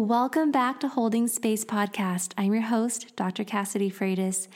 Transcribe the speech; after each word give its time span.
Welcome 0.00 0.50
back 0.50 0.80
to 0.80 0.88
Holding 0.88 1.28
Space 1.28 1.62
Podcast. 1.62 2.32
I'm 2.38 2.54
your 2.54 2.62
host, 2.62 3.14
Dr. 3.16 3.44
Cassidy 3.44 3.90
Freitas. 3.90 4.48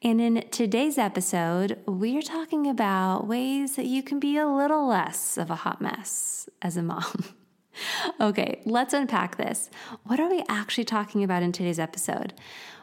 And 0.00 0.20
in 0.20 0.48
today's 0.52 0.96
episode, 0.96 1.80
we 1.88 2.16
are 2.16 2.22
talking 2.22 2.68
about 2.68 3.26
ways 3.26 3.74
that 3.74 3.86
you 3.86 4.04
can 4.04 4.20
be 4.20 4.36
a 4.36 4.46
little 4.46 4.86
less 4.86 5.36
of 5.36 5.50
a 5.50 5.56
hot 5.56 5.80
mess 5.80 6.48
as 6.62 6.76
a 6.76 6.84
mom. 6.84 7.24
okay, 8.20 8.62
let's 8.64 8.94
unpack 8.94 9.38
this. 9.38 9.70
What 10.04 10.20
are 10.20 10.30
we 10.30 10.44
actually 10.48 10.84
talking 10.84 11.24
about 11.24 11.42
in 11.42 11.50
today's 11.50 11.80
episode? 11.80 12.32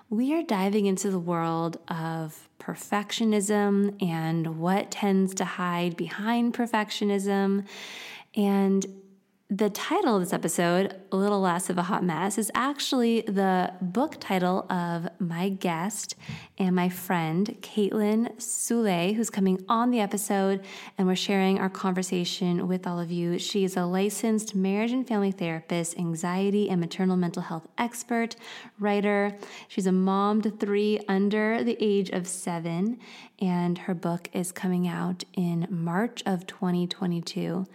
We 0.09 0.33
are 0.33 0.43
diving 0.43 0.88
into 0.88 1.11
the 1.11 1.20
world 1.20 1.79
of 1.88 2.49
perfectionism 2.59 3.95
and 4.04 4.59
what 4.59 4.91
tends 4.91 5.33
to 5.36 5.45
hide 5.45 5.95
behind 5.95 6.54
perfectionism. 6.54 7.65
And 8.36 8.86
the 9.51 9.69
title 9.71 10.15
of 10.15 10.21
this 10.21 10.31
episode, 10.31 10.95
A 11.11 11.15
Little 11.15 11.41
Less 11.41 11.71
of 11.71 11.79
a 11.79 11.81
Hot 11.81 12.03
Mess, 12.03 12.37
is 12.37 12.51
actually 12.53 13.21
the 13.21 13.73
book 13.81 14.17
title 14.19 14.71
of 14.71 15.09
my 15.17 15.49
guest 15.49 16.15
and 16.59 16.75
my 16.75 16.87
friend, 16.87 17.57
Kaitlin 17.61 18.39
Soule, 18.39 19.15
who's 19.15 19.31
coming 19.31 19.65
on 19.67 19.89
the 19.89 20.01
episode, 20.01 20.63
and 20.99 21.07
we're 21.07 21.15
sharing 21.15 21.57
our 21.57 21.69
conversation 21.69 22.67
with 22.67 22.85
all 22.85 22.99
of 22.99 23.09
you. 23.09 23.39
She 23.39 23.63
is 23.63 23.75
a 23.75 23.85
licensed 23.85 24.53
marriage 24.53 24.91
and 24.91 25.07
family 25.07 25.31
therapist, 25.31 25.97
anxiety 25.97 26.69
and 26.69 26.79
maternal 26.79 27.17
mental 27.17 27.41
health 27.41 27.67
expert, 27.75 28.36
writer. 28.77 29.36
She's 29.67 29.87
a 29.87 29.91
mom 29.91 30.43
to 30.43 30.51
three 30.51 31.00
under 31.07 31.63
the 31.63 31.75
age 31.79 32.11
of 32.11 32.27
seven, 32.27 33.00
and 33.39 33.80
her 33.80 33.95
book 33.95 34.30
is 34.31 34.52
coming 34.52 34.88
out 34.88 35.23
in 35.33 35.66
March 35.72 36.22
of 36.27 36.45
2022. 36.45 37.66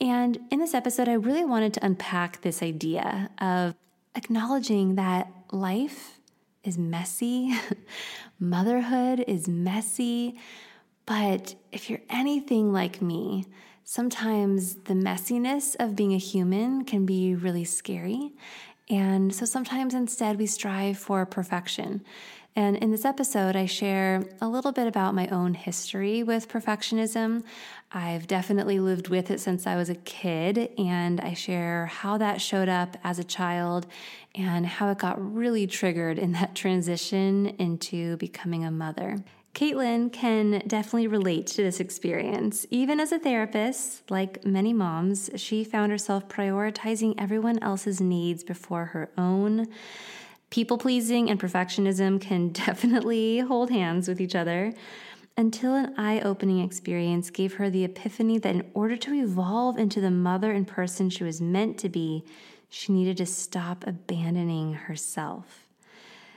And 0.00 0.38
in 0.50 0.60
this 0.60 0.74
episode, 0.74 1.08
I 1.08 1.14
really 1.14 1.44
wanted 1.44 1.74
to 1.74 1.84
unpack 1.84 2.42
this 2.42 2.62
idea 2.62 3.30
of 3.38 3.74
acknowledging 4.14 4.94
that 4.94 5.32
life 5.50 6.20
is 6.62 6.78
messy, 6.78 7.54
motherhood 8.38 9.24
is 9.26 9.48
messy. 9.48 10.38
But 11.06 11.54
if 11.72 11.88
you're 11.88 12.02
anything 12.10 12.72
like 12.72 13.02
me, 13.02 13.46
sometimes 13.82 14.74
the 14.84 14.94
messiness 14.94 15.74
of 15.80 15.96
being 15.96 16.12
a 16.12 16.18
human 16.18 16.84
can 16.84 17.06
be 17.06 17.34
really 17.34 17.64
scary. 17.64 18.32
And 18.90 19.34
so 19.34 19.44
sometimes 19.44 19.94
instead 19.94 20.38
we 20.38 20.46
strive 20.46 20.98
for 20.98 21.24
perfection. 21.26 22.04
And 22.58 22.76
in 22.78 22.90
this 22.90 23.04
episode, 23.04 23.54
I 23.54 23.66
share 23.66 24.24
a 24.40 24.48
little 24.48 24.72
bit 24.72 24.88
about 24.88 25.14
my 25.14 25.28
own 25.28 25.54
history 25.54 26.24
with 26.24 26.48
perfectionism. 26.48 27.44
I've 27.92 28.26
definitely 28.26 28.80
lived 28.80 29.06
with 29.06 29.30
it 29.30 29.38
since 29.38 29.64
I 29.64 29.76
was 29.76 29.88
a 29.88 29.94
kid, 29.94 30.72
and 30.76 31.20
I 31.20 31.34
share 31.34 31.86
how 31.86 32.18
that 32.18 32.40
showed 32.40 32.68
up 32.68 32.96
as 33.04 33.20
a 33.20 33.22
child 33.22 33.86
and 34.34 34.66
how 34.66 34.90
it 34.90 34.98
got 34.98 35.34
really 35.34 35.68
triggered 35.68 36.18
in 36.18 36.32
that 36.32 36.56
transition 36.56 37.46
into 37.60 38.16
becoming 38.16 38.64
a 38.64 38.72
mother. 38.72 39.22
Kaitlin 39.54 40.12
can 40.12 40.60
definitely 40.66 41.06
relate 41.06 41.46
to 41.46 41.62
this 41.62 41.78
experience. 41.78 42.66
Even 42.70 42.98
as 42.98 43.12
a 43.12 43.20
therapist, 43.20 44.10
like 44.10 44.44
many 44.44 44.72
moms, 44.72 45.30
she 45.36 45.62
found 45.62 45.92
herself 45.92 46.26
prioritizing 46.28 47.14
everyone 47.18 47.60
else's 47.60 48.00
needs 48.00 48.42
before 48.42 48.86
her 48.86 49.12
own. 49.16 49.68
People 50.50 50.78
pleasing 50.78 51.30
and 51.30 51.40
perfectionism 51.40 52.20
can 52.20 52.48
definitely 52.52 53.40
hold 53.40 53.70
hands 53.70 54.08
with 54.08 54.20
each 54.20 54.34
other 54.34 54.72
until 55.36 55.74
an 55.74 55.94
eye 55.96 56.20
opening 56.20 56.58
experience 56.60 57.30
gave 57.30 57.54
her 57.54 57.70
the 57.70 57.84
epiphany 57.84 58.38
that 58.38 58.54
in 58.54 58.70
order 58.74 58.96
to 58.96 59.14
evolve 59.14 59.78
into 59.78 60.00
the 60.00 60.10
mother 60.10 60.50
and 60.50 60.66
person 60.66 61.08
she 61.08 61.22
was 61.22 61.40
meant 61.40 61.78
to 61.78 61.88
be, 61.88 62.24
she 62.68 62.92
needed 62.92 63.16
to 63.16 63.26
stop 63.26 63.86
abandoning 63.86 64.74
herself. 64.74 65.68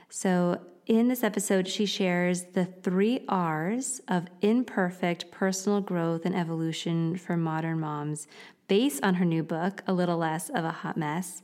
So, 0.08 0.60
in 0.86 1.06
this 1.06 1.22
episode, 1.22 1.68
she 1.68 1.86
shares 1.86 2.42
the 2.54 2.64
three 2.64 3.24
R's 3.28 4.00
of 4.08 4.26
imperfect 4.40 5.30
personal 5.30 5.80
growth 5.80 6.26
and 6.26 6.34
evolution 6.34 7.16
for 7.16 7.36
modern 7.36 7.78
moms 7.78 8.26
based 8.68 9.02
on 9.02 9.14
her 9.14 9.24
new 9.24 9.42
book, 9.42 9.82
A 9.86 9.92
Little 9.92 10.18
Less 10.18 10.48
of 10.48 10.64
a 10.64 10.70
Hot 10.70 10.96
Mess. 10.96 11.42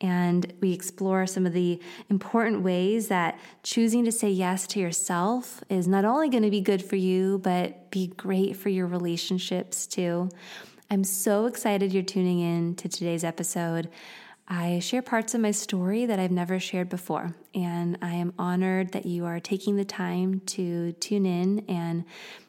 And 0.00 0.52
we 0.60 0.72
explore 0.72 1.26
some 1.26 1.44
of 1.44 1.52
the 1.52 1.80
important 2.08 2.62
ways 2.62 3.08
that 3.08 3.38
choosing 3.62 4.04
to 4.06 4.12
say 4.12 4.30
yes 4.30 4.66
to 4.68 4.80
yourself 4.80 5.62
is 5.68 5.86
not 5.86 6.04
only 6.04 6.30
going 6.30 6.42
to 6.42 6.50
be 6.50 6.62
good 6.62 6.82
for 6.82 6.96
you, 6.96 7.38
but 7.38 7.90
be 7.90 8.06
great 8.06 8.56
for 8.56 8.70
your 8.70 8.86
relationships 8.86 9.86
too. 9.86 10.30
I'm 10.90 11.04
so 11.04 11.46
excited 11.46 11.92
you're 11.92 12.02
tuning 12.02 12.40
in 12.40 12.74
to 12.76 12.88
today's 12.88 13.24
episode. 13.24 13.90
I 14.48 14.80
share 14.80 15.02
parts 15.02 15.34
of 15.34 15.40
my 15.40 15.52
story 15.52 16.06
that 16.06 16.18
I've 16.18 16.32
never 16.32 16.58
shared 16.58 16.88
before, 16.88 17.36
and 17.54 17.96
I 18.02 18.14
am 18.14 18.32
honored 18.36 18.90
that 18.92 19.06
you 19.06 19.24
are 19.24 19.38
taking 19.38 19.76
the 19.76 19.84
time 19.84 20.40
to 20.46 20.90
tune 20.94 21.24
in 21.24 21.64
and 21.68 22.04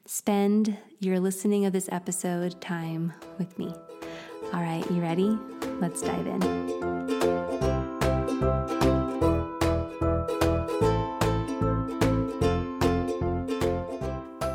spend 0.08 0.78
your 1.00 1.20
listening 1.20 1.66
of 1.66 1.74
this 1.74 1.88
episode 1.92 2.60
time 2.60 3.14
with 3.38 3.60
me. 3.60 3.76
All 4.54 4.62
right, 4.62 4.90
you 4.92 5.02
ready? 5.02 5.40
Let's 5.80 6.02
dive 6.02 6.28
in. 6.28 6.42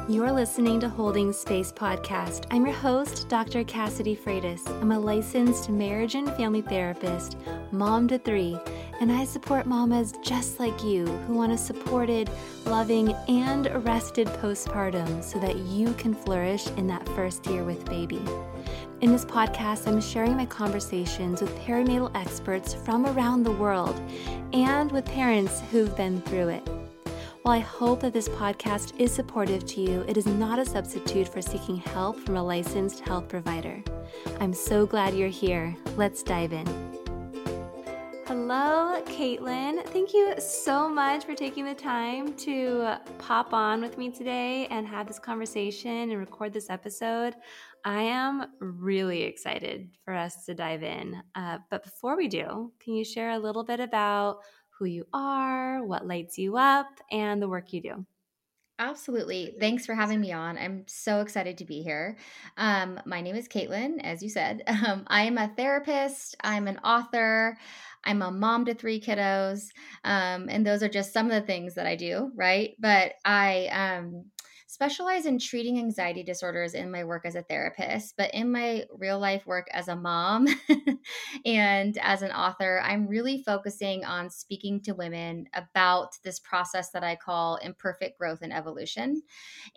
You're 0.06 0.32
listening 0.32 0.80
to 0.80 0.88
Holding 0.90 1.32
Space 1.32 1.72
Podcast. 1.72 2.44
I'm 2.50 2.66
your 2.66 2.74
host, 2.74 3.28
Dr. 3.30 3.64
Cassidy 3.64 4.14
Freitas. 4.14 4.68
I'm 4.82 4.92
a 4.92 4.98
licensed 4.98 5.70
marriage 5.70 6.14
and 6.14 6.30
family 6.34 6.60
therapist, 6.60 7.38
mom 7.72 8.06
to 8.08 8.18
three, 8.18 8.58
and 9.00 9.10
I 9.10 9.24
support 9.24 9.64
mamas 9.64 10.12
just 10.22 10.60
like 10.60 10.84
you 10.84 11.06
who 11.06 11.32
want 11.32 11.52
a 11.52 11.58
supported, 11.58 12.28
loving, 12.66 13.14
and 13.28 13.66
rested 13.84 14.26
postpartum 14.28 15.24
so 15.24 15.38
that 15.38 15.56
you 15.56 15.94
can 15.94 16.14
flourish 16.14 16.66
in 16.76 16.86
that 16.88 17.08
first 17.10 17.46
year 17.46 17.64
with 17.64 17.84
baby. 17.86 18.22
In 19.02 19.12
this 19.12 19.26
podcast, 19.26 19.86
I'm 19.86 20.00
sharing 20.00 20.38
my 20.38 20.46
conversations 20.46 21.42
with 21.42 21.54
perinatal 21.58 22.10
experts 22.16 22.72
from 22.72 23.04
around 23.04 23.42
the 23.42 23.52
world 23.52 24.00
and 24.54 24.90
with 24.90 25.04
parents 25.04 25.60
who've 25.70 25.94
been 25.98 26.22
through 26.22 26.48
it. 26.48 26.66
While 27.42 27.54
I 27.54 27.58
hope 27.58 28.00
that 28.00 28.14
this 28.14 28.30
podcast 28.30 28.98
is 28.98 29.12
supportive 29.12 29.66
to 29.66 29.82
you, 29.82 30.02
it 30.08 30.16
is 30.16 30.24
not 30.24 30.58
a 30.58 30.64
substitute 30.64 31.28
for 31.28 31.42
seeking 31.42 31.76
help 31.76 32.18
from 32.20 32.38
a 32.38 32.42
licensed 32.42 33.00
health 33.00 33.28
provider. 33.28 33.84
I'm 34.40 34.54
so 34.54 34.86
glad 34.86 35.14
you're 35.14 35.28
here. 35.28 35.76
Let's 35.98 36.22
dive 36.22 36.54
in. 36.54 36.66
Hello, 38.26 39.00
Kaitlin. 39.06 39.86
Thank 39.86 40.12
you 40.12 40.34
so 40.38 40.88
much 40.88 41.24
for 41.24 41.34
taking 41.34 41.64
the 41.64 41.74
time 41.74 42.34
to 42.38 42.96
pop 43.18 43.54
on 43.54 43.80
with 43.80 43.98
me 43.98 44.10
today 44.10 44.66
and 44.68 44.86
have 44.86 45.06
this 45.06 45.18
conversation 45.20 46.10
and 46.10 46.18
record 46.18 46.52
this 46.52 46.68
episode. 46.68 47.34
I 47.86 48.02
am 48.02 48.44
really 48.60 49.22
excited 49.22 49.90
for 50.04 50.12
us 50.12 50.44
to 50.46 50.54
dive 50.54 50.82
in. 50.82 51.22
Uh, 51.36 51.58
but 51.70 51.84
before 51.84 52.16
we 52.16 52.26
do, 52.26 52.72
can 52.80 52.94
you 52.94 53.04
share 53.04 53.30
a 53.30 53.38
little 53.38 53.64
bit 53.64 53.80
about 53.80 54.40
who 54.78 54.84
you 54.86 55.06
are, 55.12 55.84
what 55.84 56.06
lights 56.06 56.36
you 56.36 56.56
up, 56.56 56.88
and 57.10 57.40
the 57.40 57.48
work 57.48 57.72
you 57.72 57.80
do. 57.80 58.06
Absolutely. 58.78 59.54
Thanks 59.58 59.86
for 59.86 59.94
having 59.94 60.20
me 60.20 60.32
on. 60.32 60.58
I'm 60.58 60.84
so 60.86 61.20
excited 61.20 61.56
to 61.58 61.64
be 61.64 61.80
here. 61.82 62.18
Um, 62.58 63.00
my 63.06 63.22
name 63.22 63.34
is 63.34 63.48
Kaitlin, 63.48 64.02
as 64.02 64.22
you 64.22 64.28
said. 64.28 64.62
Um, 64.86 65.04
I 65.06 65.22
am 65.22 65.38
a 65.38 65.48
therapist, 65.56 66.36
I'm 66.42 66.68
an 66.68 66.78
author, 66.78 67.56
I'm 68.04 68.20
a 68.20 68.30
mom 68.30 68.66
to 68.66 68.74
three 68.74 69.00
kiddos. 69.00 69.68
Um, 70.04 70.48
and 70.50 70.66
those 70.66 70.82
are 70.82 70.88
just 70.88 71.12
some 71.14 71.26
of 71.26 71.32
the 71.32 71.46
things 71.46 71.74
that 71.74 71.86
I 71.86 71.96
do, 71.96 72.30
right? 72.34 72.74
But 72.78 73.14
I 73.24 73.68
um, 73.68 74.26
specialize 74.68 75.26
in 75.26 75.38
treating 75.38 75.78
anxiety 75.78 76.24
disorders 76.24 76.74
in 76.74 76.90
my 76.90 77.04
work 77.04 77.24
as 77.24 77.36
a 77.36 77.42
therapist, 77.42 78.14
but 78.16 78.32
in 78.34 78.50
my 78.50 78.84
real 78.92 79.18
life 79.18 79.46
work 79.46 79.68
as 79.72 79.86
a 79.86 79.94
mom 79.94 80.48
and 81.46 81.96
as 81.98 82.22
an 82.22 82.32
author, 82.32 82.80
I'm 82.82 83.06
really 83.06 83.42
focusing 83.44 84.04
on 84.04 84.28
speaking 84.28 84.80
to 84.82 84.92
women 84.92 85.46
about 85.54 86.18
this 86.24 86.40
process 86.40 86.90
that 86.90 87.04
I 87.04 87.14
call 87.14 87.56
imperfect 87.56 88.18
growth 88.18 88.40
and 88.42 88.52
evolution. 88.52 89.22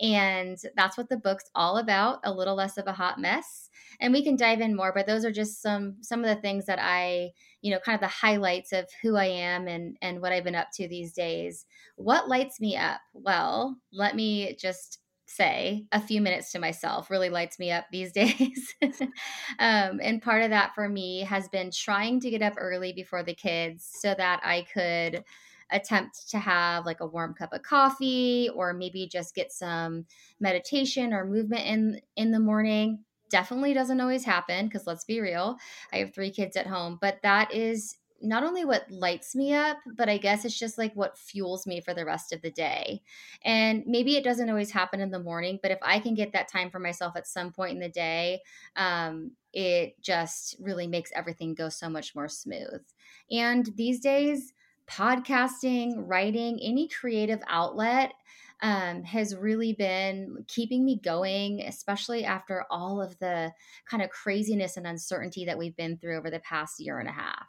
And 0.01 0.57
that's 0.75 0.97
what 0.97 1.09
the 1.09 1.17
book's 1.17 1.51
all 1.53 1.77
about, 1.77 2.19
a 2.23 2.33
little 2.33 2.55
less 2.55 2.77
of 2.77 2.87
a 2.87 2.93
hot 2.93 3.19
mess. 3.19 3.69
And 3.99 4.11
we 4.11 4.23
can 4.23 4.35
dive 4.35 4.61
in 4.61 4.75
more, 4.75 4.91
but 4.93 5.05
those 5.05 5.23
are 5.23 5.31
just 5.31 5.61
some 5.61 5.97
some 6.01 6.23
of 6.23 6.35
the 6.35 6.41
things 6.41 6.65
that 6.65 6.79
I, 6.81 7.31
you 7.61 7.71
know, 7.71 7.79
kind 7.79 7.95
of 7.95 8.01
the 8.01 8.07
highlights 8.07 8.71
of 8.71 8.85
who 9.01 9.15
I 9.15 9.25
am 9.25 9.67
and 9.67 9.97
and 10.01 10.21
what 10.21 10.31
I've 10.31 10.43
been 10.43 10.55
up 10.55 10.69
to 10.75 10.87
these 10.87 11.13
days. 11.13 11.65
What 11.95 12.29
lights 12.29 12.59
me 12.59 12.77
up? 12.77 13.01
Well, 13.13 13.77
let 13.91 14.15
me 14.15 14.55
just 14.55 14.99
say 15.25 15.85
a 15.91 16.01
few 16.01 16.21
minutes 16.21 16.51
to 16.51 16.59
myself 16.59 17.11
really 17.11 17.29
lights 17.29 17.59
me 17.59 17.71
up 17.71 17.85
these 17.91 18.11
days. 18.13 18.73
um, 19.59 19.99
and 20.01 20.21
part 20.21 20.41
of 20.41 20.49
that 20.49 20.73
for 20.73 20.89
me 20.89 21.21
has 21.21 21.47
been 21.49 21.71
trying 21.71 22.19
to 22.21 22.29
get 22.29 22.41
up 22.41 22.53
early 22.57 22.93
before 22.93 23.23
the 23.23 23.35
kids 23.35 23.87
so 24.01 24.13
that 24.17 24.41
I 24.43 24.65
could 24.73 25.23
attempt 25.71 26.29
to 26.29 26.39
have 26.39 26.85
like 26.85 26.99
a 26.99 27.05
warm 27.05 27.35
cup 27.35 27.53
of 27.53 27.61
coffee 27.61 28.49
or 28.55 28.73
maybe 28.73 29.07
just 29.07 29.35
get 29.35 29.51
some 29.51 30.05
meditation 30.39 31.13
or 31.13 31.25
movement 31.25 31.65
in 31.65 32.01
in 32.15 32.31
the 32.31 32.39
morning 32.39 33.05
definitely 33.29 33.73
doesn't 33.73 34.01
always 34.01 34.23
happen 34.23 34.65
because 34.65 34.87
let's 34.87 35.05
be 35.05 35.19
real 35.19 35.57
i 35.93 35.97
have 35.97 36.13
three 36.13 36.31
kids 36.31 36.55
at 36.55 36.67
home 36.67 36.97
but 36.99 37.19
that 37.21 37.53
is 37.53 37.95
not 38.21 38.43
only 38.43 38.65
what 38.65 38.89
lights 38.91 39.35
me 39.35 39.53
up, 39.53 39.77
but 39.95 40.09
I 40.09 40.17
guess 40.17 40.45
it's 40.45 40.57
just 40.57 40.77
like 40.77 40.93
what 40.93 41.17
fuels 41.17 41.65
me 41.65 41.81
for 41.81 41.93
the 41.93 42.05
rest 42.05 42.33
of 42.33 42.41
the 42.41 42.51
day. 42.51 43.01
And 43.43 43.83
maybe 43.85 44.15
it 44.15 44.23
doesn't 44.23 44.49
always 44.49 44.71
happen 44.71 44.99
in 44.99 45.11
the 45.11 45.19
morning, 45.19 45.59
but 45.61 45.71
if 45.71 45.79
I 45.81 45.99
can 45.99 46.15
get 46.15 46.33
that 46.33 46.47
time 46.47 46.69
for 46.69 46.79
myself 46.79 47.15
at 47.15 47.27
some 47.27 47.51
point 47.51 47.73
in 47.73 47.79
the 47.79 47.89
day, 47.89 48.41
um, 48.75 49.31
it 49.53 50.01
just 50.01 50.55
really 50.59 50.87
makes 50.87 51.11
everything 51.15 51.55
go 51.55 51.69
so 51.69 51.89
much 51.89 52.15
more 52.15 52.27
smooth. 52.27 52.81
And 53.31 53.65
these 53.75 53.99
days, 53.99 54.53
podcasting, 54.89 55.93
writing, 55.97 56.59
any 56.61 56.87
creative 56.87 57.39
outlet 57.47 58.13
um, 58.61 59.03
has 59.03 59.35
really 59.35 59.73
been 59.73 60.43
keeping 60.47 60.83
me 60.83 60.99
going, 61.03 61.61
especially 61.61 62.25
after 62.25 62.65
all 62.69 63.01
of 63.01 63.17
the 63.19 63.51
kind 63.89 64.03
of 64.03 64.09
craziness 64.09 64.77
and 64.77 64.85
uncertainty 64.85 65.45
that 65.45 65.57
we've 65.57 65.75
been 65.77 65.97
through 65.97 66.17
over 66.17 66.29
the 66.29 66.39
past 66.39 66.79
year 66.79 66.99
and 66.99 67.07
a 67.07 67.13
half. 67.13 67.47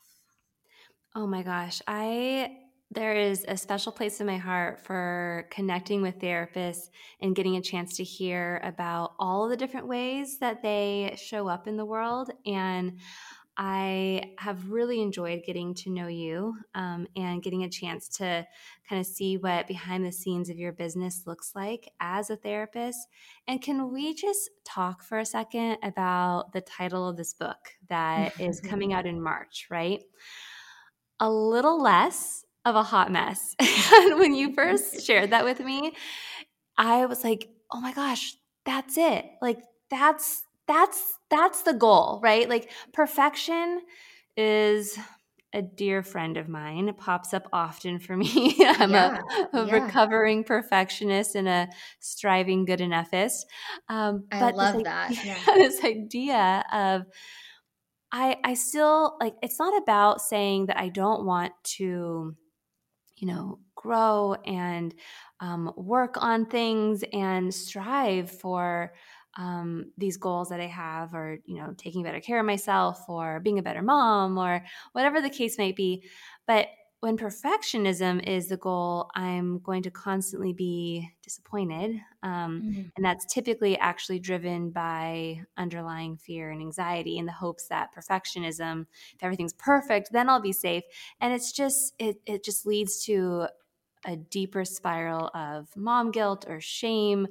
Oh 1.15 1.27
my 1.27 1.43
gosh. 1.43 1.83
I 1.87 2.57
there 2.93 3.15
is 3.15 3.45
a 3.47 3.57
special 3.57 3.93
place 3.93 4.21
in 4.21 4.27
my 4.27 4.37
heart 4.37 4.81
for 4.81 5.47
connecting 5.51 6.03
with 6.03 6.19
therapists 6.19 6.91
and 7.21 7.37
getting 7.37 7.55
a 7.55 7.63
chance 7.63 7.97
to 7.97 8.05
hear 8.05 8.61
about 8.65 9.13
all 9.21 9.49
the 9.49 9.57
different 9.57 9.87
ways 9.87 10.39
that 10.41 10.61
they 10.61 11.17
show 11.17 11.47
up 11.47 11.69
in 11.69 11.77
the 11.77 11.85
world. 11.85 12.33
And 12.45 12.99
I 13.57 14.33
have 14.39 14.71
really 14.71 15.03
enjoyed 15.03 15.43
getting 15.45 15.75
to 15.75 15.91
know 15.91 16.07
you 16.07 16.55
um, 16.75 17.07
and 17.17 17.43
getting 17.43 17.65
a 17.65 17.69
chance 17.69 18.09
to 18.19 18.47
kind 18.89 19.01
of 19.01 19.07
see 19.07 19.37
what 19.37 19.67
behind 19.67 20.05
the 20.05 20.13
scenes 20.13 20.49
of 20.49 20.59
your 20.59 20.73
business 20.73 21.25
looks 21.27 21.53
like 21.55 21.91
as 22.01 22.31
a 22.31 22.37
therapist. 22.37 22.99
And 23.47 23.61
can 23.61 23.93
we 23.93 24.15
just 24.15 24.51
talk 24.65 25.03
for 25.03 25.19
a 25.19 25.27
second 25.27 25.79
about 25.83 26.53
the 26.53 26.61
title 26.63 27.09
of 27.09 27.17
this 27.17 27.35
book 27.35 27.59
that 27.89 28.41
is 28.41 28.61
coming 28.65 28.93
out 28.93 29.07
in 29.07 29.21
March, 29.21 29.67
right? 29.71 30.03
A 31.19 31.31
little 31.31 31.83
less 31.83 32.45
of 32.65 32.77
a 32.77 32.83
hot 32.83 33.11
mess. 33.11 33.55
when 33.91 34.35
you 34.35 34.55
first 34.55 35.05
shared 35.05 35.31
that 35.31 35.45
with 35.45 35.61
me, 35.61 35.93
I 36.77 37.07
was 37.07 37.25
like, 37.25 37.49
oh 37.71 37.81
my 37.81 37.93
gosh, 37.93 38.35
that's 38.65 38.97
it. 38.97 39.27
Like, 39.43 39.59
that's 39.91 40.45
that's 40.71 41.19
that's 41.31 41.63
the 41.63 41.75
goal, 41.75 42.21
right? 42.23 42.49
Like 42.49 42.71
perfection 42.93 43.81
is 44.37 44.97
a 45.53 45.63
dear 45.63 46.05
friend 46.05 46.37
of 46.37 46.49
mine. 46.49 46.89
It 46.89 46.97
pops 46.97 47.35
up 47.35 47.49
often 47.53 47.99
for 47.99 48.17
me. 48.17 48.55
I'm 48.61 48.93
yeah, 48.93 49.21
a, 49.53 49.59
a 49.59 49.67
yeah. 49.67 49.73
recovering 49.73 50.45
perfectionist 50.45 51.35
and 51.35 51.49
a 51.49 51.69
striving 51.99 52.65
good 52.65 52.81
enoughist. 52.81 53.47
Um, 53.89 54.27
I 54.31 54.51
love 54.53 54.75
this 54.75 54.85
that. 54.85 55.11
Idea, 55.11 55.37
yeah. 55.47 55.55
this 55.57 55.85
idea 55.85 56.65
of 56.73 57.03
I 58.13 58.37
I 58.45 58.55
still 58.55 59.17
like 59.21 59.35
it's 59.43 59.59
not 59.59 59.77
about 59.83 60.21
saying 60.21 60.67
that 60.67 60.79
I 60.79 60.89
don't 60.89 61.25
want 61.25 61.53
to, 61.79 62.37
you 63.17 63.27
know, 63.27 63.59
grow 63.75 64.37
and 64.47 64.95
um, 65.41 65.73
work 65.77 66.15
on 66.17 66.47
things 66.47 67.03
and 67.13 67.53
strive 67.53 68.31
for 68.31 68.93
um, 69.41 69.87
these 69.97 70.19
goals 70.19 70.51
that 70.51 70.61
I 70.61 70.67
have, 70.67 71.15
or 71.15 71.39
you 71.47 71.57
know, 71.57 71.75
taking 71.77 72.03
better 72.03 72.21
care 72.21 72.39
of 72.39 72.47
myself, 72.47 72.99
or 73.09 73.41
being 73.41 73.59
a 73.59 73.63
better 73.63 73.83
mom, 73.83 74.39
or 74.39 74.63
whatever 74.93 75.21
the 75.21 75.31
case 75.31 75.57
might 75.59 75.77
be. 75.77 76.05
But 76.47 76.69
when 77.01 77.17
perfectionism 77.17 78.23
is 78.29 78.49
the 78.49 78.59
goal, 78.59 79.09
I'm 79.15 79.61
going 79.61 79.83
to 79.85 79.91
constantly 79.91 80.53
be 80.53 81.09
disappointed. 81.23 81.99
Um, 82.23 82.63
mm-hmm. 82.63 82.83
And 82.95 83.05
that's 83.05 83.25
typically 83.33 83.79
actually 83.79 84.19
driven 84.19 84.71
by 84.71 85.41
underlying 85.57 86.19
fear 86.19 86.51
and 86.51 86.61
anxiety 86.61 87.17
in 87.17 87.25
the 87.25 87.33
hopes 87.33 87.69
that 87.69 87.95
perfectionism, 87.97 88.85
if 89.15 89.23
everything's 89.23 89.55
perfect, 89.55 90.11
then 90.13 90.29
I'll 90.29 90.43
be 90.43 90.53
safe. 90.53 90.85
And 91.23 91.33
it's 91.33 91.53
just, 91.53 91.95
it, 91.99 92.17
it 92.27 92.45
just 92.45 92.67
leads 92.67 93.03
to 93.07 93.47
a 94.05 94.17
deeper 94.17 94.67
spiral 94.67 95.31
of 95.35 95.69
mom 95.77 96.11
guilt 96.11 96.45
or 96.49 96.61
shame 96.61 97.29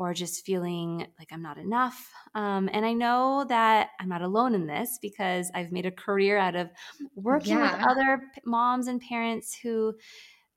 or 0.00 0.14
just 0.14 0.46
feeling 0.46 1.06
like 1.18 1.28
I'm 1.30 1.42
not 1.42 1.58
enough. 1.58 2.10
Um, 2.34 2.70
and 2.72 2.86
I 2.86 2.94
know 2.94 3.44
that 3.50 3.90
I'm 4.00 4.08
not 4.08 4.22
alone 4.22 4.54
in 4.54 4.66
this 4.66 4.98
because 5.02 5.50
I've 5.54 5.72
made 5.72 5.84
a 5.84 5.90
career 5.90 6.38
out 6.38 6.56
of 6.56 6.70
working 7.14 7.58
yeah. 7.58 7.76
with 7.76 7.86
other 7.86 8.22
moms 8.46 8.86
and 8.86 8.98
parents 8.98 9.54
who 9.62 9.92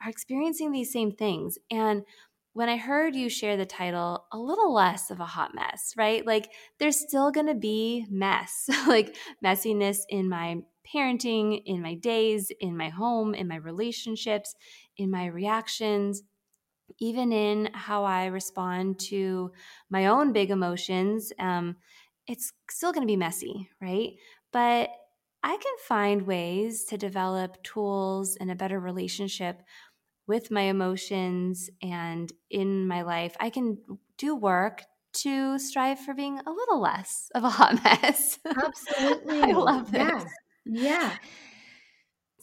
are 0.02 0.10
experiencing 0.10 0.72
these 0.72 0.94
same 0.94 1.12
things. 1.12 1.58
And 1.70 2.04
when 2.54 2.70
I 2.70 2.78
heard 2.78 3.18
you 3.18 3.28
share 3.28 3.58
the 3.58 3.66
title, 3.66 4.24
a 4.32 4.38
little 4.38 4.74
less 4.74 5.12
of 5.12 5.20
a 5.20 5.26
hot 5.26 5.54
mess, 5.54 5.94
right? 5.98 6.26
Like 6.26 6.50
there's 6.80 7.02
still 7.02 7.30
going 7.30 7.48
to 7.48 7.54
be 7.54 8.06
mess, 8.10 8.70
like 8.88 9.14
messiness 9.44 10.04
in 10.08 10.30
my 10.30 10.60
parenting, 10.96 11.62
in 11.66 11.82
my 11.82 11.96
days, 11.96 12.50
in 12.62 12.78
my 12.78 12.88
home, 12.88 13.34
in 13.34 13.50
my 13.50 13.58
relationships, 13.58 14.56
in 14.96 15.12
my 15.12 15.26
reactions, 15.26 16.24
even 17.00 17.32
in 17.32 17.70
how 17.74 18.04
I 18.04 18.26
respond 18.26 19.00
to 19.10 19.52
my 19.90 20.08
own 20.08 20.34
big 20.34 20.52
emotions, 20.52 21.32
um, 21.40 21.76
it's 22.28 22.54
still 22.70 22.94
going 22.94 23.06
to 23.06 23.12
be 23.12 23.18
messy, 23.18 23.70
right? 23.82 24.14
But 24.52 24.90
I 25.44 25.58
can 25.58 25.74
find 25.88 26.22
ways 26.22 26.86
to 26.86 26.98
develop 26.98 27.62
tools 27.64 28.38
and 28.38 28.50
a 28.50 28.56
better 28.56 28.80
relationship 28.80 29.62
with 30.26 30.52
my 30.52 30.62
emotions 30.62 31.70
and 31.82 32.32
in 32.50 32.88
my 32.88 33.02
life. 33.02 33.36
I 33.40 33.50
can 33.50 33.78
do 34.18 34.36
work 34.36 34.84
to 35.14 35.60
strive 35.60 36.00
for 36.00 36.14
being 36.14 36.40
a 36.40 36.52
little 36.52 36.80
less 36.80 37.30
of 37.36 37.44
a 37.44 37.50
hot 37.50 37.84
mess. 37.84 38.40
Absolutely. 38.46 39.42
I 39.42 39.52
love 39.52 39.92
this. 39.92 40.24
Yeah. 40.66 41.12
Yeah. 41.12 41.18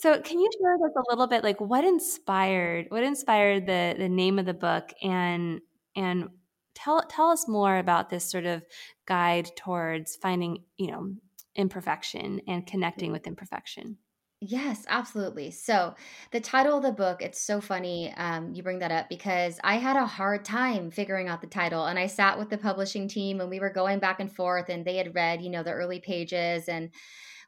So, 0.01 0.19
can 0.23 0.39
you 0.41 0.49
share 0.59 0.77
with 0.79 0.91
us 0.97 1.05
a 1.07 1.11
little 1.11 1.27
bit, 1.27 1.45
like 1.45 1.61
what 1.61 1.85
inspired 1.85 2.87
what 2.91 3.03
inspired 3.03 3.67
the 3.67 3.95
the 3.99 4.09
name 4.09 4.39
of 4.39 4.47
the 4.47 4.55
book, 4.55 4.93
and 5.03 5.61
and 5.95 6.31
tell 6.75 7.03
tell 7.09 7.29
us 7.29 7.47
more 7.47 7.77
about 7.77 8.09
this 8.09 8.25
sort 8.25 8.47
of 8.47 8.65
guide 9.07 9.51
towards 9.57 10.17
finding, 10.17 10.65
you 10.79 10.91
know, 10.91 11.15
imperfection 11.55 12.41
and 12.49 12.67
connecting 12.67 13.13
with 13.13 13.27
imperfection. 13.27 13.99
Yes, 14.43 14.87
absolutely. 14.89 15.51
So, 15.51 15.95
the 16.31 16.41
title 16.41 16.79
of 16.79 16.83
the 16.83 16.93
book, 16.93 17.21
it's 17.21 17.39
so 17.39 17.61
funny 17.61 18.11
um, 18.17 18.55
you 18.55 18.63
bring 18.63 18.79
that 18.79 18.91
up 18.91 19.11
because 19.11 19.61
I 19.63 19.75
had 19.75 19.97
a 19.97 20.07
hard 20.07 20.47
time 20.47 20.91
figuring 20.91 21.29
out 21.29 21.43
the 21.43 21.47
title. 21.47 21.85
And 21.85 21.99
I 21.99 22.07
sat 22.07 22.39
with 22.39 22.49
the 22.49 22.57
publishing 22.57 23.07
team 23.07 23.41
and 23.43 23.51
we 23.51 23.61
were 23.61 23.69
going 23.69 23.99
back 23.99 24.19
and 24.19 24.35
forth, 24.35 24.71
and 24.71 24.83
they 24.87 24.97
had 24.97 25.15
read, 25.15 25.43
you 25.43 25.51
know, 25.51 25.63
the 25.63 25.73
early 25.73 26.01
pages. 26.01 26.69
And 26.71 26.91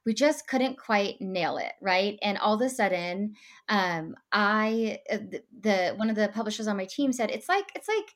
we 0.04 0.14
just 0.14 0.46
couldn't 0.46 0.78
quite 0.78 1.20
nail 1.20 1.56
it 1.56 1.72
right 1.80 2.18
and 2.22 2.38
all 2.38 2.54
of 2.54 2.60
a 2.60 2.68
sudden 2.68 3.34
um 3.68 4.14
i 4.32 4.98
uh, 5.10 5.16
the, 5.16 5.42
the 5.60 5.94
one 5.96 6.10
of 6.10 6.16
the 6.16 6.28
publishers 6.28 6.66
on 6.66 6.76
my 6.76 6.86
team 6.86 7.12
said 7.12 7.30
it's 7.30 7.48
like 7.48 7.70
it's 7.74 7.88
like 7.88 8.14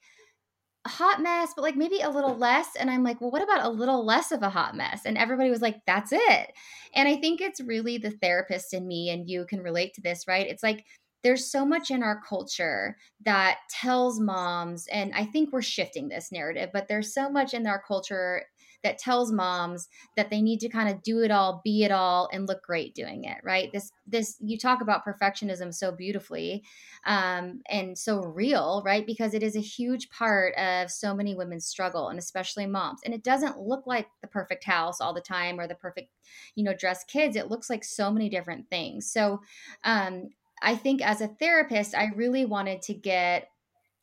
a 0.86 0.88
hot 0.88 1.20
mess, 1.20 1.52
but 1.54 1.62
like 1.62 1.76
maybe 1.76 2.00
a 2.00 2.08
little 2.08 2.36
less. 2.36 2.68
And 2.78 2.88
I'm 2.88 3.02
like, 3.02 3.20
well, 3.20 3.30
what 3.30 3.42
about 3.42 3.64
a 3.64 3.68
little 3.68 4.06
less 4.06 4.30
of 4.30 4.42
a 4.42 4.48
hot 4.48 4.76
mess? 4.76 5.02
And 5.04 5.18
everybody 5.18 5.50
was 5.50 5.60
like, 5.60 5.80
that's 5.84 6.12
it. 6.12 6.52
And 6.94 7.08
I 7.08 7.16
think 7.16 7.40
it's 7.40 7.60
really 7.60 7.98
the 7.98 8.12
therapist 8.12 8.72
in 8.72 8.86
me, 8.86 9.10
and 9.10 9.28
you 9.28 9.44
can 9.46 9.60
relate 9.62 9.94
to 9.94 10.00
this, 10.00 10.28
right? 10.28 10.46
It's 10.46 10.62
like, 10.62 10.84
there's 11.24 11.50
so 11.50 11.66
much 11.66 11.90
in 11.90 12.04
our 12.04 12.22
culture 12.28 12.96
that 13.24 13.58
tells 13.68 14.20
moms, 14.20 14.86
and 14.86 15.12
I 15.12 15.24
think 15.24 15.52
we're 15.52 15.60
shifting 15.60 16.08
this 16.08 16.30
narrative, 16.30 16.70
but 16.72 16.86
there's 16.86 17.12
so 17.12 17.28
much 17.28 17.52
in 17.52 17.66
our 17.66 17.82
culture 17.82 18.44
that 18.86 18.98
tells 18.98 19.32
moms 19.32 19.88
that 20.16 20.30
they 20.30 20.40
need 20.40 20.60
to 20.60 20.68
kind 20.68 20.88
of 20.88 21.02
do 21.02 21.18
it 21.22 21.32
all, 21.32 21.60
be 21.64 21.82
it 21.82 21.90
all, 21.90 22.28
and 22.32 22.46
look 22.46 22.62
great 22.62 22.94
doing 22.94 23.24
it, 23.24 23.38
right? 23.42 23.72
This 23.72 23.90
this 24.06 24.36
you 24.40 24.56
talk 24.56 24.80
about 24.80 25.04
perfectionism 25.04 25.74
so 25.74 25.90
beautifully 25.90 26.62
um, 27.04 27.62
and 27.68 27.98
so 27.98 28.20
real, 28.20 28.84
right? 28.86 29.04
Because 29.04 29.34
it 29.34 29.42
is 29.42 29.56
a 29.56 29.60
huge 29.60 30.08
part 30.10 30.54
of 30.54 30.88
so 30.88 31.12
many 31.16 31.34
women's 31.34 31.66
struggle, 31.66 32.10
and 32.10 32.18
especially 32.18 32.64
moms. 32.64 33.00
And 33.04 33.12
it 33.12 33.24
doesn't 33.24 33.58
look 33.58 33.88
like 33.88 34.06
the 34.22 34.28
perfect 34.28 34.62
house 34.62 35.00
all 35.00 35.12
the 35.12 35.20
time 35.20 35.58
or 35.58 35.66
the 35.66 35.74
perfect, 35.74 36.10
you 36.54 36.62
know, 36.62 36.72
dressed 36.72 37.08
kids. 37.08 37.34
It 37.34 37.50
looks 37.50 37.68
like 37.68 37.82
so 37.82 38.12
many 38.12 38.28
different 38.28 38.70
things. 38.70 39.10
So 39.10 39.40
um, 39.82 40.28
I 40.62 40.76
think 40.76 41.02
as 41.02 41.20
a 41.20 41.26
therapist, 41.26 41.96
I 41.96 42.10
really 42.14 42.44
wanted 42.44 42.82
to 42.82 42.94
get 42.94 43.48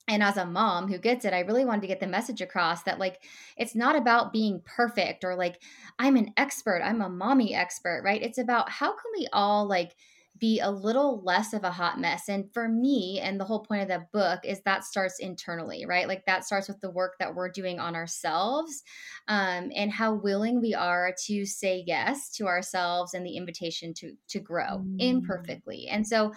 and 0.07 0.21
as 0.21 0.37
a 0.37 0.45
mom 0.45 0.87
who 0.87 0.97
gets 0.97 1.25
it 1.25 1.33
i 1.33 1.39
really 1.39 1.65
wanted 1.65 1.81
to 1.81 1.87
get 1.87 1.99
the 1.99 2.07
message 2.07 2.41
across 2.41 2.83
that 2.83 2.99
like 2.99 3.21
it's 3.57 3.75
not 3.75 3.95
about 3.95 4.33
being 4.33 4.61
perfect 4.65 5.23
or 5.23 5.35
like 5.35 5.61
i'm 5.99 6.15
an 6.15 6.31
expert 6.37 6.81
i'm 6.83 7.01
a 7.01 7.09
mommy 7.09 7.53
expert 7.53 8.03
right? 8.03 8.21
It's 8.21 8.37
about 8.37 8.69
how 8.69 8.91
can 8.91 9.11
we 9.17 9.27
all 9.33 9.67
like 9.67 9.95
be 10.39 10.59
a 10.59 10.69
little 10.69 11.21
less 11.23 11.53
of 11.53 11.63
a 11.63 11.71
hot 11.71 11.99
mess? 11.99 12.27
And 12.27 12.51
for 12.53 12.67
me 12.67 13.19
and 13.21 13.39
the 13.39 13.45
whole 13.45 13.61
point 13.61 13.83
of 13.83 13.87
the 13.87 14.05
book 14.11 14.39
is 14.43 14.61
that 14.61 14.83
starts 14.83 15.19
internally 15.19 15.85
right? 15.85 16.07
Like 16.07 16.25
that 16.25 16.45
starts 16.45 16.67
with 16.67 16.81
the 16.81 16.89
work 16.89 17.15
that 17.19 17.33
we're 17.33 17.49
doing 17.49 17.79
on 17.79 17.95
ourselves 17.95 18.83
um, 19.27 19.71
and 19.75 19.91
how 19.91 20.13
willing 20.13 20.59
we 20.59 20.73
are 20.73 21.13
to 21.25 21.45
say 21.45 21.83
yes 21.85 22.29
to 22.31 22.47
ourselves 22.47 23.13
and 23.13 23.25
the 23.25 23.37
invitation 23.37 23.93
to 23.95 24.13
to 24.29 24.39
grow 24.39 24.79
mm. 24.79 24.95
imperfectly. 24.99 25.87
And 25.87 26.05
so 26.05 26.33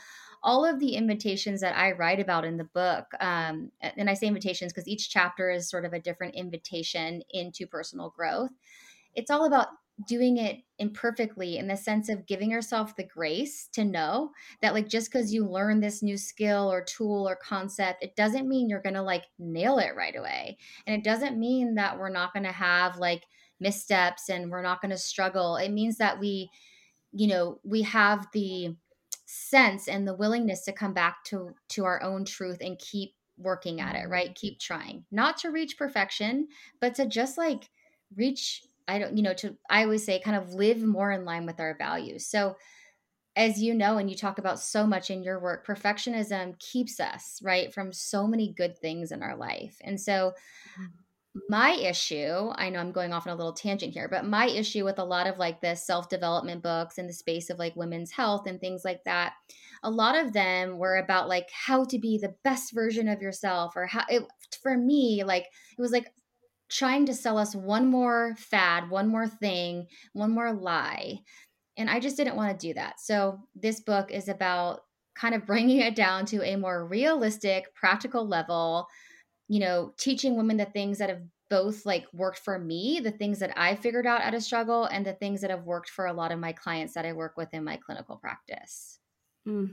all 0.46 0.64
of 0.64 0.78
the 0.78 0.94
invitations 0.94 1.60
that 1.60 1.76
I 1.76 1.90
write 1.92 2.20
about 2.20 2.44
in 2.44 2.56
the 2.56 2.64
book, 2.64 3.06
um, 3.18 3.72
and 3.80 4.08
I 4.08 4.14
say 4.14 4.28
invitations 4.28 4.72
because 4.72 4.86
each 4.86 5.10
chapter 5.10 5.50
is 5.50 5.68
sort 5.68 5.84
of 5.84 5.92
a 5.92 6.00
different 6.00 6.36
invitation 6.36 7.20
into 7.30 7.66
personal 7.66 8.10
growth. 8.10 8.52
It's 9.14 9.30
all 9.30 9.44
about 9.44 9.68
doing 10.06 10.36
it 10.36 10.60
imperfectly 10.78 11.56
in 11.56 11.66
the 11.66 11.76
sense 11.76 12.08
of 12.08 12.26
giving 12.26 12.50
yourself 12.50 12.94
the 12.94 13.02
grace 13.02 13.66
to 13.72 13.82
know 13.84 14.30
that 14.60 14.74
like 14.74 14.88
just 14.88 15.10
because 15.10 15.32
you 15.32 15.44
learn 15.48 15.80
this 15.80 16.02
new 16.02 16.18
skill 16.18 16.70
or 16.70 16.84
tool 16.84 17.26
or 17.26 17.34
concept 17.34 18.02
it 18.02 18.14
doesn't 18.14 18.46
mean 18.46 18.68
you're 18.68 18.82
gonna 18.82 19.02
like 19.02 19.24
nail 19.38 19.78
it 19.78 19.96
right 19.96 20.14
away 20.14 20.58
and 20.86 20.94
it 20.94 21.02
doesn't 21.02 21.38
mean 21.38 21.76
that 21.76 21.98
we're 21.98 22.10
not 22.10 22.34
gonna 22.34 22.52
have 22.52 22.98
like 22.98 23.22
missteps 23.58 24.28
and 24.28 24.50
we're 24.50 24.60
not 24.60 24.82
gonna 24.82 24.98
struggle 24.98 25.56
it 25.56 25.70
means 25.70 25.96
that 25.96 26.20
we 26.20 26.50
you 27.12 27.26
know 27.26 27.58
we 27.64 27.80
have 27.80 28.26
the 28.34 28.76
sense 29.36 29.88
and 29.88 30.06
the 30.06 30.14
willingness 30.14 30.64
to 30.64 30.72
come 30.72 30.94
back 30.94 31.24
to 31.24 31.50
to 31.68 31.84
our 31.84 32.02
own 32.02 32.24
truth 32.24 32.58
and 32.60 32.78
keep 32.78 33.14
working 33.38 33.80
at 33.80 33.94
it 33.94 34.08
right? 34.08 34.34
Keep 34.34 34.60
trying. 34.60 35.04
Not 35.10 35.36
to 35.38 35.50
reach 35.50 35.78
perfection 35.78 36.48
but 36.80 36.94
to 36.96 37.06
just 37.06 37.36
like 37.38 37.68
reach 38.14 38.62
i 38.88 39.00
don't 39.00 39.16
you 39.16 39.22
know 39.22 39.34
to 39.34 39.56
i 39.68 39.82
always 39.82 40.04
say 40.04 40.20
kind 40.20 40.36
of 40.36 40.54
live 40.54 40.80
more 40.80 41.10
in 41.10 41.24
line 41.24 41.46
with 41.46 41.60
our 41.60 41.76
values. 41.76 42.26
So 42.26 42.56
as 43.34 43.60
you 43.60 43.74
know 43.74 43.98
and 43.98 44.08
you 44.08 44.16
talk 44.16 44.38
about 44.38 44.58
so 44.58 44.86
much 44.86 45.10
in 45.10 45.22
your 45.22 45.38
work 45.40 45.66
perfectionism 45.66 46.58
keeps 46.58 46.98
us 47.00 47.40
right 47.42 47.74
from 47.74 47.92
so 47.92 48.26
many 48.26 48.54
good 48.56 48.78
things 48.78 49.12
in 49.12 49.22
our 49.22 49.36
life. 49.36 49.76
And 49.82 50.00
so 50.00 50.32
mm-hmm 50.80 51.05
my 51.48 51.72
issue 51.72 52.50
i 52.56 52.68
know 52.70 52.78
i'm 52.78 52.92
going 52.92 53.12
off 53.12 53.26
on 53.26 53.32
a 53.32 53.36
little 53.36 53.52
tangent 53.52 53.92
here 53.92 54.08
but 54.08 54.24
my 54.24 54.46
issue 54.46 54.84
with 54.84 54.98
a 54.98 55.04
lot 55.04 55.26
of 55.26 55.38
like 55.38 55.60
the 55.60 55.74
self-development 55.74 56.62
books 56.62 56.98
in 56.98 57.06
the 57.06 57.12
space 57.12 57.50
of 57.50 57.58
like 57.58 57.76
women's 57.76 58.12
health 58.12 58.46
and 58.46 58.60
things 58.60 58.84
like 58.84 59.02
that 59.04 59.34
a 59.82 59.90
lot 59.90 60.16
of 60.16 60.32
them 60.32 60.78
were 60.78 60.96
about 60.96 61.28
like 61.28 61.48
how 61.50 61.84
to 61.84 61.98
be 61.98 62.18
the 62.18 62.34
best 62.44 62.72
version 62.72 63.08
of 63.08 63.20
yourself 63.20 63.74
or 63.76 63.86
how 63.86 64.04
it 64.08 64.22
for 64.62 64.76
me 64.76 65.22
like 65.24 65.44
it 65.44 65.80
was 65.80 65.92
like 65.92 66.12
trying 66.68 67.06
to 67.06 67.14
sell 67.14 67.38
us 67.38 67.54
one 67.54 67.86
more 67.86 68.34
fad 68.36 68.90
one 68.90 69.08
more 69.08 69.28
thing 69.28 69.86
one 70.14 70.30
more 70.30 70.52
lie 70.52 71.18
and 71.76 71.90
i 71.90 72.00
just 72.00 72.16
didn't 72.16 72.36
want 72.36 72.58
to 72.58 72.66
do 72.68 72.74
that. 72.74 73.00
So 73.00 73.40
this 73.54 73.80
book 73.80 74.10
is 74.10 74.28
about 74.28 74.80
kind 75.14 75.34
of 75.34 75.46
bringing 75.46 75.80
it 75.80 75.94
down 75.94 76.26
to 76.26 76.42
a 76.42 76.56
more 76.56 76.86
realistic 76.86 77.74
practical 77.74 78.26
level 78.26 78.86
you 79.48 79.60
know, 79.60 79.94
teaching 79.98 80.36
women 80.36 80.56
the 80.56 80.64
things 80.64 80.98
that 80.98 81.08
have 81.08 81.22
both 81.48 81.86
like 81.86 82.06
worked 82.12 82.38
for 82.38 82.58
me, 82.58 83.00
the 83.00 83.12
things 83.12 83.38
that 83.38 83.56
I 83.56 83.76
figured 83.76 84.06
out 84.06 84.22
at 84.22 84.34
a 84.34 84.40
struggle, 84.40 84.84
and 84.84 85.06
the 85.06 85.12
things 85.12 85.40
that 85.42 85.50
have 85.50 85.64
worked 85.64 85.90
for 85.90 86.06
a 86.06 86.12
lot 86.12 86.32
of 86.32 86.38
my 86.38 86.52
clients 86.52 86.94
that 86.94 87.06
I 87.06 87.12
work 87.12 87.36
with 87.36 87.54
in 87.54 87.64
my 87.64 87.76
clinical 87.76 88.16
practice. 88.16 88.98
Mm. 89.46 89.70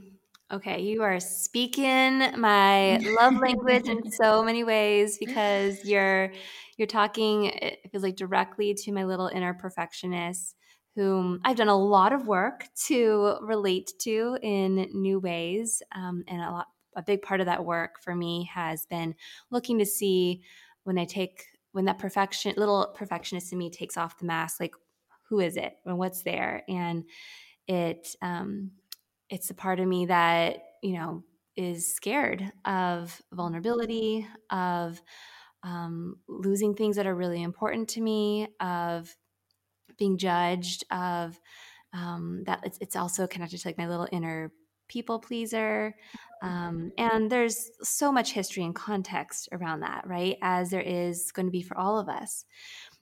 Okay, 0.52 0.82
you 0.82 1.02
are 1.02 1.18
speaking 1.20 2.18
my 2.38 2.98
love 2.98 3.34
language 3.34 3.88
in 3.88 4.10
so 4.12 4.44
many 4.44 4.62
ways 4.62 5.18
because 5.18 5.84
you're 5.84 6.32
you're 6.76 6.86
talking 6.86 7.46
it 7.46 7.90
feels 7.90 8.02
like 8.04 8.16
directly 8.16 8.74
to 8.74 8.92
my 8.92 9.04
little 9.04 9.28
inner 9.28 9.54
perfectionist 9.54 10.54
whom 10.96 11.40
I've 11.44 11.56
done 11.56 11.68
a 11.68 11.76
lot 11.76 12.12
of 12.12 12.28
work 12.28 12.66
to 12.86 13.36
relate 13.40 13.90
to 14.02 14.38
in 14.42 14.88
new 14.92 15.18
ways 15.18 15.82
um, 15.92 16.22
and 16.28 16.40
a 16.40 16.50
lot 16.50 16.66
a 16.96 17.02
big 17.02 17.22
part 17.22 17.40
of 17.40 17.46
that 17.46 17.64
work 17.64 18.00
for 18.02 18.14
me 18.14 18.48
has 18.52 18.86
been 18.86 19.14
looking 19.50 19.78
to 19.78 19.86
see 19.86 20.42
when 20.84 20.98
I 20.98 21.04
take 21.04 21.44
when 21.72 21.86
that 21.86 21.98
perfection 21.98 22.54
little 22.56 22.92
perfectionist 22.94 23.52
in 23.52 23.58
me 23.58 23.68
takes 23.68 23.96
off 23.96 24.18
the 24.18 24.26
mask, 24.26 24.60
like 24.60 24.74
who 25.28 25.40
is 25.40 25.56
it 25.56 25.74
and 25.84 25.98
what's 25.98 26.22
there, 26.22 26.62
and 26.68 27.04
it 27.66 28.14
um, 28.22 28.70
it's 29.28 29.50
a 29.50 29.54
part 29.54 29.80
of 29.80 29.88
me 29.88 30.06
that 30.06 30.58
you 30.82 30.94
know 30.94 31.24
is 31.56 31.94
scared 31.94 32.52
of 32.64 33.20
vulnerability, 33.32 34.26
of 34.50 35.00
um, 35.62 36.16
losing 36.28 36.74
things 36.74 36.96
that 36.96 37.06
are 37.06 37.14
really 37.14 37.42
important 37.42 37.88
to 37.88 38.00
me, 38.00 38.48
of 38.60 39.14
being 39.98 40.18
judged, 40.18 40.84
of 40.90 41.38
um, 41.92 42.42
that 42.46 42.60
it's, 42.64 42.78
it's 42.80 42.96
also 42.96 43.26
connected 43.26 43.58
to 43.58 43.68
like 43.68 43.78
my 43.78 43.88
little 43.88 44.08
inner 44.12 44.52
people 44.88 45.18
pleaser. 45.18 45.94
Um, 46.42 46.92
and 46.98 47.30
there's 47.30 47.70
so 47.82 48.12
much 48.12 48.32
history 48.32 48.64
and 48.64 48.74
context 48.74 49.48
around 49.52 49.80
that, 49.80 50.06
right? 50.06 50.36
As 50.42 50.70
there 50.70 50.80
is 50.80 51.32
going 51.32 51.46
to 51.46 51.52
be 51.52 51.62
for 51.62 51.76
all 51.78 51.98
of 51.98 52.08
us. 52.08 52.44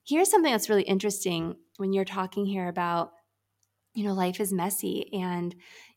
Here's 0.06 0.30
something 0.30 0.52
that's 0.52 0.68
really 0.68 0.82
interesting 0.82 1.56
when 1.76 1.92
you're 1.92 2.04
talking 2.04 2.46
here 2.46 2.68
about, 2.68 3.12
you 3.94 4.04
know, 4.04 4.14
life 4.14 4.40
is 4.40 4.52
messy 4.52 5.12
and 5.12 5.54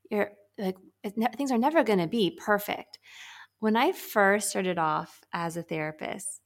you're 0.10 0.32
like, 0.58 0.78
things 1.38 1.52
are 1.52 1.58
never 1.58 1.84
going 1.84 2.00
to 2.00 2.08
be 2.08 2.38
perfect. 2.40 3.00
When 3.60 3.76
I 3.76 3.92
first 3.92 4.50
started 4.50 4.78
off 4.78 5.22
as 5.34 5.58
a 5.58 5.64
therapist, 5.64 6.42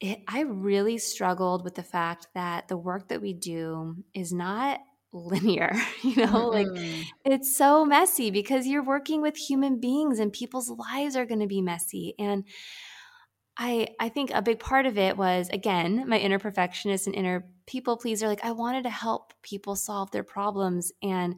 it, 0.00 0.18
I 0.26 0.40
really 0.40 0.98
struggled 0.98 1.62
with 1.64 1.76
the 1.76 1.82
fact 1.82 2.26
that 2.34 2.68
the 2.68 2.76
work 2.76 3.08
that 3.08 3.22
we 3.22 3.32
do 3.32 3.96
is 4.14 4.32
not 4.32 4.80
linear 5.12 5.72
you 6.02 6.16
know 6.16 6.50
mm-hmm. 6.50 6.74
like 6.74 7.06
it's 7.24 7.56
so 7.56 7.84
messy 7.84 8.30
because 8.30 8.66
you're 8.66 8.82
working 8.82 9.20
with 9.20 9.36
human 9.36 9.78
beings 9.78 10.18
and 10.18 10.32
people's 10.32 10.70
lives 10.70 11.16
are 11.16 11.26
going 11.26 11.40
to 11.40 11.46
be 11.46 11.60
messy 11.60 12.14
and 12.18 12.44
i 13.58 13.86
i 14.00 14.08
think 14.08 14.30
a 14.32 14.40
big 14.40 14.58
part 14.58 14.86
of 14.86 14.96
it 14.96 15.16
was 15.16 15.48
again 15.50 16.08
my 16.08 16.18
inner 16.18 16.38
perfectionist 16.38 17.06
and 17.06 17.14
inner 17.14 17.46
people 17.66 17.96
pleaser 17.96 18.26
like 18.26 18.44
i 18.44 18.52
wanted 18.52 18.84
to 18.84 18.90
help 18.90 19.34
people 19.42 19.76
solve 19.76 20.10
their 20.10 20.24
problems 20.24 20.92
and 21.02 21.34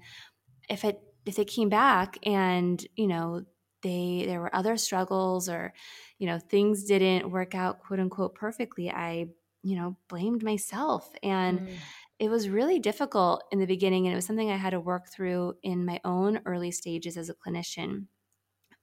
if 0.68 0.84
it 0.84 1.00
if 1.26 1.34
they 1.34 1.44
came 1.44 1.68
back 1.68 2.16
and 2.22 2.86
you 2.94 3.08
know 3.08 3.42
they 3.82 4.24
there 4.26 4.40
were 4.40 4.54
other 4.54 4.76
struggles 4.76 5.48
or 5.48 5.72
you 6.18 6.26
know 6.28 6.38
things 6.38 6.84
didn't 6.84 7.30
work 7.30 7.54
out 7.54 7.80
quote 7.80 7.98
unquote 7.98 8.34
perfectly 8.36 8.88
i 8.88 9.26
you 9.62 9.76
know 9.76 9.96
blamed 10.08 10.44
myself 10.44 11.10
and 11.22 11.60
mm 11.60 11.68
it 12.18 12.30
was 12.30 12.48
really 12.48 12.78
difficult 12.78 13.44
in 13.50 13.58
the 13.58 13.66
beginning 13.66 14.06
and 14.06 14.12
it 14.12 14.16
was 14.16 14.26
something 14.26 14.50
I 14.50 14.56
had 14.56 14.70
to 14.70 14.80
work 14.80 15.08
through 15.08 15.54
in 15.62 15.84
my 15.84 16.00
own 16.04 16.40
early 16.46 16.70
stages 16.70 17.16
as 17.16 17.28
a 17.28 17.34
clinician. 17.34 18.06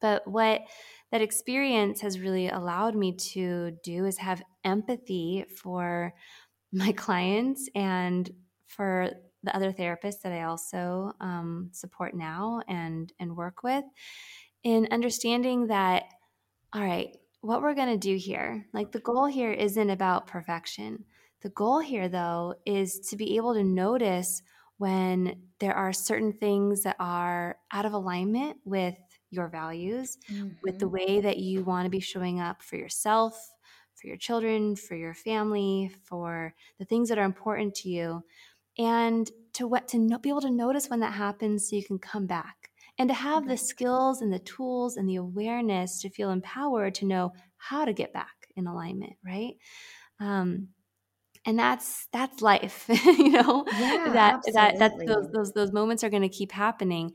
But 0.01 0.27
what 0.27 0.61
that 1.11 1.21
experience 1.21 2.01
has 2.01 2.19
really 2.19 2.49
allowed 2.49 2.95
me 2.95 3.15
to 3.15 3.71
do 3.83 4.05
is 4.05 4.17
have 4.17 4.41
empathy 4.63 5.45
for 5.61 6.13
my 6.73 6.91
clients 6.93 7.69
and 7.75 8.29
for 8.67 9.09
the 9.43 9.55
other 9.55 9.73
therapists 9.73 10.21
that 10.21 10.31
I 10.31 10.43
also 10.43 11.13
um, 11.19 11.69
support 11.73 12.13
now 12.15 12.61
and 12.67 13.11
and 13.19 13.35
work 13.35 13.63
with 13.63 13.83
in 14.63 14.87
understanding 14.91 15.67
that 15.67 16.03
all 16.73 16.81
right 16.81 17.17
what 17.41 17.61
we're 17.61 17.73
going 17.73 17.89
to 17.89 17.97
do 17.97 18.15
here 18.15 18.67
like 18.71 18.91
the 18.91 18.99
goal 18.99 19.25
here 19.25 19.51
isn't 19.51 19.89
about 19.89 20.27
perfection 20.27 21.03
the 21.41 21.49
goal 21.49 21.79
here, 21.79 22.09
though, 22.09 22.55
is 22.65 22.99
to 23.09 23.17
be 23.17 23.37
able 23.37 23.53
to 23.53 23.63
notice 23.63 24.41
when 24.77 25.35
there 25.59 25.75
are 25.75 25.93
certain 25.93 26.33
things 26.33 26.83
that 26.83 26.95
are 26.99 27.57
out 27.71 27.85
of 27.85 27.93
alignment 27.93 28.57
with 28.65 28.95
your 29.29 29.47
values, 29.47 30.17
mm-hmm. 30.31 30.49
with 30.63 30.79
the 30.79 30.85
mm-hmm. 30.85 30.95
way 30.95 31.21
that 31.21 31.37
you 31.37 31.63
want 31.63 31.85
to 31.85 31.89
be 31.89 31.99
showing 31.99 32.39
up 32.39 32.61
for 32.61 32.75
yourself, 32.75 33.33
for 33.95 34.07
your 34.07 34.17
children, 34.17 34.75
for 34.75 34.95
your 34.95 35.13
family, 35.13 35.91
for 36.03 36.53
the 36.79 36.85
things 36.85 37.09
that 37.09 37.17
are 37.17 37.25
important 37.25 37.75
to 37.75 37.89
you, 37.89 38.23
and 38.77 39.29
to 39.53 39.67
what 39.67 39.87
to 39.89 39.99
no, 39.99 40.17
be 40.17 40.29
able 40.29 40.41
to 40.41 40.49
notice 40.49 40.89
when 40.89 41.01
that 41.01 41.13
happens, 41.13 41.69
so 41.69 41.75
you 41.75 41.83
can 41.83 41.99
come 41.99 42.25
back 42.25 42.71
and 42.97 43.09
to 43.09 43.15
have 43.15 43.47
the 43.47 43.57
skills 43.57 44.21
and 44.21 44.31
the 44.31 44.39
tools 44.39 44.97
and 44.97 45.07
the 45.07 45.15
awareness 45.15 46.01
to 46.01 46.09
feel 46.09 46.31
empowered 46.31 46.95
to 46.95 47.05
know 47.05 47.33
how 47.57 47.85
to 47.85 47.93
get 47.93 48.13
back 48.13 48.47
in 48.55 48.67
alignment, 48.67 49.13
right? 49.25 49.53
Um, 50.19 50.69
and 51.45 51.57
that's 51.57 52.07
that's 52.11 52.41
life 52.41 52.85
you 53.05 53.29
know 53.29 53.65
yeah, 53.71 54.09
that 54.13 54.33
absolutely. 54.35 54.51
that 54.51 54.79
that 54.79 55.07
those 55.07 55.31
those 55.31 55.51
those 55.53 55.71
moments 55.71 56.03
are 56.03 56.09
going 56.09 56.21
to 56.21 56.29
keep 56.29 56.51
happening 56.51 57.11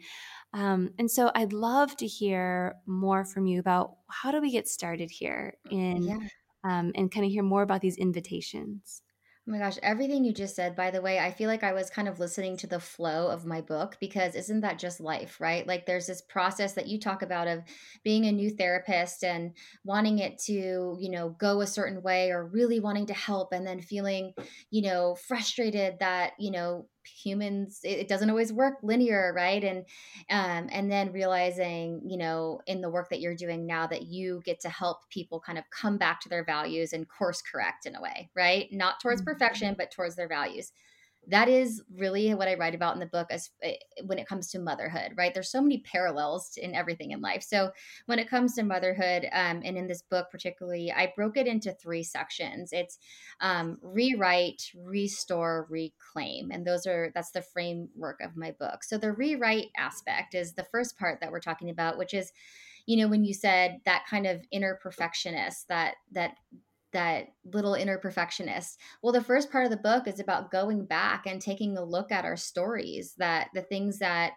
um, 0.52 0.90
and 0.98 1.10
so 1.10 1.30
i'd 1.34 1.52
love 1.52 1.96
to 1.96 2.06
hear 2.06 2.74
more 2.86 3.24
from 3.24 3.46
you 3.46 3.60
about 3.60 3.92
how 4.08 4.30
do 4.30 4.40
we 4.40 4.50
get 4.50 4.68
started 4.68 5.10
here 5.10 5.54
in 5.70 6.02
yeah. 6.02 6.18
um, 6.64 6.92
and 6.94 7.12
kind 7.12 7.24
of 7.24 7.30
hear 7.30 7.42
more 7.42 7.62
about 7.62 7.80
these 7.80 7.96
invitations 7.96 9.02
Oh 9.48 9.52
my 9.52 9.58
gosh, 9.58 9.78
everything 9.80 10.24
you 10.24 10.32
just 10.32 10.56
said, 10.56 10.74
by 10.74 10.90
the 10.90 11.00
way, 11.00 11.20
I 11.20 11.30
feel 11.30 11.48
like 11.48 11.62
I 11.62 11.72
was 11.72 11.88
kind 11.88 12.08
of 12.08 12.18
listening 12.18 12.56
to 12.56 12.66
the 12.66 12.80
flow 12.80 13.28
of 13.30 13.46
my 13.46 13.60
book 13.60 13.96
because 14.00 14.34
isn't 14.34 14.60
that 14.62 14.76
just 14.80 14.98
life, 14.98 15.40
right? 15.40 15.64
Like 15.64 15.86
there's 15.86 16.08
this 16.08 16.20
process 16.20 16.72
that 16.72 16.88
you 16.88 16.98
talk 16.98 17.22
about 17.22 17.46
of 17.46 17.62
being 18.02 18.24
a 18.26 18.32
new 18.32 18.50
therapist 18.50 19.22
and 19.22 19.56
wanting 19.84 20.18
it 20.18 20.38
to, 20.46 20.96
you 20.98 21.08
know, 21.10 21.30
go 21.30 21.60
a 21.60 21.66
certain 21.68 22.02
way 22.02 22.32
or 22.32 22.44
really 22.44 22.80
wanting 22.80 23.06
to 23.06 23.14
help 23.14 23.52
and 23.52 23.64
then 23.64 23.80
feeling, 23.80 24.34
you 24.70 24.82
know, 24.82 25.14
frustrated 25.14 26.00
that, 26.00 26.32
you 26.40 26.50
know, 26.50 26.88
humans 27.06 27.80
it, 27.82 28.08
doesn't 28.08 28.30
always 28.30 28.52
work 28.52 28.78
linear 28.82 29.32
right? 29.34 29.62
And 29.62 29.78
um, 30.30 30.68
and 30.70 30.90
then 30.90 31.12
realizing 31.12 32.02
you 32.06 32.18
know 32.18 32.60
in 32.66 32.80
the 32.80 32.90
work 32.90 33.10
that 33.10 33.20
you're 33.20 33.34
doing 33.34 33.66
now 33.66 33.86
that 33.86 34.06
you 34.06 34.42
get 34.44 34.60
to 34.60 34.68
help 34.68 35.08
people 35.10 35.40
kind 35.40 35.58
of 35.58 35.64
come 35.70 35.98
back 35.98 36.20
to 36.22 36.28
their 36.28 36.44
values 36.44 36.92
and 36.92 37.08
course 37.08 37.42
correct 37.42 37.86
in 37.86 37.94
a 37.96 38.02
way 38.02 38.30
right? 38.34 38.68
Not 38.72 39.00
towards 39.00 39.22
mm-hmm. 39.22 39.30
perfection 39.30 39.74
but 39.78 39.90
towards 39.90 40.16
their 40.16 40.28
values 40.28 40.72
that 41.28 41.48
is 41.48 41.82
really 41.94 42.32
what 42.34 42.48
I 42.48 42.54
write 42.54 42.74
about 42.74 42.94
in 42.94 43.00
the 43.00 43.06
book 43.06 43.28
as 43.30 43.50
eh, 43.62 43.74
when 44.04 44.18
it 44.18 44.28
comes 44.28 44.50
to 44.50 44.58
motherhood, 44.58 45.12
right? 45.16 45.34
There's 45.34 45.50
so 45.50 45.60
many 45.60 45.78
parallels 45.78 46.52
in 46.56 46.74
everything 46.74 47.10
in 47.10 47.20
life. 47.20 47.42
So 47.42 47.72
when 48.06 48.18
it 48.18 48.30
comes 48.30 48.54
to 48.54 48.62
motherhood, 48.62 49.26
um, 49.32 49.62
and 49.64 49.76
in 49.76 49.86
this 49.86 50.02
book 50.02 50.28
particularly, 50.30 50.92
I 50.92 51.12
broke 51.16 51.36
it 51.36 51.46
into 51.46 51.72
three 51.72 52.02
sections. 52.02 52.70
It's 52.72 52.98
um, 53.40 53.78
rewrite, 53.82 54.62
restore, 54.74 55.66
reclaim, 55.68 56.50
and 56.50 56.66
those 56.66 56.86
are 56.86 57.10
that's 57.14 57.32
the 57.32 57.42
framework 57.42 58.20
of 58.20 58.36
my 58.36 58.52
book. 58.58 58.84
So 58.84 58.98
the 58.98 59.12
rewrite 59.12 59.68
aspect 59.76 60.34
is 60.34 60.54
the 60.54 60.66
first 60.70 60.98
part 60.98 61.20
that 61.20 61.32
we're 61.32 61.40
talking 61.40 61.70
about, 61.70 61.98
which 61.98 62.14
is 62.14 62.32
you 62.86 62.96
know 62.96 63.08
when 63.08 63.24
you 63.24 63.34
said 63.34 63.80
that 63.84 64.04
kind 64.08 64.26
of 64.26 64.44
inner 64.52 64.78
perfectionist 64.80 65.66
that 65.68 65.96
that 66.12 66.36
that 66.96 67.28
little 67.44 67.74
inner 67.74 67.98
perfectionist. 67.98 68.80
Well, 69.02 69.12
the 69.12 69.22
first 69.22 69.52
part 69.52 69.66
of 69.66 69.70
the 69.70 69.76
book 69.76 70.08
is 70.08 70.18
about 70.18 70.50
going 70.50 70.86
back 70.86 71.26
and 71.26 71.40
taking 71.40 71.76
a 71.76 71.84
look 71.84 72.10
at 72.10 72.24
our 72.24 72.38
stories, 72.38 73.12
that 73.18 73.50
the 73.52 73.60
things 73.60 73.98
that 73.98 74.32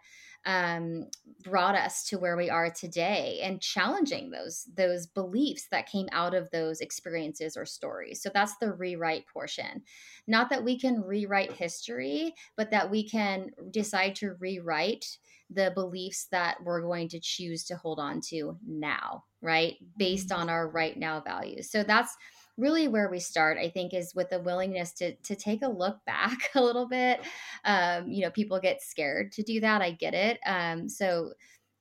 um, 0.45 1.07
brought 1.43 1.75
us 1.75 2.03
to 2.05 2.17
where 2.17 2.35
we 2.35 2.49
are 2.49 2.69
today 2.69 3.39
and 3.43 3.61
challenging 3.61 4.29
those 4.29 4.67
those 4.75 5.07
beliefs 5.07 5.67
that 5.71 5.89
came 5.89 6.07
out 6.11 6.33
of 6.33 6.49
those 6.51 6.81
experiences 6.81 7.55
or 7.55 7.65
stories 7.65 8.21
so 8.21 8.29
that's 8.33 8.57
the 8.57 8.71
rewrite 8.73 9.25
portion 9.27 9.81
not 10.27 10.49
that 10.49 10.63
we 10.63 10.77
can 10.77 11.01
rewrite 11.01 11.51
history 11.51 12.33
but 12.57 12.71
that 12.71 12.89
we 12.89 13.07
can 13.07 13.51
decide 13.71 14.15
to 14.15 14.35
rewrite 14.39 15.17
the 15.49 15.71
beliefs 15.75 16.27
that 16.31 16.57
we're 16.63 16.81
going 16.81 17.07
to 17.07 17.19
choose 17.19 17.63
to 17.63 17.75
hold 17.75 17.99
on 17.99 18.19
to 18.19 18.57
now 18.67 19.23
right 19.41 19.77
based 19.97 20.29
mm-hmm. 20.29 20.41
on 20.41 20.49
our 20.49 20.69
right 20.69 20.97
now 20.97 21.21
values 21.21 21.69
so 21.69 21.83
that's 21.83 22.15
really 22.59 22.87
where 22.87 23.09
we 23.09 23.19
start 23.19 23.57
i 23.57 23.69
think 23.69 23.93
is 23.93 24.13
with 24.13 24.29
the 24.29 24.39
willingness 24.39 24.91
to 24.91 25.15
to 25.17 25.35
take 25.35 25.61
a 25.61 25.67
look 25.67 25.97
back 26.05 26.37
a 26.55 26.61
little 26.61 26.87
bit. 26.87 27.21
Um, 27.65 28.09
you 28.09 28.23
know 28.23 28.31
people 28.31 28.59
get 28.59 28.81
scared 28.81 29.31
to 29.33 29.43
do 29.43 29.59
that 29.61 29.81
i 29.81 29.91
get 29.91 30.13
it. 30.13 30.39
Um, 30.45 30.89
so 30.89 31.33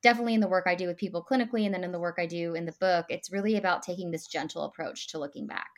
definitely 0.02 0.34
in 0.34 0.40
the 0.40 0.48
work 0.48 0.66
i 0.66 0.74
do 0.74 0.86
with 0.86 0.96
people 0.96 1.26
clinically 1.28 1.64
and 1.64 1.74
then 1.74 1.84
in 1.84 1.92
the 1.92 1.98
work 1.98 2.16
i 2.18 2.26
do 2.26 2.54
in 2.54 2.64
the 2.64 2.74
book 2.80 3.06
it's 3.08 3.32
really 3.32 3.56
about 3.56 3.82
taking 3.82 4.10
this 4.10 4.26
gentle 4.26 4.64
approach 4.64 5.08
to 5.08 5.18
looking 5.18 5.46
back 5.46 5.70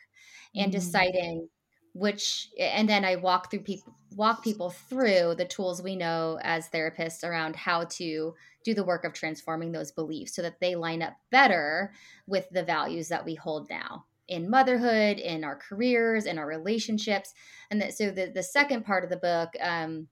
and 0.54 0.66
mm-hmm. 0.66 0.72
deciding 0.72 1.48
which 1.94 2.48
and 2.58 2.88
then 2.88 3.04
i 3.04 3.16
walk 3.16 3.50
through 3.50 3.60
people 3.60 3.96
walk 4.12 4.44
people 4.44 4.70
through 4.70 5.34
the 5.36 5.44
tools 5.44 5.82
we 5.82 5.96
know 5.96 6.38
as 6.42 6.68
therapists 6.68 7.24
around 7.24 7.56
how 7.56 7.84
to 7.84 8.34
do 8.64 8.74
the 8.74 8.84
work 8.84 9.04
of 9.04 9.12
transforming 9.12 9.72
those 9.72 9.90
beliefs 9.92 10.34
so 10.34 10.42
that 10.42 10.60
they 10.60 10.74
line 10.74 11.02
up 11.02 11.14
better 11.30 11.92
with 12.26 12.48
the 12.50 12.62
values 12.62 13.08
that 13.08 13.24
we 13.24 13.34
hold 13.34 13.68
now 13.70 14.04
in 14.30 14.48
motherhood, 14.48 15.18
in 15.18 15.44
our 15.44 15.56
careers, 15.56 16.24
in 16.24 16.38
our 16.38 16.46
relationships. 16.46 17.34
And 17.70 17.82
that, 17.82 17.94
so 17.94 18.10
the, 18.10 18.30
the 18.32 18.42
second 18.42 18.86
part 18.86 19.04
of 19.04 19.10
the 19.10 19.16
book, 19.16 19.50
um, 19.60 20.08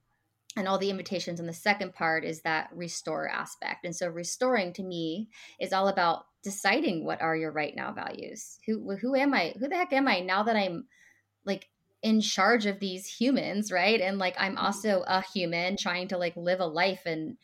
and 0.57 0.67
all 0.67 0.77
the 0.77 0.89
invitations 0.89 1.39
in 1.39 1.45
the 1.45 1.53
second 1.53 1.93
part 1.93 2.25
is 2.25 2.41
that 2.41 2.69
restore 2.73 3.29
aspect. 3.29 3.85
And 3.85 3.95
so 3.95 4.07
restoring 4.07 4.73
to 4.73 4.83
me 4.83 5.29
is 5.59 5.71
all 5.71 5.87
about 5.87 6.25
deciding 6.43 7.05
what 7.05 7.21
are 7.21 7.35
your 7.35 7.51
right 7.51 7.75
now 7.75 7.93
values. 7.93 8.59
Who 8.65 8.97
who 8.97 9.15
am 9.15 9.33
I? 9.33 9.53
Who 9.59 9.67
the 9.69 9.75
heck 9.75 9.93
am 9.93 10.07
I 10.07 10.19
now 10.19 10.43
that 10.43 10.55
I'm 10.55 10.85
like 11.45 11.69
in 12.01 12.19
charge 12.19 12.65
of 12.65 12.79
these 12.79 13.05
humans, 13.05 13.71
right? 13.71 14.01
And 14.01 14.17
like 14.17 14.35
I'm 14.39 14.55
mm-hmm. 14.55 14.65
also 14.65 15.03
a 15.07 15.21
human 15.21 15.77
trying 15.77 16.07
to 16.09 16.17
like 16.17 16.35
live 16.35 16.59
a 16.59 16.65
life 16.65 17.03
and 17.05 17.37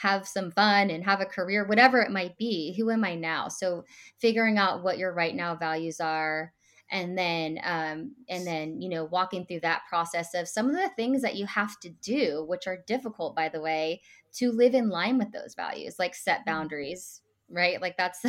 have 0.00 0.26
some 0.26 0.50
fun 0.50 0.90
and 0.90 1.04
have 1.04 1.20
a 1.20 1.26
career, 1.26 1.66
whatever 1.66 2.00
it 2.00 2.10
might 2.10 2.36
be. 2.38 2.74
Who 2.76 2.90
am 2.90 3.04
I 3.04 3.14
now? 3.14 3.48
So 3.48 3.84
figuring 4.18 4.58
out 4.58 4.82
what 4.82 4.98
your 4.98 5.12
right 5.12 5.34
now 5.34 5.56
values 5.56 6.00
are 6.00 6.52
and 6.90 7.18
then 7.18 7.58
um, 7.64 8.14
and 8.28 8.46
then 8.46 8.80
you 8.80 8.88
know 8.88 9.04
walking 9.04 9.44
through 9.44 9.60
that 9.60 9.82
process 9.88 10.34
of 10.34 10.48
some 10.48 10.68
of 10.68 10.74
the 10.74 10.90
things 10.96 11.22
that 11.22 11.36
you 11.36 11.46
have 11.46 11.78
to 11.80 11.90
do 11.90 12.44
which 12.48 12.66
are 12.66 12.84
difficult 12.86 13.36
by 13.36 13.48
the 13.48 13.60
way 13.60 14.00
to 14.32 14.50
live 14.52 14.74
in 14.74 14.88
line 14.88 15.18
with 15.18 15.30
those 15.32 15.54
values 15.54 15.96
like 15.98 16.14
set 16.14 16.38
mm-hmm. 16.38 16.50
boundaries 16.50 17.20
right? 17.50 17.80
Like 17.80 17.96
that's 17.96 18.20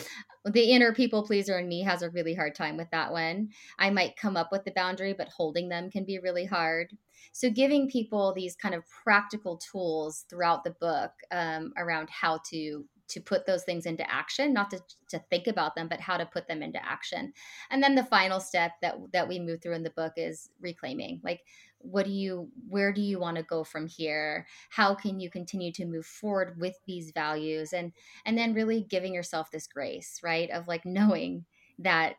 the 0.44 0.70
inner 0.70 0.94
people 0.94 1.24
pleaser 1.24 1.58
in 1.58 1.68
me 1.68 1.82
has 1.82 2.02
a 2.02 2.10
really 2.10 2.34
hard 2.34 2.54
time 2.54 2.76
with 2.76 2.90
that 2.90 3.12
one. 3.12 3.50
I 3.78 3.90
might 3.90 4.16
come 4.16 4.36
up 4.36 4.50
with 4.52 4.64
the 4.64 4.72
boundary 4.72 5.12
but 5.12 5.28
holding 5.28 5.68
them 5.68 5.90
can 5.90 6.04
be 6.04 6.18
really 6.18 6.44
hard. 6.44 6.96
So, 7.32 7.50
giving 7.50 7.88
people 7.88 8.32
these 8.32 8.56
kind 8.56 8.74
of 8.74 8.84
practical 9.04 9.58
tools 9.58 10.24
throughout 10.30 10.64
the 10.64 10.74
book 10.80 11.12
um, 11.30 11.72
around 11.76 12.08
how 12.10 12.40
to 12.50 12.84
to 13.08 13.20
put 13.20 13.46
those 13.46 13.64
things 13.64 13.86
into 13.86 14.08
action 14.10 14.52
not 14.52 14.70
to, 14.70 14.80
to 15.08 15.18
think 15.30 15.46
about 15.46 15.74
them 15.74 15.88
but 15.88 16.00
how 16.00 16.16
to 16.16 16.26
put 16.26 16.46
them 16.46 16.62
into 16.62 16.84
action. 16.84 17.32
And 17.70 17.82
then 17.82 17.94
the 17.94 18.04
final 18.04 18.40
step 18.40 18.72
that 18.82 18.96
that 19.12 19.28
we 19.28 19.38
move 19.38 19.62
through 19.62 19.74
in 19.74 19.82
the 19.82 19.90
book 19.90 20.12
is 20.16 20.50
reclaiming. 20.60 21.20
Like 21.24 21.42
what 21.78 22.04
do 22.04 22.10
you 22.10 22.48
where 22.68 22.92
do 22.92 23.00
you 23.00 23.18
want 23.18 23.36
to 23.36 23.42
go 23.42 23.64
from 23.64 23.86
here? 23.86 24.46
How 24.70 24.94
can 24.94 25.20
you 25.20 25.30
continue 25.30 25.72
to 25.72 25.86
move 25.86 26.06
forward 26.06 26.58
with 26.58 26.76
these 26.86 27.12
values? 27.12 27.72
And 27.72 27.92
and 28.24 28.36
then 28.36 28.54
really 28.54 28.86
giving 28.88 29.14
yourself 29.14 29.50
this 29.50 29.66
grace 29.66 30.20
right 30.22 30.50
of 30.50 30.68
like 30.68 30.84
knowing 30.84 31.44
that 31.78 32.16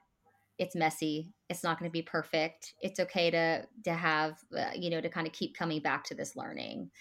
it's 0.57 0.75
messy 0.75 1.33
it's 1.47 1.63
not 1.63 1.79
going 1.79 1.89
to 1.89 1.93
be 1.93 2.01
perfect 2.01 2.73
it's 2.81 2.99
okay 2.99 3.31
to 3.31 3.65
to 3.85 3.93
have 3.93 4.37
uh, 4.57 4.71
you 4.75 4.89
know 4.89 4.99
to 5.01 5.09
kind 5.09 5.25
of 5.25 5.33
keep 5.33 5.55
coming 5.55 5.81
back 5.81 6.03
to 6.03 6.13
this 6.13 6.35
learning 6.35 6.91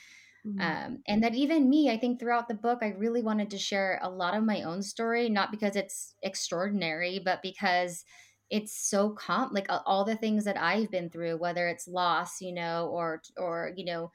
mm-hmm. 0.46 0.60
um, 0.60 0.98
and 1.06 1.22
that 1.22 1.34
even 1.34 1.68
me 1.68 1.90
i 1.90 1.96
think 1.96 2.18
throughout 2.18 2.48
the 2.48 2.54
book 2.54 2.78
i 2.82 2.88
really 2.88 3.22
wanted 3.22 3.50
to 3.50 3.58
share 3.58 3.98
a 4.02 4.10
lot 4.10 4.36
of 4.36 4.44
my 4.44 4.62
own 4.62 4.82
story 4.82 5.28
not 5.28 5.50
because 5.50 5.76
it's 5.76 6.14
extraordinary 6.22 7.18
but 7.18 7.42
because 7.42 8.04
it's 8.50 8.72
so 8.72 9.10
calm 9.10 9.50
like 9.52 9.66
all 9.68 10.04
the 10.04 10.16
things 10.16 10.44
that 10.44 10.56
i've 10.58 10.90
been 10.90 11.10
through 11.10 11.36
whether 11.36 11.68
it's 11.68 11.88
loss 11.88 12.40
you 12.40 12.52
know 12.52 12.88
or 12.92 13.22
or 13.36 13.72
you 13.76 13.84
know 13.84 14.10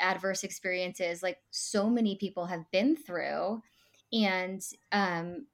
adverse 0.00 0.44
experiences 0.44 1.22
like 1.22 1.38
so 1.50 1.88
many 1.88 2.16
people 2.16 2.46
have 2.46 2.64
been 2.70 2.96
through 2.96 3.60
and 4.12 4.62
um 4.92 5.46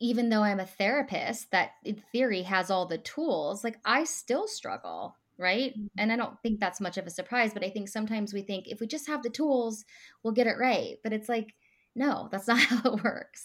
even 0.00 0.28
though 0.28 0.42
I'm 0.42 0.60
a 0.60 0.66
therapist 0.66 1.50
that 1.52 1.72
in 1.84 2.02
theory 2.12 2.42
has 2.42 2.70
all 2.70 2.86
the 2.86 2.98
tools, 2.98 3.64
like 3.64 3.78
I 3.84 4.04
still 4.04 4.46
struggle, 4.46 5.16
right? 5.38 5.72
Mm-hmm. 5.72 5.86
And 5.98 6.12
I 6.12 6.16
don't 6.16 6.40
think 6.42 6.60
that's 6.60 6.80
much 6.80 6.96
of 6.96 7.06
a 7.06 7.10
surprise, 7.10 7.52
but 7.52 7.64
I 7.64 7.70
think 7.70 7.88
sometimes 7.88 8.32
we 8.32 8.42
think 8.42 8.66
if 8.68 8.80
we 8.80 8.86
just 8.86 9.06
have 9.06 9.22
the 9.22 9.30
tools, 9.30 9.84
we'll 10.22 10.34
get 10.34 10.46
it 10.46 10.58
right. 10.58 10.96
But 11.02 11.12
it's 11.12 11.28
like, 11.28 11.54
no, 11.94 12.28
that's 12.30 12.48
not 12.48 12.58
how 12.58 12.92
it 12.92 13.04
works. 13.04 13.44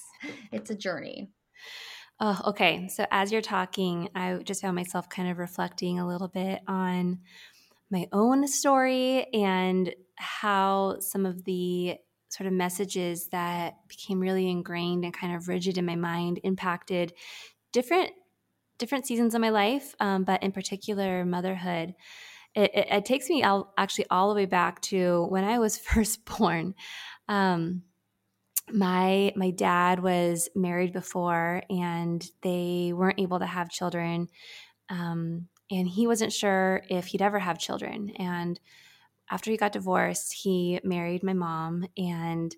It's 0.52 0.70
a 0.70 0.76
journey. 0.76 1.32
Oh, 2.20 2.40
okay. 2.48 2.88
So 2.88 3.06
as 3.10 3.32
you're 3.32 3.42
talking, 3.42 4.10
I 4.14 4.36
just 4.44 4.62
found 4.62 4.76
myself 4.76 5.10
kind 5.10 5.30
of 5.30 5.40
reflecting 5.40 6.00
a 6.00 6.08
little 6.08 6.28
bit 6.28 6.62
on 6.68 7.20
my 7.90 8.08
own 8.14 8.48
story 8.48 9.26
and 9.34 9.94
how 10.16 10.98
some 11.00 11.26
of 11.26 11.44
the 11.46 11.98
sort 12.30 12.48
of 12.48 12.54
messages 12.54 13.28
that 13.30 13.76
became 13.90 14.20
really 14.20 14.50
ingrained 14.50 15.04
and 15.04 15.14
kind 15.14 15.36
of 15.36 15.48
rigid 15.48 15.78
in 15.78 15.86
my 15.86 15.96
mind 15.96 16.40
impacted 16.44 17.12
different 17.74 18.12
different 18.82 19.06
seasons 19.06 19.34
of 19.34 19.40
my 19.40 19.50
life, 19.50 19.96
um, 20.02 20.26
but 20.26 20.44
in 20.44 20.52
particular 20.52 21.24
motherhood. 21.24 21.94
It, 22.54 22.72
it, 22.74 22.88
it, 22.92 23.06
takes 23.06 23.30
me 23.30 23.44
all, 23.44 23.74
actually 23.78 24.08
all 24.10 24.28
the 24.28 24.36
way 24.36 24.46
back 24.46 24.82
to 24.82 25.26
when 25.30 25.46
I 25.46 25.60
was 25.60 25.78
first 25.90 26.26
born. 26.26 26.74
Um, 27.30 27.84
my 28.74 29.34
my 29.36 29.52
dad 29.52 30.02
was 30.02 30.50
married 30.56 30.94
before, 30.94 31.62
and 31.70 32.26
they 32.42 32.92
weren't 32.94 33.20
able 33.20 33.40
to 33.40 33.46
have 33.46 33.70
children, 33.70 34.28
um, 34.90 35.48
and 35.70 35.88
he 35.88 36.08
wasn't 36.08 36.34
sure 36.34 36.84
if 36.90 37.08
he'd 37.08 37.22
ever 37.22 37.40
have 37.40 37.60
children. 37.60 38.12
And 38.18 38.60
after 39.30 39.52
he 39.52 39.58
got 39.58 39.72
divorced, 39.72 40.34
he 40.34 40.80
married 40.84 41.24
my 41.24 41.34
mom 41.34 41.86
and 41.98 42.54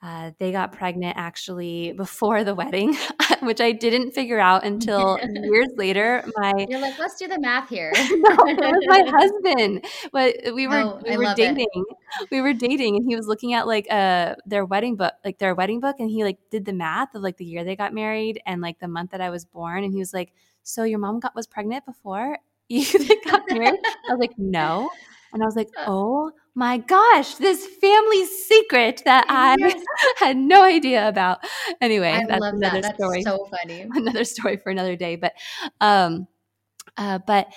uh, 0.00 0.30
they 0.38 0.52
got 0.52 0.70
pregnant 0.70 1.16
actually 1.16 1.92
before 1.92 2.44
the 2.44 2.54
wedding, 2.54 2.96
which 3.42 3.60
I 3.60 3.72
didn't 3.72 4.12
figure 4.12 4.38
out 4.38 4.64
until 4.64 5.18
years 5.42 5.68
later. 5.76 6.24
My 6.36 6.66
you're 6.68 6.80
like, 6.80 6.98
let's 7.00 7.16
do 7.16 7.26
the 7.26 7.40
math 7.40 7.68
here. 7.68 7.90
no, 7.96 8.36
it 8.46 8.60
was 8.60 8.84
my 8.86 9.02
husband, 9.10 9.84
but 10.12 10.54
we 10.54 10.68
were 10.68 10.82
oh, 10.82 11.00
we 11.04 11.16
were 11.16 11.34
dating. 11.34 11.66
It. 11.74 12.28
We 12.30 12.40
were 12.40 12.52
dating, 12.52 12.96
and 12.96 13.04
he 13.08 13.16
was 13.16 13.26
looking 13.26 13.54
at 13.54 13.66
like 13.66 13.90
uh 13.90 14.36
their 14.46 14.64
wedding 14.64 14.94
book, 14.94 15.14
like 15.24 15.38
their 15.38 15.54
wedding 15.56 15.80
book, 15.80 15.96
and 15.98 16.08
he 16.08 16.22
like 16.22 16.38
did 16.50 16.64
the 16.64 16.72
math 16.72 17.16
of 17.16 17.22
like 17.22 17.36
the 17.36 17.44
year 17.44 17.64
they 17.64 17.74
got 17.74 17.92
married 17.92 18.40
and 18.46 18.60
like 18.60 18.78
the 18.78 18.88
month 18.88 19.10
that 19.10 19.20
I 19.20 19.30
was 19.30 19.44
born, 19.44 19.82
and 19.82 19.92
he 19.92 19.98
was 19.98 20.14
like, 20.14 20.32
"So 20.62 20.84
your 20.84 21.00
mom 21.00 21.18
got 21.18 21.34
was 21.34 21.48
pregnant 21.48 21.84
before 21.84 22.38
you 22.68 22.84
got 23.24 23.42
married?" 23.50 23.80
I 24.08 24.12
was 24.12 24.20
like, 24.20 24.38
"No." 24.38 24.90
And 25.32 25.42
I 25.42 25.46
was 25.46 25.56
like, 25.56 25.68
uh. 25.76 25.84
oh 25.86 26.30
my 26.54 26.78
gosh, 26.78 27.34
this 27.36 27.64
family 27.80 28.24
secret 28.26 29.02
that 29.04 29.26
I 29.28 29.56
had 30.16 30.36
no 30.36 30.62
idea 30.62 31.08
about. 31.08 31.38
Anyway, 31.80 32.10
I 32.10 32.26
that's 32.26 32.44
another 32.44 32.80
that. 32.82 32.94
story. 32.96 33.22
so 33.22 33.46
funny. 33.46 33.82
Another 33.94 34.24
story 34.24 34.56
for 34.56 34.70
another 34.70 34.96
day. 34.96 35.16
But 35.16 35.34
um 35.80 36.26
uh 36.96 37.18
but 37.26 37.52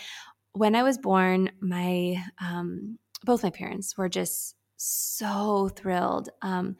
when 0.54 0.76
I 0.76 0.84
was 0.84 0.98
born, 0.98 1.52
my 1.62 2.24
um 2.40 3.00
both 3.24 3.44
my 3.44 3.50
parents 3.50 3.98
were 3.98 4.10
just 4.10 4.56
so 4.78 5.70
thrilled. 5.70 6.30
Um 6.42 6.76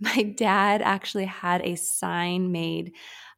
my 0.00 0.22
dad 0.36 0.82
actually 0.82 1.26
had 1.26 1.62
a 1.62 1.76
sign 1.76 2.52
made 2.52 2.92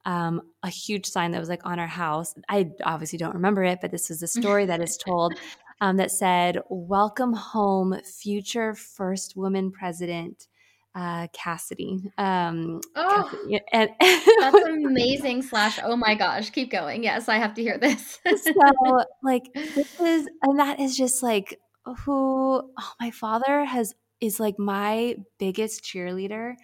um, 0.07 0.43
a 0.63 0.69
huge 0.69 1.07
sign 1.07 1.31
that 1.31 1.41
was 1.41 1.49
like 1.49 1.65
on 1.65 1.79
our 1.79 1.87
house. 1.87 2.35
I 2.49 2.71
obviously 2.85 3.19
don't 3.19 3.35
remember 3.35 3.65
it, 3.65 3.79
but 3.81 3.91
this 3.91 4.11
is 4.11 4.23
a 4.23 4.27
story 4.27 4.67
that 4.67 4.83
is 4.83 4.97
told 4.97 5.35
um, 5.81 5.97
that 5.97 6.11
said, 6.11 6.59
Welcome 6.69 7.33
home, 7.33 7.99
future 8.05 8.75
first 8.75 9.37
woman 9.37 9.71
president. 9.71 10.49
Uh, 10.97 11.27
Cassidy. 11.33 11.99
Um, 12.19 12.81
oh, 12.95 13.29
Cassidy. 13.33 13.61
And, 13.73 13.91
that's 14.01 14.65
amazing. 14.69 15.43
Slash, 15.43 15.81
oh 15.83 15.97
my 15.97 16.15
gosh, 16.15 16.51
keep 16.51 16.71
going. 16.71 17.03
Yes, 17.03 17.29
I 17.29 17.39
have 17.39 17.55
to 17.55 17.63
hear 17.63 17.79
this. 17.79 18.21
so, 18.25 19.03
like, 19.25 19.43
this 19.55 20.01
is, 20.01 20.29
and 20.43 20.61
that 20.61 20.79
is 20.79 20.97
just 20.97 21.21
like 21.21 21.59
who 21.85 22.63
oh, 22.79 22.93
my 23.01 23.11
father 23.11 23.65
has 23.65 23.95
is 24.21 24.41
like 24.41 24.59
my 24.59 25.17
biggest 25.39 25.85
cheerleader, 25.85 26.55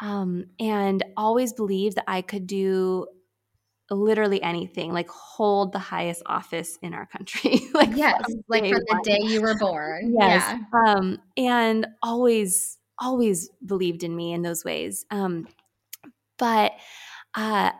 um, 0.00 0.44
and 0.60 1.04
always 1.16 1.52
believed 1.52 1.96
that 1.96 2.04
I 2.06 2.22
could 2.22 2.46
do 2.46 3.06
literally 3.94 4.42
anything, 4.42 4.92
like 4.92 5.08
hold 5.08 5.72
the 5.72 5.78
highest 5.78 6.22
office 6.26 6.78
in 6.82 6.94
our 6.94 7.06
country. 7.06 7.60
like 7.74 7.90
yes, 7.94 8.22
like 8.48 8.64
from 8.64 8.80
the 8.86 9.00
day 9.04 9.18
you 9.22 9.40
were 9.40 9.56
born. 9.56 10.14
Yes. 10.18 10.44
Yeah. 10.46 10.94
Um, 10.94 11.18
and 11.36 11.86
always, 12.02 12.78
always 12.98 13.50
believed 13.64 14.02
in 14.02 14.14
me 14.14 14.32
in 14.32 14.42
those 14.42 14.64
ways. 14.64 15.04
Um, 15.10 15.46
but 16.38 16.72
uh, 17.34 17.70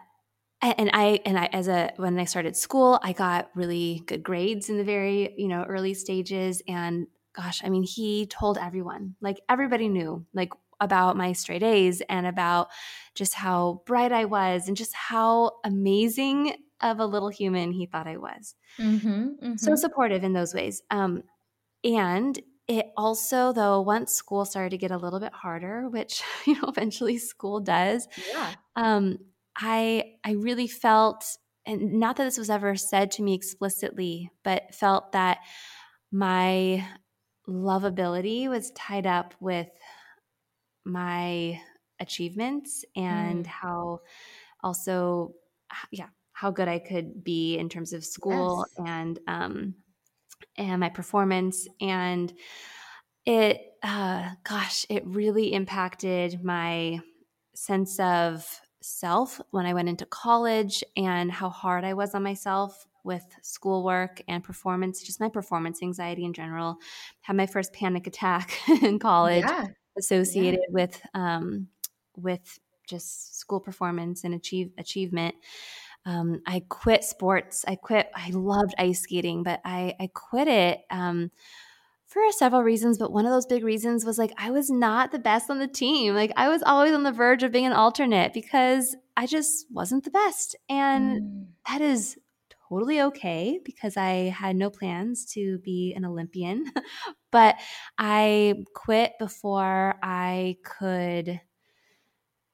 and 0.62 0.90
I 0.92 1.20
and 1.26 1.38
I 1.38 1.46
as 1.46 1.68
a 1.68 1.92
when 1.96 2.18
I 2.18 2.24
started 2.24 2.56
school, 2.56 3.00
I 3.02 3.12
got 3.12 3.50
really 3.54 4.02
good 4.06 4.22
grades 4.22 4.70
in 4.70 4.78
the 4.78 4.84
very 4.84 5.34
you 5.36 5.48
know 5.48 5.64
early 5.64 5.94
stages. 5.94 6.62
And 6.68 7.06
gosh, 7.34 7.62
I 7.64 7.68
mean, 7.68 7.82
he 7.82 8.26
told 8.26 8.58
everyone, 8.58 9.16
like 9.20 9.40
everybody 9.48 9.88
knew, 9.88 10.24
like 10.32 10.50
about 10.82 11.16
my 11.16 11.32
straight 11.32 11.62
A's 11.62 12.02
and 12.08 12.26
about 12.26 12.68
just 13.14 13.34
how 13.34 13.82
bright 13.86 14.12
I 14.12 14.24
was 14.24 14.66
and 14.68 14.76
just 14.76 14.94
how 14.94 15.52
amazing 15.64 16.54
of 16.80 16.98
a 16.98 17.06
little 17.06 17.28
human 17.28 17.70
he 17.72 17.86
thought 17.86 18.08
I 18.08 18.16
was. 18.16 18.54
Mm-hmm, 18.78 19.08
mm-hmm. 19.08 19.56
So 19.56 19.76
supportive 19.76 20.24
in 20.24 20.32
those 20.32 20.52
ways. 20.52 20.82
Um, 20.90 21.22
and 21.84 22.38
it 22.66 22.86
also, 22.96 23.52
though, 23.52 23.80
once 23.80 24.12
school 24.12 24.44
started 24.44 24.70
to 24.70 24.78
get 24.78 24.90
a 24.90 24.96
little 24.96 25.20
bit 25.20 25.32
harder, 25.32 25.88
which 25.88 26.22
you 26.46 26.54
know 26.54 26.68
eventually 26.68 27.18
school 27.18 27.60
does, 27.60 28.08
yeah. 28.32 28.54
Um, 28.76 29.18
I 29.56 30.14
I 30.24 30.32
really 30.32 30.66
felt, 30.66 31.24
and 31.64 31.94
not 31.94 32.16
that 32.16 32.24
this 32.24 32.38
was 32.38 32.50
ever 32.50 32.74
said 32.74 33.12
to 33.12 33.22
me 33.22 33.34
explicitly, 33.34 34.30
but 34.42 34.74
felt 34.74 35.12
that 35.12 35.38
my 36.10 36.84
lovability 37.48 38.48
was 38.48 38.70
tied 38.72 39.06
up 39.06 39.34
with 39.40 39.68
my 40.84 41.60
achievements 42.00 42.84
and 42.96 43.44
mm. 43.44 43.46
how 43.46 44.00
also 44.62 45.32
yeah 45.90 46.08
how 46.32 46.50
good 46.50 46.68
I 46.68 46.78
could 46.78 47.22
be 47.22 47.56
in 47.56 47.68
terms 47.68 47.92
of 47.92 48.04
school 48.04 48.66
yes. 48.78 48.86
and 48.86 49.18
um 49.26 49.74
and 50.56 50.80
my 50.80 50.88
performance 50.88 51.68
and 51.80 52.32
it 53.24 53.60
uh 53.82 54.30
gosh 54.44 54.84
it 54.88 55.06
really 55.06 55.52
impacted 55.52 56.42
my 56.42 57.00
sense 57.54 58.00
of 58.00 58.44
self 58.80 59.40
when 59.50 59.66
I 59.66 59.74
went 59.74 59.88
into 59.88 60.06
college 60.06 60.82
and 60.96 61.30
how 61.30 61.48
hard 61.48 61.84
I 61.84 61.94
was 61.94 62.14
on 62.14 62.24
myself 62.24 62.86
with 63.04 63.24
schoolwork 63.42 64.22
and 64.28 64.44
performance, 64.44 65.02
just 65.02 65.20
my 65.20 65.28
performance 65.28 65.82
anxiety 65.82 66.24
in 66.24 66.32
general. 66.32 66.78
Had 67.20 67.36
my 67.36 67.46
first 67.46 67.72
panic 67.72 68.06
attack 68.06 68.56
in 68.82 68.98
college. 68.98 69.44
Yeah 69.46 69.66
associated 69.96 70.60
yeah. 70.68 70.72
with 70.72 71.00
um, 71.14 71.68
with 72.16 72.58
just 72.86 73.38
school 73.38 73.60
performance 73.60 74.24
and 74.24 74.34
achieve 74.34 74.70
achievement. 74.78 75.34
Um, 76.04 76.42
I 76.46 76.64
quit 76.68 77.04
sports. 77.04 77.64
I 77.66 77.76
quit. 77.76 78.10
I 78.14 78.30
loved 78.30 78.74
ice 78.78 79.02
skating, 79.02 79.42
but 79.42 79.60
I 79.64 79.94
I 80.00 80.10
quit 80.12 80.48
it 80.48 80.80
um, 80.90 81.30
for 82.06 82.20
several 82.32 82.62
reasons. 82.62 82.98
But 82.98 83.12
one 83.12 83.24
of 83.24 83.32
those 83.32 83.46
big 83.46 83.64
reasons 83.64 84.04
was 84.04 84.18
like 84.18 84.32
I 84.36 84.50
was 84.50 84.70
not 84.70 85.12
the 85.12 85.18
best 85.18 85.48
on 85.48 85.58
the 85.58 85.68
team. 85.68 86.14
Like 86.14 86.32
I 86.36 86.48
was 86.48 86.62
always 86.64 86.92
on 86.92 87.04
the 87.04 87.12
verge 87.12 87.42
of 87.42 87.52
being 87.52 87.66
an 87.66 87.72
alternate 87.72 88.32
because 88.32 88.96
I 89.16 89.26
just 89.26 89.66
wasn't 89.70 90.04
the 90.04 90.10
best, 90.10 90.56
and 90.68 91.22
mm. 91.22 91.46
that 91.68 91.80
is 91.80 92.16
totally 92.72 93.02
okay 93.02 93.60
because 93.64 93.96
I 93.96 94.34
had 94.36 94.56
no 94.56 94.70
plans 94.70 95.26
to 95.34 95.58
be 95.58 95.92
an 95.94 96.04
Olympian. 96.04 96.64
but 97.32 97.56
I 97.98 98.64
quit 98.74 99.12
before 99.18 99.94
I 100.02 100.56
could 100.64 101.40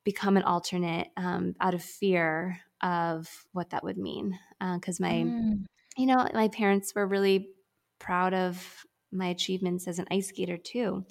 become 0.04 0.36
an 0.36 0.42
alternate 0.42 1.08
um, 1.16 1.54
out 1.60 1.74
of 1.74 1.82
fear 1.82 2.58
of 2.82 3.28
what 3.52 3.70
that 3.70 3.84
would 3.84 3.98
mean. 3.98 4.38
Because 4.74 5.00
uh, 5.00 5.04
my, 5.04 5.12
mm. 5.12 5.64
you 5.96 6.06
know, 6.06 6.26
my 6.34 6.48
parents 6.48 6.94
were 6.94 7.06
really 7.06 7.50
proud 7.98 8.34
of 8.34 8.84
my 9.12 9.28
achievements 9.28 9.86
as 9.86 9.98
an 9.98 10.06
ice 10.10 10.28
skater 10.28 10.56
too. 10.56 11.04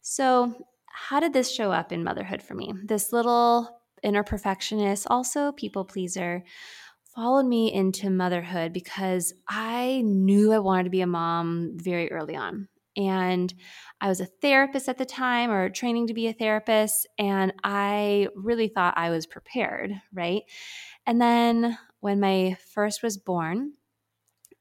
So, 0.00 0.66
how 0.86 1.20
did 1.20 1.32
this 1.32 1.50
show 1.50 1.72
up 1.72 1.90
in 1.90 2.04
motherhood 2.04 2.42
for 2.42 2.54
me? 2.54 2.72
This 2.84 3.12
little 3.12 3.80
inner 4.02 4.22
perfectionist, 4.22 5.06
also 5.08 5.52
people 5.52 5.84
pleaser, 5.84 6.44
followed 7.14 7.46
me 7.46 7.72
into 7.72 8.10
motherhood 8.10 8.72
because 8.72 9.34
I 9.48 10.02
knew 10.04 10.52
I 10.52 10.58
wanted 10.58 10.84
to 10.84 10.90
be 10.90 11.02
a 11.02 11.06
mom 11.06 11.72
very 11.74 12.10
early 12.10 12.36
on. 12.36 12.68
And 12.96 13.52
I 14.00 14.08
was 14.08 14.20
a 14.20 14.26
therapist 14.26 14.88
at 14.88 14.98
the 14.98 15.04
time 15.04 15.50
or 15.50 15.70
training 15.70 16.08
to 16.08 16.14
be 16.14 16.28
a 16.28 16.32
therapist. 16.32 17.06
And 17.18 17.52
I 17.64 18.28
really 18.34 18.68
thought 18.68 18.94
I 18.96 19.10
was 19.10 19.26
prepared, 19.26 19.92
right? 20.12 20.42
And 21.06 21.20
then 21.20 21.78
when 22.00 22.20
my 22.20 22.56
first 22.74 23.02
was 23.02 23.16
born, 23.16 23.74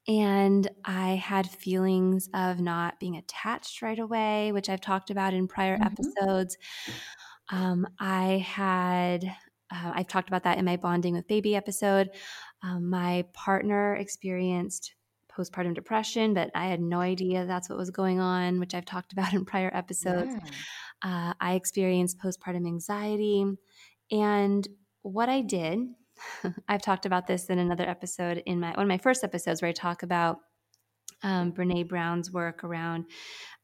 and 0.08 0.68
I 0.84 1.10
had 1.12 1.48
feelings 1.48 2.28
of 2.34 2.60
not 2.60 3.00
being 3.00 3.18
attached 3.18 3.82
right 3.82 4.00
away, 4.00 4.52
which 4.52 4.68
I've 4.68 4.82
talked 4.82 5.12
about 5.12 5.34
in 5.34 5.48
prior 5.48 5.78
mm-hmm. 5.78 5.84
episodes. 5.86 6.58
Um, 7.50 7.88
I 8.00 8.44
had 8.48 9.32
uh, 9.72 9.92
I've 9.96 10.08
talked 10.08 10.28
about 10.28 10.44
that 10.44 10.58
in 10.58 10.66
my 10.66 10.78
bonding 10.78 11.14
with 11.14 11.28
baby 11.28 11.56
episode. 11.56 12.10
Um, 12.64 12.90
my 12.90 13.26
partner 13.34 13.96
experienced 13.96 14.94
postpartum 15.36 15.74
depression, 15.74 16.34
but 16.34 16.52
I 16.54 16.68
had 16.68 16.82
no 16.82 17.00
idea 17.00 17.46
that's 17.46 17.70
what 17.70 17.78
was 17.78 17.90
going 17.90 18.20
on, 18.20 18.60
which 18.60 18.76
I've 18.76 18.86
talked 18.86 19.14
about 19.14 19.34
in 19.34 19.46
prior 19.46 19.72
episodes. 19.74 20.34
Yeah. 20.34 20.50
Uh, 21.04 21.34
I 21.40 21.54
experienced 21.54 22.20
postpartum 22.20 22.68
anxiety. 22.68 23.46
And 24.12 24.68
what 25.02 25.30
I 25.30 25.42
did, 25.42 25.80
I've 26.68 26.82
talked 26.82 27.06
about 27.06 27.28
this 27.28 27.46
in 27.46 27.58
another 27.58 27.88
episode 27.90 28.44
in 28.46 28.60
my 28.60 28.72
one 28.72 28.84
of 28.84 28.88
my 28.88 28.98
first 28.98 29.24
episodes 29.24 29.62
where 29.62 29.70
I 29.70 29.74
talk 29.74 30.04
about 30.04 30.38
um, 31.24 31.52
Brene 31.52 31.88
Brown's 31.88 32.32
work 32.32 32.64
around 32.64 33.06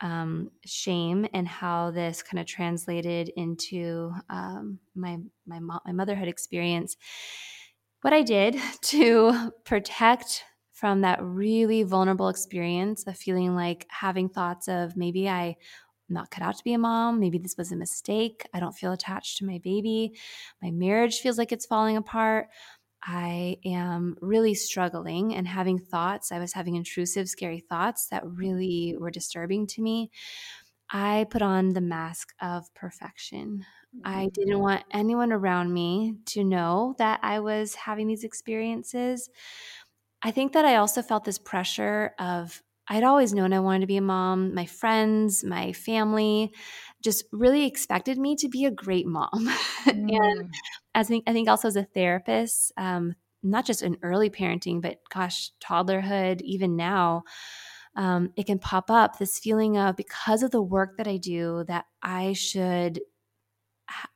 um, 0.01 0.51
shame 0.65 1.27
and 1.33 1.47
how 1.47 1.91
this 1.91 2.21
kind 2.21 2.39
of 2.39 2.45
translated 2.45 3.31
into 3.35 4.11
um, 4.29 4.79
my 4.95 5.17
my 5.45 5.59
mo- 5.59 5.81
my 5.85 5.91
motherhood 5.91 6.27
experience. 6.27 6.97
What 8.01 8.13
I 8.13 8.21
did 8.21 8.57
to 8.83 9.51
protect 9.65 10.43
from 10.73 11.01
that 11.01 11.19
really 11.23 11.81
vulnerable 11.81 12.29
experience 12.29 13.07
of 13.07 13.17
feeling 13.17 13.55
like 13.55 13.87
having 13.89 14.29
thoughts 14.29 14.67
of 14.67 14.95
maybe 14.95 15.27
I 15.27 15.55
not 16.09 16.31
cut 16.31 16.43
out 16.43 16.57
to 16.57 16.63
be 16.63 16.73
a 16.73 16.77
mom. 16.77 17.19
Maybe 17.19 17.37
this 17.37 17.57
was 17.57 17.71
a 17.71 17.75
mistake. 17.75 18.47
I 18.53 18.59
don't 18.59 18.75
feel 18.75 18.91
attached 18.91 19.37
to 19.37 19.45
my 19.45 19.59
baby. 19.63 20.13
My 20.61 20.71
marriage 20.71 21.19
feels 21.19 21.37
like 21.37 21.51
it's 21.51 21.65
falling 21.65 21.97
apart. 21.97 22.47
I 23.03 23.57
am 23.65 24.17
really 24.21 24.53
struggling 24.53 25.35
and 25.35 25.47
having 25.47 25.79
thoughts. 25.79 26.31
I 26.31 26.39
was 26.39 26.53
having 26.53 26.75
intrusive, 26.75 27.29
scary 27.29 27.59
thoughts 27.59 28.07
that 28.07 28.25
really 28.25 28.95
were 28.99 29.11
disturbing 29.11 29.67
to 29.67 29.81
me. 29.81 30.11
I 30.89 31.27
put 31.29 31.41
on 31.41 31.73
the 31.73 31.81
mask 31.81 32.33
of 32.41 32.73
perfection. 32.73 33.65
I 34.03 34.29
didn't 34.33 34.53
mm-hmm. 34.53 34.61
want 34.61 34.83
anyone 34.91 35.31
around 35.31 35.73
me 35.73 36.15
to 36.27 36.43
know 36.43 36.95
that 36.97 37.19
I 37.23 37.39
was 37.39 37.75
having 37.75 38.07
these 38.07 38.23
experiences. 38.23 39.29
I 40.21 40.31
think 40.31 40.53
that 40.53 40.65
I 40.65 40.75
also 40.75 41.01
felt 41.01 41.25
this 41.25 41.39
pressure 41.39 42.13
of 42.19 42.61
I'd 42.89 43.03
always 43.03 43.33
known 43.33 43.51
I 43.51 43.59
wanted 43.59 43.81
to 43.81 43.87
be 43.87 43.97
a 43.97 44.01
mom. 44.01 44.53
My 44.53 44.65
friends, 44.65 45.43
my 45.43 45.73
family 45.73 46.53
just 47.07 47.23
really 47.31 47.65
expected 47.65 48.17
me 48.17 48.35
to 48.35 48.49
be 48.49 48.65
a 48.65 48.71
great 48.71 49.07
mom. 49.07 49.49
Mm. 49.87 50.11
and 50.11 50.53
as 50.93 51.09
I 51.09 51.31
think 51.31 51.47
also 51.47 51.69
as 51.69 51.77
a 51.77 51.83
therapist, 51.83 52.73
um, 52.75 53.15
not 53.41 53.65
just 53.65 53.81
in 53.81 53.97
early 54.01 54.29
parenting, 54.29 54.81
but 54.81 54.97
gosh, 55.09 55.51
toddlerhood, 55.63 56.41
even 56.41 56.75
now, 56.75 57.23
um, 57.95 58.33
it 58.35 58.47
can 58.47 58.59
pop 58.59 58.91
up 58.91 59.17
this 59.17 59.39
feeling 59.39 59.77
of 59.77 59.95
because 59.95 60.43
of 60.43 60.51
the 60.51 60.61
work 60.61 60.97
that 60.97 61.07
I 61.07 61.15
do, 61.15 61.63
that 61.69 61.85
I 62.03 62.33
should 62.33 62.99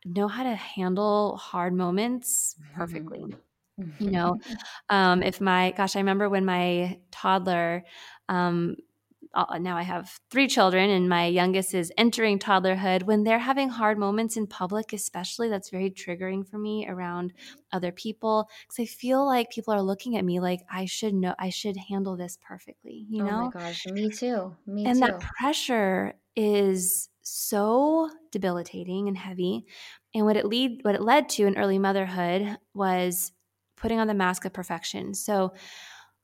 know 0.04 0.28
how 0.28 0.44
to 0.44 0.56
handle 0.56 1.38
hard 1.38 1.74
moments 1.74 2.58
perfectly. 2.76 3.34
Mm-hmm. 3.80 4.04
You 4.04 4.12
know, 4.12 4.40
um, 4.90 5.24
if 5.24 5.40
my 5.40 5.72
gosh, 5.72 5.96
I 5.96 6.00
remember 6.00 6.28
when 6.28 6.44
my 6.44 7.00
toddler 7.12 7.86
um, 8.28 8.76
Uh, 9.34 9.58
now 9.60 9.78
I 9.78 9.84
have 9.84 10.20
three 10.30 10.48
children, 10.48 10.90
and 10.90 11.08
my 11.08 11.26
youngest 11.26 11.74
is 11.74 11.92
entering 11.98 12.38
toddlerhood. 12.38 13.04
When 13.04 13.24
they're 13.24 13.40
having 13.40 13.70
hard 13.70 13.98
moments 13.98 14.36
in 14.36 14.48
public, 14.48 14.92
especially, 14.94 15.48
that's 15.50 15.70
very 15.70 15.90
triggering 15.90 16.48
for 16.48 16.58
me 16.58 16.86
around 16.88 17.34
other 17.72 17.92
people 17.92 18.50
because 18.68 18.80
I 18.82 18.86
feel 18.86 19.26
like 19.26 19.50
people 19.50 19.74
are 19.74 19.82
looking 19.82 20.18
at 20.18 20.26
me 20.26 20.40
like 20.40 20.62
I 20.70 20.86
should 20.86 21.14
know, 21.14 21.34
I 21.40 21.50
should 21.50 21.78
handle 21.78 22.18
this 22.18 22.38
perfectly, 22.42 23.06
you 23.10 23.24
know? 23.24 23.38
Oh 23.38 23.46
my 23.46 23.52
gosh, 23.52 23.86
me 23.86 24.10
too. 24.10 24.56
Me 24.66 24.84
too. 24.84 24.90
and 24.90 24.98
too. 24.98 25.02
that 25.02 25.20
pressure 25.20 26.14
is 26.36 27.10
so 27.22 28.10
debilitating 28.32 29.08
and 29.08 29.18
heavy. 29.18 29.66
And 30.14 30.26
what 30.26 30.38
it 30.38 30.46
lead 30.46 30.80
what 30.84 30.96
it 30.96 31.02
led 31.02 31.30
to 31.30 31.46
in 31.46 31.58
early 31.58 31.80
motherhood 31.80 32.58
was 32.74 33.32
putting 33.78 34.00
on 34.00 34.08
the 34.08 34.14
mask 34.14 34.46
of 34.46 34.54
perfection. 34.54 35.14
So 35.14 35.54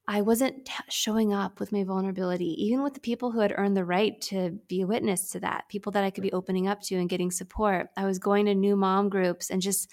I 0.07 0.21
wasn't 0.21 0.65
t- 0.65 0.73
showing 0.89 1.33
up 1.33 1.59
with 1.59 1.73
my 1.73 1.83
vulnerability, 1.83 2.55
even 2.63 2.81
with 2.81 2.93
the 2.93 3.01
people 3.01 3.31
who 3.31 3.41
had 3.41 3.53
earned 3.55 3.75
the 3.75 3.83
right 3.83 4.19
to 4.21 4.57
be 4.69 4.81
a 4.81 4.87
witness 4.87 5.31
to 5.31 5.41
that, 5.41 5.65
people 5.67 5.91
that 5.91 6.03
I 6.03 6.11
could 6.11 6.21
be 6.21 6.31
opening 6.31 6.67
up 6.67 6.81
to 6.83 6.95
and 6.95 7.09
getting 7.09 7.29
support. 7.29 7.89
I 7.97 8.05
was 8.05 8.17
going 8.17 8.45
to 8.45 8.55
new 8.55 8.77
mom 8.77 9.09
groups 9.09 9.49
and 9.49 9.61
just 9.61 9.91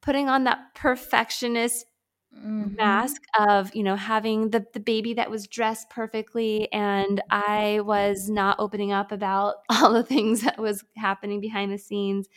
putting 0.00 0.28
on 0.28 0.44
that 0.44 0.58
perfectionist 0.76 1.86
mm-hmm. 2.32 2.76
mask 2.76 3.22
of, 3.36 3.74
you 3.74 3.82
know, 3.82 3.96
having 3.96 4.50
the, 4.50 4.64
the 4.72 4.80
baby 4.80 5.14
that 5.14 5.30
was 5.30 5.48
dressed 5.48 5.90
perfectly. 5.90 6.72
And 6.72 7.20
I 7.28 7.80
was 7.80 8.30
not 8.30 8.60
opening 8.60 8.92
up 8.92 9.10
about 9.10 9.56
all 9.68 9.92
the 9.92 10.04
things 10.04 10.42
that 10.42 10.58
was 10.58 10.84
happening 10.96 11.40
behind 11.40 11.72
the 11.72 11.78
scenes. 11.78 12.28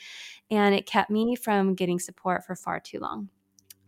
And 0.49 0.73
it 0.73 0.87
kept 0.87 1.11
me 1.11 1.35
from 1.35 1.75
getting 1.75 1.99
support 1.99 2.43
for 2.43 2.55
far 2.55 2.79
too 2.79 2.99
long. 2.99 3.29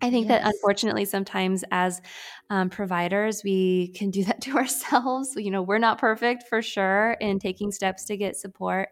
I 0.03 0.11
think 0.11 0.27
yes. 0.27 0.41
that 0.41 0.53
unfortunately, 0.53 1.05
sometimes 1.05 1.63
as 1.71 2.01
um, 2.49 2.69
providers, 2.69 3.41
we 3.41 3.87
can 3.95 4.11
do 4.11 4.25
that 4.25 4.41
to 4.43 4.57
ourselves. 4.57 5.33
You 5.37 5.49
know, 5.49 5.61
we're 5.61 5.77
not 5.77 5.97
perfect 5.97 6.43
for 6.49 6.61
sure 6.61 7.15
in 7.21 7.39
taking 7.39 7.71
steps 7.71 8.03
to 8.05 8.17
get 8.17 8.35
support. 8.35 8.89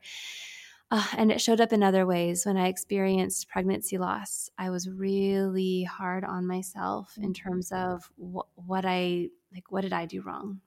Uh, 0.90 1.06
and 1.18 1.30
it 1.30 1.42
showed 1.42 1.60
up 1.60 1.74
in 1.74 1.84
other 1.84 2.06
ways 2.06 2.46
when 2.46 2.56
I 2.56 2.68
experienced 2.68 3.50
pregnancy 3.50 3.98
loss. 3.98 4.50
I 4.58 4.70
was 4.70 4.90
really 4.90 5.84
hard 5.84 6.24
on 6.24 6.48
myself 6.48 7.14
in 7.18 7.34
mm-hmm. 7.34 7.50
terms 7.50 7.72
of 7.74 8.10
wh- 8.18 8.48
what 8.56 8.86
I 8.86 9.30
like, 9.54 9.70
what 9.70 9.82
did 9.82 9.94
I 9.94 10.06
do 10.06 10.22
wrong? 10.22 10.62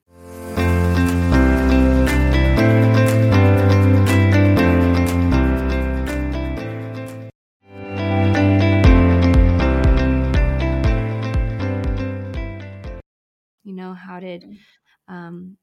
How 13.94 14.20
did 14.20 14.42
mm. 14.42 15.12
um, 15.12 15.56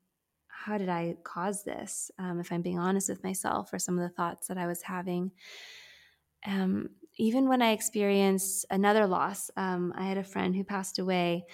how 0.48 0.78
did 0.78 0.90
I 0.90 1.16
cause 1.24 1.64
this? 1.64 2.12
Um, 2.20 2.40
if 2.40 2.52
I'm 2.52 2.62
being 2.62 2.80
honest 2.80 3.10
with 3.10 3.24
myself, 3.24 3.74
or 3.74 3.80
some 3.80 3.98
of 3.98 4.08
the 4.08 4.16
thoughts 4.16 4.48
that 4.48 4.58
I 4.58 4.68
was 4.68 4.84
having. 4.84 5.32
Um, 6.46 6.90
even 7.18 7.48
when 7.48 7.62
I 7.62 7.72
experienced 7.72 8.66
another 8.70 9.06
loss, 9.06 9.52
um, 9.58 9.94
I 9.96 10.06
had 10.06 10.18
a 10.18 10.24
friend 10.24 10.56
who 10.56 10.64
passed 10.64 11.00
away, 11.00 11.46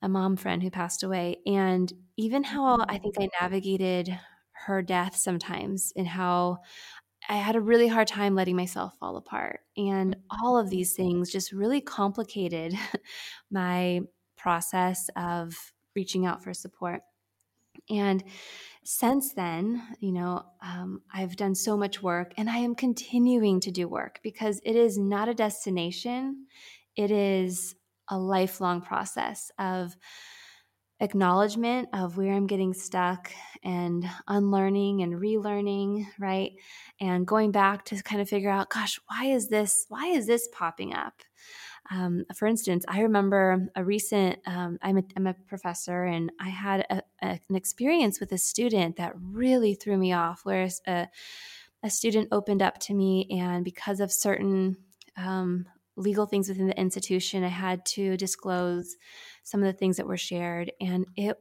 a 0.00 0.08
mom 0.08 0.36
friend 0.36 0.62
who 0.62 0.70
passed 0.70 1.02
away, 1.02 1.36
and 1.46 1.92
even 2.16 2.44
how 2.44 2.84
I 2.88 2.98
think 2.98 3.16
I 3.18 3.28
navigated 3.40 4.18
her 4.66 4.82
death 4.82 5.16
sometimes, 5.16 5.92
and 5.96 6.06
how 6.06 6.58
I 7.28 7.36
had 7.36 7.56
a 7.56 7.60
really 7.60 7.88
hard 7.88 8.08
time 8.08 8.34
letting 8.34 8.56
myself 8.56 8.94
fall 8.98 9.16
apart. 9.16 9.60
And 9.76 10.16
all 10.42 10.58
of 10.58 10.70
these 10.70 10.94
things 10.94 11.30
just 11.30 11.52
really 11.52 11.80
complicated 11.80 12.74
my 13.50 14.00
process 14.36 15.08
of 15.16 15.71
reaching 15.94 16.26
out 16.26 16.42
for 16.42 16.54
support. 16.54 17.02
And 17.88 18.22
since 18.84 19.32
then, 19.32 19.82
you 20.00 20.12
know, 20.12 20.44
um, 20.60 21.02
I've 21.12 21.36
done 21.36 21.54
so 21.54 21.76
much 21.76 22.02
work 22.02 22.32
and 22.36 22.50
I 22.50 22.58
am 22.58 22.74
continuing 22.74 23.60
to 23.60 23.70
do 23.70 23.88
work 23.88 24.20
because 24.22 24.60
it 24.64 24.76
is 24.76 24.98
not 24.98 25.28
a 25.28 25.34
destination, 25.34 26.46
it 26.96 27.10
is 27.10 27.74
a 28.08 28.18
lifelong 28.18 28.82
process 28.82 29.50
of 29.58 29.96
acknowledgement 31.00 31.88
of 31.92 32.16
where 32.16 32.32
I'm 32.32 32.46
getting 32.46 32.72
stuck 32.72 33.32
and 33.64 34.08
unlearning 34.28 35.02
and 35.02 35.14
relearning, 35.14 36.06
right? 36.18 36.52
And 37.00 37.26
going 37.26 37.50
back 37.50 37.84
to 37.86 38.00
kind 38.02 38.20
of 38.20 38.28
figure 38.28 38.50
out, 38.50 38.70
gosh, 38.70 39.00
why 39.08 39.26
is 39.26 39.48
this, 39.48 39.86
why 39.88 40.06
is 40.06 40.26
this 40.26 40.48
popping 40.52 40.94
up? 40.94 41.22
Um, 41.92 42.24
for 42.34 42.46
instance, 42.46 42.84
I 42.88 43.00
remember 43.02 43.68
a 43.76 43.84
recent, 43.84 44.38
um, 44.46 44.78
I'm, 44.82 44.98
a, 44.98 45.02
I'm, 45.14 45.26
a 45.26 45.34
professor, 45.34 46.04
and 46.04 46.32
I 46.40 46.48
had 46.48 46.86
a, 46.88 47.02
a, 47.22 47.40
an 47.48 47.54
experience 47.54 48.18
with 48.18 48.32
a 48.32 48.38
student 48.38 48.96
that 48.96 49.12
really 49.16 49.74
threw 49.74 49.98
me 49.98 50.12
off, 50.12 50.40
where 50.44 50.68
a, 50.86 51.08
a 51.82 51.90
student 51.90 52.28
opened 52.32 52.62
up 52.62 52.78
to 52.80 52.94
me, 52.94 53.26
and 53.30 53.62
because 53.62 54.00
of 54.00 54.10
certain 54.10 54.76
um, 55.18 55.66
legal 55.96 56.24
things 56.24 56.48
within 56.48 56.66
the 56.66 56.80
institution, 56.80 57.44
I 57.44 57.48
had 57.48 57.84
to 57.86 58.16
disclose 58.16 58.96
some 59.42 59.60
of 59.60 59.66
the 59.66 59.78
things 59.78 59.98
that 59.98 60.06
were 60.06 60.16
shared. 60.16 60.72
And 60.80 61.04
it 61.16 61.36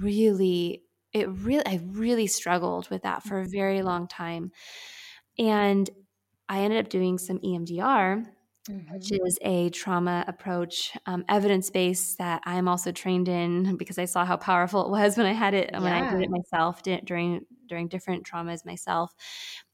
really, 0.00 0.82
it 1.12 1.28
really, 1.28 1.66
I 1.66 1.80
really 1.84 2.26
struggled 2.26 2.88
with 2.88 3.02
that 3.02 3.22
for 3.22 3.40
a 3.40 3.48
very 3.48 3.82
long 3.82 4.08
time. 4.08 4.52
And 5.38 5.88
I 6.48 6.60
ended 6.60 6.84
up 6.84 6.90
doing 6.90 7.18
some 7.18 7.38
EMDR 7.40 8.26
mm-hmm. 8.68 8.92
which 8.92 9.12
is 9.12 9.38
a 9.42 9.70
trauma 9.70 10.24
approach, 10.26 10.96
um, 11.06 11.24
evidence 11.28 11.70
based 11.70 12.18
that 12.18 12.42
I'm 12.44 12.68
also 12.68 12.92
trained 12.92 13.28
in 13.28 13.76
because 13.76 13.98
I 13.98 14.04
saw 14.04 14.24
how 14.24 14.36
powerful 14.36 14.84
it 14.84 14.90
was 14.90 15.16
when 15.16 15.26
I 15.26 15.32
had 15.32 15.54
it 15.54 15.70
yeah. 15.72 15.80
when 15.80 15.92
I 15.92 16.10
did 16.10 16.22
it 16.22 16.30
myself 16.30 16.82
during 16.82 17.46
during 17.66 17.88
different 17.88 18.24
traumas 18.24 18.66
myself. 18.66 19.14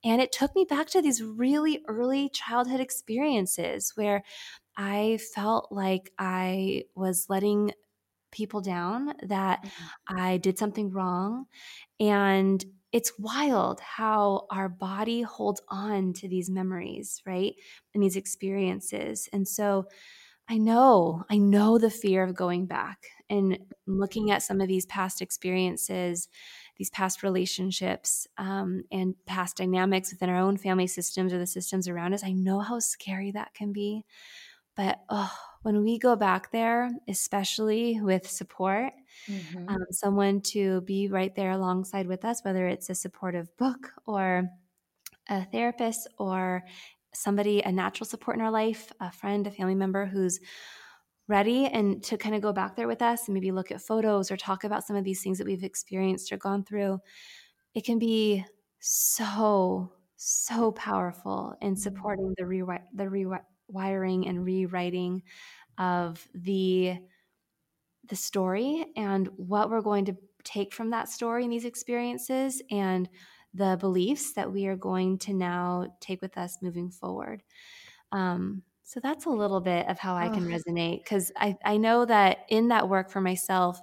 And 0.05 0.21
it 0.21 0.33
took 0.33 0.55
me 0.55 0.67
back 0.69 0.89
to 0.89 1.03
these 1.03 1.23
really 1.23 1.83
early 1.89 2.29
childhood 2.29 2.81
experiences 2.81 3.93
where 3.95 4.23
I 4.77 5.19
felt 5.35 5.73
like 5.73 6.13
I 6.19 6.85
was 6.95 7.27
letting 7.29 7.73
people 8.31 8.61
down, 8.61 9.15
that 9.23 9.65
mm-hmm. 9.65 10.19
I 10.19 10.37
did 10.37 10.59
something 10.59 10.91
wrong. 10.91 11.47
And 11.99 12.63
it's 12.97 13.13
wild 13.19 13.79
how 13.81 14.47
our 14.51 14.71
body 14.71 15.21
holds 15.21 15.61
on 15.69 16.15
to 16.15 16.27
these 16.27 16.49
memories, 16.49 17.21
right? 17.27 17.53
And 17.93 18.03
these 18.03 18.17
experiences. 18.17 19.29
And 19.35 19.47
so 19.47 19.85
I 20.49 20.57
know, 20.57 21.23
I 21.29 21.37
know 21.37 21.77
the 21.77 21.91
fear 21.91 22.23
of 22.23 22.35
going 22.35 22.65
back 22.65 23.05
and 23.29 23.59
looking 23.87 24.31
at 24.31 24.43
some 24.43 24.63
of 24.63 24.69
these 24.69 24.87
past 24.87 25.21
experiences, 25.21 26.31
these 26.79 26.89
past 26.89 27.23
relationships, 27.23 28.27
um, 28.39 28.85
and 28.91 29.15
past 29.27 29.59
dynamics 29.59 30.13
within 30.13 30.31
our 30.31 30.41
own 30.41 30.57
family 30.57 30.87
systems 30.87 31.35
or 31.35 31.39
the 31.39 31.47
systems 31.47 31.89
around 31.89 32.15
us. 32.15 32.25
I 32.25 32.33
know 32.33 32.61
how 32.61 32.79
scary 32.79 33.31
that 33.33 33.53
can 33.53 33.75
be. 33.75 34.07
But 34.75 35.01
oh, 35.11 35.37
when 35.61 35.83
we 35.83 35.99
go 35.99 36.17
back 36.17 36.51
there, 36.51 36.91
especially 37.09 38.01
with 38.01 38.27
support, 38.27 38.95
mm-hmm. 39.29 39.69
um, 39.69 39.85
someone 39.91 40.41
to 40.41 40.81
be 40.83 41.09
right 41.09 41.35
there 41.35 41.51
alongside 41.51 42.07
with 42.07 42.25
us, 42.25 42.45
whether 42.45 42.67
it's 42.67 42.91
a 42.91 42.95
supportive 42.95 43.55
book 43.57 43.93
or 44.07 44.49
a 45.29 45.45
therapist 45.47 46.09
or 46.19 46.63
somebody, 47.13 47.61
a 47.63 47.73
natural 47.73 48.07
support 48.07 48.37
in 48.37 48.43
our 48.43 48.51
life, 48.51 48.93
a 49.01 49.11
friend, 49.11 49.47
a 49.47 49.51
family 49.51 49.75
member 49.75 50.07
who's 50.07 50.39
ready 51.29 51.67
and 51.67 52.03
to 52.05 52.17
kind 52.17 52.35
of 52.35 52.43
go 52.43 52.53
back 52.53 52.77
there 52.77 52.87
with 52.87 53.03
us 53.03 53.27
and 53.27 53.35
maybe 53.35 53.51
look 53.51 53.73
at 53.73 53.81
photos 53.81 54.31
or 54.31 54.37
talk 54.37 54.65
about 54.65 54.87
some 54.87 54.97
of 54.97 55.05
these 55.05 55.23
things 55.23 55.39
that 55.39 55.47
we've 55.47 55.65
experienced 55.65 56.31
or 56.31 56.37
gone 56.37 56.63
through, 56.63 57.01
it 57.75 57.85
can 57.85 57.99
be 57.99 58.45
so, 58.79 59.91
so 60.17 60.73
powerful 60.73 61.55
in 61.61 61.73
mm-hmm. 61.73 61.81
supporting 61.81 62.35
the 62.39 62.79
the 62.95 63.09
re- 63.09 63.39
wiring 63.69 64.29
and 64.29 64.45
rewriting 64.45 65.23
of 65.79 66.27
the 66.35 66.97
the 68.09 68.17
story 68.17 68.87
and 68.97 69.29
what 69.37 69.71
we're 69.71 69.83
going 69.83 70.05
to 70.07 70.17
take 70.45 70.73
from 70.73 70.91
that 70.91 71.09
story 71.09 71.45
and 71.45 71.53
these 71.53 71.65
experiences 71.65 72.63
and 72.71 73.09
the 73.53 73.77
beliefs 73.81 74.33
that 74.35 74.53
we 74.53 74.67
are 74.67 74.77
going 74.77 75.19
to 75.19 75.33
now 75.33 75.87
take 76.01 76.21
with 76.21 76.37
us 76.37 76.59
moving 76.63 76.91
forward. 76.91 77.43
Um, 78.13 78.63
so 78.85 79.01
that's 79.01 79.27
a 79.27 79.31
little 79.31 79.61
bit 79.61 79.89
of 79.89 79.99
how 79.99 80.15
I 80.15 80.29
can 80.29 80.53
oh. 80.53 80.57
resonate 80.57 81.03
because 81.03 81.33
I, 81.37 81.57
I 81.65 81.77
know 81.77 82.05
that 82.05 82.39
in 82.49 82.69
that 82.69 82.89
work 82.89 83.11
for 83.11 83.21
myself, 83.21 83.81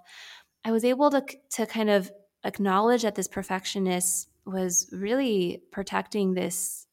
I 0.63 0.71
was 0.71 0.85
able 0.85 1.09
to, 1.11 1.25
to 1.51 1.65
kind 1.65 1.89
of 1.89 2.11
acknowledge 2.45 3.01
that 3.01 3.15
this 3.15 3.27
perfectionist 3.27 4.29
was 4.45 4.89
really 4.93 5.63
protecting 5.71 6.33
this 6.33 6.87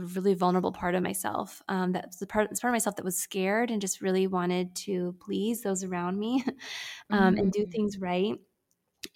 really 0.00 0.34
vulnerable 0.34 0.72
part 0.72 0.94
of 0.94 1.02
myself. 1.02 1.62
Um, 1.68 1.92
that's 1.92 2.18
the 2.18 2.26
part, 2.26 2.48
part 2.48 2.70
of 2.70 2.74
myself 2.74 2.96
that 2.96 3.04
was 3.04 3.16
scared 3.16 3.70
and 3.70 3.80
just 3.80 4.00
really 4.00 4.26
wanted 4.26 4.74
to 4.76 5.14
please 5.20 5.62
those 5.62 5.84
around 5.84 6.18
me 6.18 6.44
um, 7.10 7.34
mm-hmm. 7.34 7.38
and 7.38 7.52
do 7.52 7.60
mm-hmm. 7.60 7.70
things 7.70 7.98
right 7.98 8.34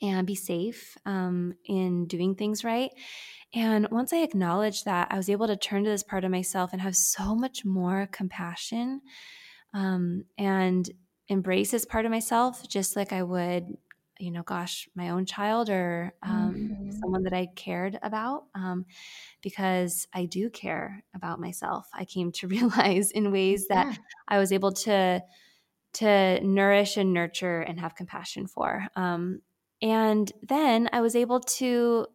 and 0.02 0.26
be 0.26 0.34
safe 0.34 0.96
um, 1.06 1.54
in 1.64 2.06
doing 2.06 2.34
things 2.34 2.64
right. 2.64 2.90
And 3.54 3.88
once 3.90 4.12
I 4.12 4.18
acknowledged 4.18 4.84
that, 4.84 5.08
I 5.10 5.16
was 5.16 5.30
able 5.30 5.46
to 5.46 5.56
turn 5.56 5.84
to 5.84 5.90
this 5.90 6.02
part 6.02 6.24
of 6.24 6.30
myself 6.30 6.72
and 6.72 6.82
have 6.82 6.94
so 6.94 7.34
much 7.34 7.64
more 7.64 8.08
compassion 8.12 9.00
um, 9.72 10.24
and 10.36 10.88
embrace 11.28 11.70
this 11.70 11.84
part 11.84 12.04
of 12.04 12.10
myself, 12.10 12.68
just 12.68 12.96
like 12.96 13.12
I 13.12 13.22
would 13.22 13.64
you 14.18 14.31
know, 14.31 14.42
gosh, 14.42 14.88
my 14.94 15.11
own 15.11 15.26
child 15.26 15.70
or 15.70 16.14
um, 16.22 16.70
Mhm. 16.70 17.00
someone 17.02 17.22
that 17.24 17.33
I 17.33 17.48
cared 17.57 17.98
about, 18.02 18.44
um, 18.54 18.87
because 19.42 20.07
I 20.14 20.26
do 20.26 20.50
care 20.50 21.04
about 21.14 21.40
myself. 21.40 21.88
I 21.94 22.04
came 22.04 22.33
to 22.33 22.48
realize 22.48 23.11
in 23.12 23.33
ways 23.33 23.68
that 23.68 23.88
Yeah. 23.88 23.94
I 24.28 24.38
was 24.38 24.52
able 24.52 24.72
to 24.72 25.22
to 25.94 26.40
nourish 26.44 26.96
and 26.96 27.12
nurture 27.12 27.61
and 27.61 27.81
have 27.81 27.94
compassion 27.94 28.46
for. 28.46 28.87
Um, 28.94 29.40
and 29.81 30.31
then 30.42 30.88
I 30.92 31.00
was 31.00 31.16
able 31.16 31.40
to 31.40 32.07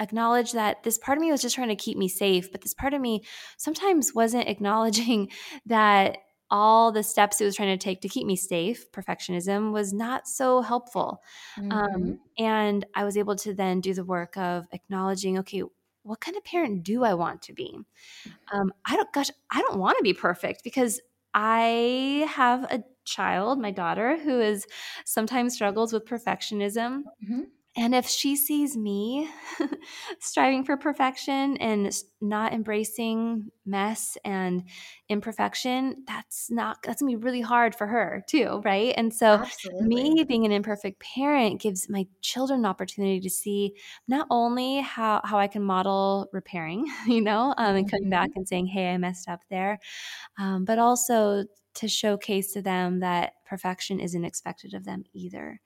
acknowledge 0.00 0.52
that 0.52 0.82
this 0.82 0.98
part 0.98 1.18
of 1.18 1.22
me 1.22 1.30
was 1.30 1.42
just 1.42 1.54
trying 1.54 1.68
to 1.68 1.76
keep 1.76 1.96
me 1.96 2.08
safe, 2.08 2.50
but 2.52 2.60
this 2.60 2.74
part 2.74 2.94
of 2.94 3.00
me 3.00 3.22
sometimes 3.56 4.14
wasn't 4.14 4.48
acknowledging 4.48 5.30
that 5.66 6.18
all 6.52 6.92
the 6.92 7.02
steps 7.04 7.40
it 7.40 7.46
was 7.46 7.56
trying 7.56 7.76
to 7.78 7.84
take 7.84 8.02
to 8.02 8.10
keep 8.10 8.28
me 8.28 8.36
safe, 8.36 8.92
perfectionism, 8.92 9.72
was 9.72 9.94
not 9.94 10.28
so 10.28 10.62
helpful. 10.62 11.22
Um, 11.70 11.80
Mhm. 12.02 12.18
and 12.38 12.86
I 12.94 13.04
was 13.04 13.16
able 13.18 13.36
to 13.36 13.54
then 13.54 13.80
do 13.80 13.94
the 13.94 14.04
work 14.04 14.36
of 14.38 14.68
acknowledging, 14.72 15.38
okay, 15.40 15.64
what 16.04 16.20
kind 16.20 16.36
of 16.36 16.44
parent 16.44 16.84
do 16.84 17.04
I 17.04 17.14
want 17.14 17.42
to 17.44 17.54
be? 17.54 17.80
Um, 18.52 18.72
I 18.86 18.96
don't, 18.96 19.12
gosh, 19.12 19.30
I 19.50 19.60
don't 19.62 19.78
want 19.78 19.98
to 19.98 20.02
be 20.04 20.14
perfect 20.14 20.64
because 20.64 21.00
I 21.34 22.26
have 22.28 22.64
a 22.64 22.84
child, 23.04 23.60
my 23.60 23.70
daughter, 23.70 24.18
who 24.18 24.40
is 24.40 24.66
sometimes 25.04 25.54
struggles 25.54 25.92
with 25.92 26.04
perfectionism. 26.06 27.04
Mhm. 27.20 27.52
And 27.74 27.94
if 27.94 28.06
she 28.06 28.36
sees 28.36 28.76
me 28.76 29.30
striving 30.20 30.62
for 30.62 30.76
perfection 30.76 31.56
and 31.56 31.90
not 32.20 32.52
embracing 32.52 33.50
mess 33.64 34.18
and 34.26 34.68
imperfection, 35.08 36.04
that's 36.06 36.50
not, 36.50 36.82
that's 36.82 37.00
gonna 37.00 37.12
be 37.12 37.16
really 37.16 37.40
hard 37.40 37.74
for 37.74 37.86
her 37.86 38.22
too, 38.28 38.60
right? 38.62 38.92
And 38.96 39.14
so, 39.14 39.40
Absolutely. 39.40 39.80
me 39.80 40.22
being 40.28 40.44
an 40.44 40.52
imperfect 40.52 41.00
parent 41.00 41.62
gives 41.62 41.88
my 41.88 42.06
children 42.20 42.60
an 42.60 42.66
opportunity 42.66 43.20
to 43.20 43.30
see 43.30 43.74
not 44.06 44.26
only 44.30 44.80
how, 44.80 45.22
how 45.24 45.38
I 45.38 45.48
can 45.48 45.62
model 45.62 46.28
repairing, 46.30 46.86
you 47.06 47.22
know, 47.22 47.54
um, 47.56 47.74
and 47.76 47.90
coming 47.90 48.10
back 48.10 48.28
Mhm. 48.28 48.36
and 48.36 48.46
saying, 48.46 48.66
hey, 48.66 48.92
I 48.92 48.98
messed 48.98 49.28
up 49.30 49.40
there, 49.48 49.78
um, 50.38 50.64
but 50.64 50.78
also 50.78 51.44
to 51.74 51.88
showcase 51.88 52.52
to 52.52 52.62
them 52.62 53.00
that 53.00 53.34
perfection 53.46 54.00
isn't 54.00 54.24
expected 54.24 54.74
of 54.74 54.84
them 54.84 55.04
either. 55.14 55.60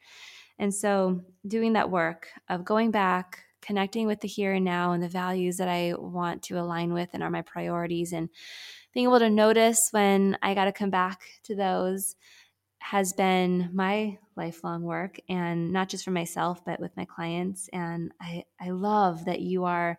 And 0.59 0.75
so, 0.75 1.23
doing 1.47 1.75
that 1.75 1.91
work 1.91 2.29
of 2.49 2.65
going 2.65 2.91
back, 2.91 3.45
connecting 3.61 4.07
with 4.07 4.21
the 4.21 4.29
here 4.29 4.53
and 4.53 4.65
now 4.65 4.93
and 4.93 5.03
the 5.03 5.09
values 5.09 5.57
that 5.59 5.69
I 5.69 5.95
want 5.97 6.43
to 6.45 6.59
align 6.59 6.93
with 6.93 7.11
and 7.13 7.23
are 7.23 7.31
my 7.31 7.43
priorities, 7.43 8.13
and 8.13 8.29
being 8.95 9.07
able 9.07 9.19
to 9.19 9.31
notice 9.31 9.89
when 9.91 10.39
I 10.43 10.55
got 10.55 10.65
to 10.65 10.73
come 10.73 10.91
back 10.91 11.21
to 11.45 11.55
those 11.55 12.17
has 12.79 13.13
been 13.13 13.71
my 13.75 14.17
lifelong 14.37 14.83
work 14.83 15.19
and 15.29 15.73
not 15.73 15.89
just 15.89 16.05
for 16.05 16.13
myself 16.13 16.65
but 16.65 16.79
with 16.79 16.97
my 16.97 17.05
clients 17.05 17.69
and 17.73 18.13
I 18.21 18.45
I 18.61 18.71
love 18.71 19.25
that 19.25 19.41
you 19.41 19.65
are 19.65 19.99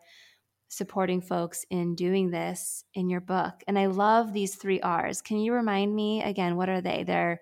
supporting 0.69 1.21
folks 1.21 1.65
in 1.69 1.95
doing 1.95 2.29
this 2.29 2.85
in 2.93 3.09
your 3.09 3.19
book 3.21 3.55
and 3.67 3.77
I 3.77 3.87
love 3.87 4.31
these 4.31 4.55
3 4.55 4.81
Rs. 4.85 5.21
Can 5.21 5.39
you 5.39 5.53
remind 5.53 5.93
me 5.93 6.23
again 6.23 6.55
what 6.55 6.69
are 6.69 6.81
they? 6.81 7.03
They're 7.03 7.41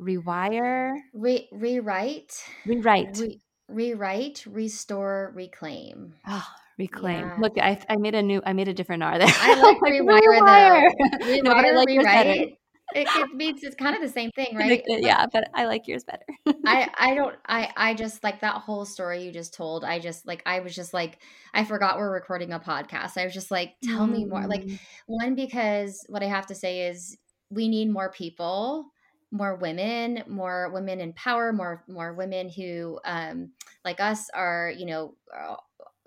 rewire, 0.00 0.94
Re- 1.12 1.48
rewrite, 1.52 2.32
rewrite, 2.66 3.18
re- 3.18 3.40
rewrite, 3.68 4.44
restore, 4.46 5.32
reclaim. 5.34 6.14
Oh, 6.26 6.46
reclaim. 6.78 7.26
Yeah. 7.26 7.38
Look, 7.38 7.52
I 7.58 7.80
I 7.88 7.96
made 7.96 8.14
a 8.14 8.22
new 8.22 8.42
I 8.44 8.52
made 8.52 8.68
a 8.68 8.74
different 8.74 9.02
R 9.02 9.18
there. 9.18 9.28
I 9.28 9.54
like 9.54 9.76
Like, 9.82 9.94
rewire 9.94 10.20
rewire. 10.22 10.88
though. 11.00 11.18
No, 11.42 11.52
but 11.54 11.64
I 11.64 11.70
like 11.72 11.86
rewrite. 11.86 12.58
It, 12.94 13.08
it 13.16 13.34
means 13.34 13.64
it's 13.64 13.74
kind 13.74 13.96
of 13.96 14.02
the 14.02 14.08
same 14.08 14.30
thing, 14.36 14.54
right? 14.54 14.82
yeah, 14.86 15.26
but 15.32 15.48
I 15.54 15.64
like 15.66 15.88
yours 15.88 16.04
better. 16.04 16.24
I 16.66 16.88
I 16.98 17.14
don't 17.14 17.34
I 17.46 17.70
I 17.76 17.94
just 17.94 18.22
like 18.22 18.40
that 18.40 18.56
whole 18.56 18.84
story 18.84 19.24
you 19.24 19.32
just 19.32 19.54
told. 19.54 19.84
I 19.84 19.98
just 19.98 20.26
like 20.26 20.42
I 20.46 20.60
was 20.60 20.74
just 20.74 20.94
like 20.94 21.18
I 21.52 21.64
forgot 21.64 21.98
we're 21.98 22.12
recording 22.12 22.52
a 22.52 22.60
podcast. 22.60 23.16
I 23.16 23.24
was 23.24 23.34
just 23.34 23.50
like 23.50 23.74
tell 23.82 24.06
me 24.06 24.24
more. 24.24 24.46
Like 24.46 24.64
Mm, 24.64 24.78
one 25.06 25.34
because 25.34 26.04
what 26.08 26.22
I 26.22 26.26
have 26.26 26.46
to 26.46 26.54
say 26.54 26.88
is 26.88 27.16
we 27.50 27.68
need 27.68 27.90
more 27.90 28.10
people, 28.10 28.86
more 29.34 29.56
women, 29.56 30.24
more 30.28 30.70
women 30.72 31.00
in 31.00 31.12
power, 31.14 31.52
more 31.52 31.84
more 31.88 32.14
women 32.14 32.48
who 32.50 33.00
um 33.04 33.52
like 33.84 34.00
us 34.00 34.30
are, 34.30 34.72
you 34.76 34.86
know, 34.86 35.16
uh, 35.36 35.56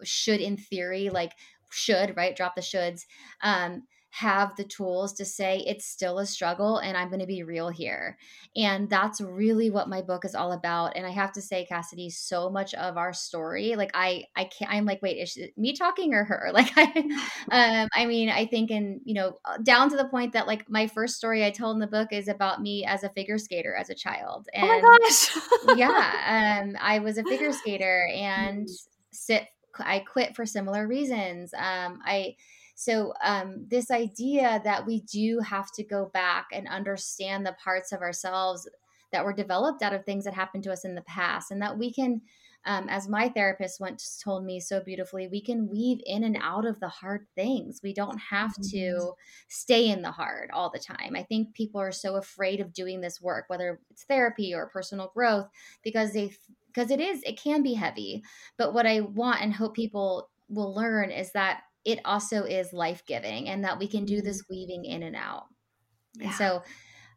should 0.03 0.41
in 0.41 0.57
theory 0.57 1.09
like 1.09 1.33
should, 1.71 2.15
right? 2.17 2.35
Drop 2.35 2.55
the 2.55 2.61
shoulds. 2.61 3.05
Um 3.41 3.83
have 4.19 4.56
the 4.56 4.63
tools 4.63 5.13
to 5.13 5.25
say 5.25 5.63
it's 5.67 5.86
still 5.86 6.19
a 6.19 6.25
struggle 6.25 6.80
and 6.80 6.97
I'm 6.97 7.10
going 7.10 7.19
to 7.19 7.27
be 7.27 7.43
real 7.43 7.69
here. 7.69 8.17
And 8.56 8.89
that's 8.89 9.21
really 9.21 9.69
what 9.69 9.89
my 9.89 10.01
book 10.01 10.25
is 10.25 10.36
all 10.36 10.53
about 10.53 10.95
and 10.95 11.06
i 11.06 11.10
have 11.10 11.32
to 11.34 11.41
say 11.41 11.65
cassidy 11.65 12.10
so 12.10 12.49
much 12.49 12.73
of 12.75 12.97
our 12.97 13.13
story 13.13 13.75
like 13.75 13.91
i 13.93 14.23
i 14.36 14.45
can't 14.45 14.71
i'm 14.71 14.86
like 14.86 15.01
wait 15.01 15.17
is 15.17 15.38
me 15.58 15.73
talking 15.73 16.13
or 16.13 16.23
her? 16.23 16.51
Like 16.58 16.71
i 16.75 16.86
um 17.51 17.88
i 17.93 18.06
mean 18.06 18.30
i 18.30 18.45
think 18.45 18.71
and 18.71 19.01
you 19.03 19.13
know 19.13 19.38
uh, 19.45 19.58
down 19.58 19.89
to 19.91 19.97
the 19.97 20.06
point 20.06 20.34
that 20.34 20.47
like 20.47 20.67
my 20.69 20.88
first 20.88 21.17
story 21.17 21.45
i 21.45 21.51
told 21.51 21.75
in 21.75 21.80
the 21.80 21.88
book 21.88 22.12
is 22.12 22.27
about 22.27 22.62
me 22.62 22.84
as 22.86 23.03
a 23.03 23.10
figure 23.10 23.38
skater 23.38 23.75
as 23.75 23.89
a 23.89 23.95
child 23.95 24.47
Oh 24.56 24.67
my 24.67 24.82
gosh. 24.82 25.38
yeah 25.77 26.62
um 26.63 26.75
i 26.82 26.99
was 26.99 27.17
a 27.17 27.23
figure 27.23 27.51
skater 27.51 28.10
and 28.15 28.67
sit 29.12 29.47
i 29.80 29.99
quit 29.99 30.36
for 30.36 30.45
similar 30.45 30.88
reasons. 30.88 31.53
Um 31.53 31.99
i 32.03 32.36
so 32.79 33.11
um, 33.23 33.65
this 33.67 33.89
idea 33.89 34.61
that 34.63 34.85
we 34.85 35.01
do 35.01 35.39
have 35.39 35.71
to 35.73 35.83
go 35.83 36.11
back 36.13 36.45
and 36.53 36.67
understand 36.67 37.43
the 37.43 37.55
parts 37.63 37.91
of 37.91 38.01
ourselves 38.01 38.69
that 39.11 39.25
were 39.25 39.33
developed 39.33 39.81
out 39.81 39.93
of 39.93 40.05
things 40.05 40.25
that 40.25 40.35
happened 40.35 40.63
to 40.65 40.71
us 40.71 40.85
in 40.85 40.93
the 40.93 41.01
past, 41.01 41.49
and 41.49 41.59
that 41.59 41.75
we 41.75 41.91
can, 41.91 42.21
um, 42.65 42.87
as 42.87 43.09
my 43.09 43.29
therapist 43.29 43.79
once 43.79 44.21
told 44.23 44.45
me 44.45 44.59
so 44.59 44.79
beautifully, 44.79 45.27
we 45.27 45.41
can 45.41 45.67
weave 45.67 45.97
in 46.05 46.23
and 46.23 46.37
out 46.39 46.67
of 46.67 46.79
the 46.79 46.87
hard 46.87 47.25
things. 47.33 47.79
We 47.81 47.95
don't 47.95 48.19
have 48.19 48.51
mhm. 48.51 48.69
to 48.69 49.11
stay 49.47 49.89
in 49.89 50.03
the 50.03 50.11
hard 50.11 50.51
all 50.53 50.69
the 50.69 50.77
time. 50.77 51.15
I 51.15 51.23
think 51.23 51.55
people 51.55 51.81
are 51.81 51.91
so 51.91 52.17
afraid 52.17 52.59
of 52.59 52.73
doing 52.73 53.01
this 53.01 53.19
work, 53.19 53.45
whether 53.47 53.79
it's 53.89 54.03
therapy 54.03 54.53
or 54.53 54.69
personal 54.69 55.11
growth, 55.15 55.47
because 55.83 56.13
they 56.13 56.31
because 56.67 56.91
it 56.91 56.99
is 56.99 57.23
it 57.23 57.41
can 57.41 57.63
be 57.63 57.73
heavy. 57.73 58.21
But 58.55 58.75
what 58.75 58.85
I 58.85 59.01
want 59.01 59.41
and 59.41 59.51
hope 59.51 59.75
people 59.75 60.29
will 60.47 60.75
learn 60.75 61.09
is 61.09 61.31
that 61.31 61.61
it 61.88 62.02
also 62.06 62.43
is 62.45 62.73
life 62.73 63.06
giving 63.08 63.50
and 63.50 63.65
that 63.65 63.80
we 63.80 63.88
can 63.89 64.06
do 64.06 64.21
this 64.21 64.43
weaving 64.50 64.86
in 64.86 65.04
and 65.04 65.17
out. 65.17 65.45
And 66.21 66.34
so, 66.34 66.63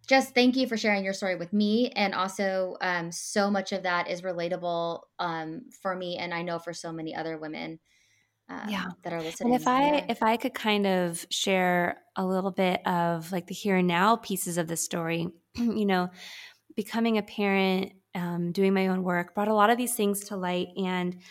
just 0.09 0.35
thank 0.35 0.57
you 0.57 0.67
for 0.69 0.77
sharing 0.77 1.05
your 1.05 1.15
story 1.15 1.37
with 1.37 1.53
me. 1.53 1.91
And 1.93 2.15
also, 2.15 2.77
um, 2.81 3.13
so 3.13 3.51
much 3.51 3.73
of 3.73 3.85
that 3.85 4.09
is 4.09 4.23
relatable 4.23 5.03
um, 5.21 5.71
for 5.83 5.97
me, 5.97 6.19
and 6.19 6.35
I 6.35 6.43
know 6.43 6.59
for 6.59 6.75
so 6.75 6.93
many 6.93 7.15
other 7.15 7.39
women 7.39 7.81
Yeah. 8.63 8.85
um, 8.85 8.97
that 9.05 9.13
are 9.15 9.25
And 9.45 9.55
if. 9.55 9.67
I 9.67 9.81
Yeah. 9.81 10.07
if 10.09 10.23
I 10.23 10.37
could 10.37 10.55
kind 10.55 10.87
of 10.87 11.27
share 11.31 12.03
a 12.17 12.27
little 12.27 12.51
bit 12.51 12.87
of 12.87 13.33
like 13.33 13.47
the 13.47 13.55
here 13.55 13.77
and 13.77 13.89
now 13.89 14.17
pieces 14.17 14.59
of 14.59 14.69
the 14.69 14.77
story, 14.77 15.29
you 15.57 15.87
know, 15.87 16.11
becoming 16.77 17.19
a 17.19 17.23
parent, 17.23 17.95
um, 18.15 18.53
doing 18.53 18.75
my 18.75 18.89
own 18.89 19.05
work 19.05 19.35
brought 19.35 19.49
a 19.49 19.55
lot 19.55 19.71
of 19.71 19.79
these 19.79 19.95
things 19.97 20.27
to 20.27 20.37
light, 20.37 20.69
and 20.77 21.23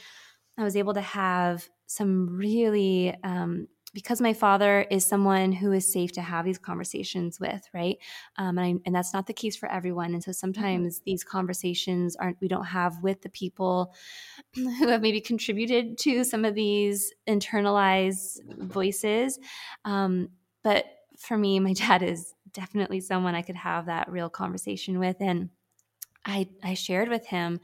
I 0.60 0.64
was 0.66 0.76
able 0.76 0.94
to 0.94 1.02
have 1.02 1.70
some 1.88 2.28
really 2.38 3.16
um, 3.24 3.68
because 3.94 4.22
my 4.22 4.34
father 4.34 4.82
is 4.92 5.04
someone 5.08 5.52
who 5.52 5.72
is 5.72 5.92
safe 5.92 6.12
to 6.12 6.22
have 6.22 6.46
these 6.46 6.60
conversations 6.60 7.40
with, 7.40 7.68
right? 7.74 7.98
Um, 8.36 8.60
and, 8.60 8.68
I, 8.78 8.82
and 8.86 8.94
that's 8.96 9.14
not 9.16 9.26
the 9.26 9.34
case 9.34 9.56
for 9.56 9.68
everyone. 9.72 10.14
And 10.14 10.24
so 10.24 10.32
Mhm. 10.32 10.36
sometimes 10.38 11.02
these 11.08 11.24
conversations 11.24 12.16
aren't 12.16 12.40
we 12.40 12.48
don't 12.48 12.66
have 12.66 13.02
with 13.02 13.24
the 13.24 13.30
people 13.30 13.96
who 14.56 14.88
have 14.88 15.02
maybe 15.02 15.22
contributed 15.22 15.98
to 16.00 16.24
some 16.24 16.46
of 16.46 16.56
these 16.56 17.14
internalized 17.28 18.40
voices. 18.72 19.40
Um, 19.86 20.30
but 20.64 20.86
for 21.18 21.38
me, 21.38 21.60
my 21.60 21.74
dad 21.76 22.04
is 22.04 22.34
definitely 22.52 23.02
someone 23.02 23.36
I 23.36 23.42
could 23.42 23.56
have 23.56 23.88
that 23.88 24.12
real 24.12 24.30
conversation 24.30 25.00
with, 25.00 25.18
and 25.20 25.50
I 26.26 26.50
I 26.64 26.74
shared 26.74 27.10
with 27.10 27.26
him 27.28 27.60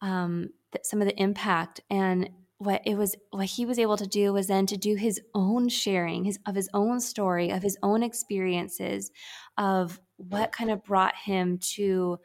um, 0.00 0.50
some 0.82 1.00
of 1.00 1.08
the 1.08 1.20
impact. 1.20 1.80
And 1.90 2.30
what 2.58 2.82
it 2.86 2.96
was 2.96 3.14
what 3.30 3.46
he 3.46 3.66
was 3.66 3.78
able 3.78 3.96
to 3.96 4.06
do 4.06 4.32
was 4.32 4.46
then 4.46 4.66
to 4.66 4.76
do 4.76 4.94
his 4.94 5.20
own 5.34 5.68
sharing 5.68 6.24
his 6.24 6.38
of 6.46 6.54
his 6.54 6.70
own 6.72 7.00
story 7.00 7.50
of 7.50 7.62
his 7.62 7.76
own 7.82 8.02
experiences 8.02 9.10
of 9.58 10.00
what 10.16 10.52
kind 10.52 10.70
of 10.70 10.82
brought 10.82 11.14
him 11.14 11.58
to 11.58 12.18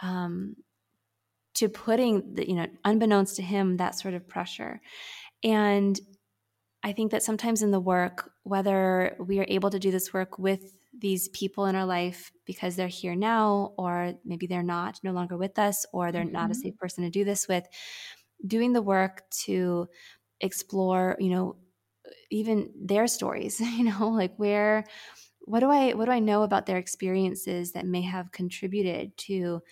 um, 0.00 0.54
to 1.54 1.68
putting 1.68 2.34
the, 2.34 2.48
you 2.48 2.54
know 2.54 2.66
unbeknownst 2.84 3.36
to 3.36 3.42
him 3.42 3.76
that 3.76 3.98
sort 3.98 4.14
of 4.14 4.28
pressure. 4.28 4.80
And 5.42 5.98
i 6.82 6.92
think 6.92 7.10
that 7.10 7.22
sometimes 7.22 7.62
in 7.62 7.70
the 7.70 7.80
work 7.80 8.30
whether 8.44 9.16
we 9.18 9.40
are 9.40 9.46
able 9.48 9.70
to 9.70 9.78
do 9.78 9.90
this 9.90 10.12
work 10.12 10.38
with 10.38 10.76
these 10.98 11.28
people 11.30 11.66
in 11.66 11.76
our 11.76 11.86
life 11.86 12.32
because 12.44 12.76
they're 12.76 12.88
here 12.88 13.16
now 13.16 13.74
or 13.78 14.14
maybe 14.24 14.46
they're 14.46 14.62
not 14.62 15.00
no 15.02 15.12
longer 15.12 15.36
with 15.36 15.58
us 15.58 15.86
or 15.92 16.12
they're 16.12 16.24
not 16.24 16.50
a 16.50 16.54
Mhm. 16.54 16.54
safe 16.54 16.76
person 16.76 17.04
to 17.04 17.10
do 17.10 17.24
this 17.24 17.48
with 17.48 17.66
doing 18.46 18.72
the 18.72 18.82
work 18.82 19.28
to 19.30 19.88
explore 20.40 21.16
you 21.20 21.30
know 21.30 21.56
even 22.30 22.72
their 22.76 23.06
stories 23.06 23.60
you 23.78 23.84
know 23.84 24.08
like 24.08 24.36
where 24.36 24.84
what 25.42 25.60
do 25.60 25.70
i 25.70 25.92
what 25.94 26.06
do 26.06 26.10
i 26.12 26.18
know 26.20 26.42
about 26.42 26.66
their 26.66 26.78
experiences 26.78 27.72
that 27.72 27.86
may 27.86 28.02
have 28.02 28.32
contributed 28.32 29.16
to 29.16 29.62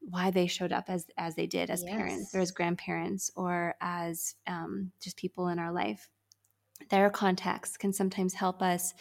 why 0.00 0.30
they 0.30 0.46
showed 0.46 0.72
up 0.72 0.86
as 0.88 1.06
as 1.18 1.36
they 1.36 1.46
did 1.46 1.70
as 1.70 1.84
yes. 1.84 1.96
parents 1.96 2.34
or 2.34 2.40
as 2.40 2.52
grandparents 2.52 3.30
or 3.36 3.74
as 3.80 4.34
um, 4.46 4.92
just 5.00 5.16
people 5.16 5.48
in 5.48 5.58
our 5.58 5.72
life 5.72 6.08
their 6.90 7.10
context 7.10 7.78
can 7.78 7.92
sometimes 7.92 8.34
help 8.34 8.62
us 8.62 8.94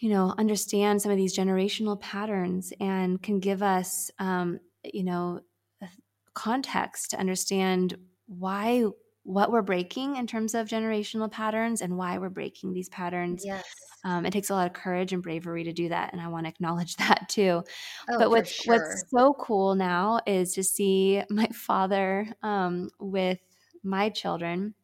you 0.00 0.10
know 0.10 0.34
understand 0.38 1.00
some 1.00 1.10
of 1.10 1.16
these 1.16 1.36
generational 1.36 2.00
patterns 2.00 2.72
and 2.80 3.22
can 3.22 3.40
give 3.40 3.62
us 3.62 4.10
um, 4.18 4.58
you 4.84 5.04
know 5.04 5.40
context 6.34 7.10
to 7.10 7.18
understand 7.18 7.96
why 8.26 8.84
what 9.26 9.50
we're 9.50 9.62
breaking 9.62 10.16
in 10.16 10.26
terms 10.26 10.54
of 10.54 10.68
generational 10.68 11.30
patterns 11.30 11.82
and 11.82 11.96
why 11.96 12.16
we're 12.16 12.28
breaking 12.28 12.72
these 12.72 12.88
patterns. 12.88 13.44
Yes. 13.44 13.64
Um, 14.04 14.24
it 14.24 14.30
takes 14.30 14.50
a 14.50 14.54
lot 14.54 14.68
of 14.68 14.72
courage 14.72 15.12
and 15.12 15.20
bravery 15.20 15.64
to 15.64 15.72
do 15.72 15.88
that. 15.88 16.12
And 16.12 16.22
I 16.22 16.28
want 16.28 16.46
to 16.46 16.50
acknowledge 16.50 16.94
that 16.96 17.28
too. 17.28 17.64
Oh, 18.08 18.18
but 18.18 18.30
what's, 18.30 18.52
sure. 18.52 18.74
what's 18.74 19.04
so 19.10 19.34
cool 19.34 19.74
now 19.74 20.20
is 20.26 20.54
to 20.54 20.62
see 20.62 21.22
my 21.30 21.48
father 21.48 22.28
um, 22.42 22.90
with 23.00 23.40
my 23.82 24.10
children. 24.10 24.74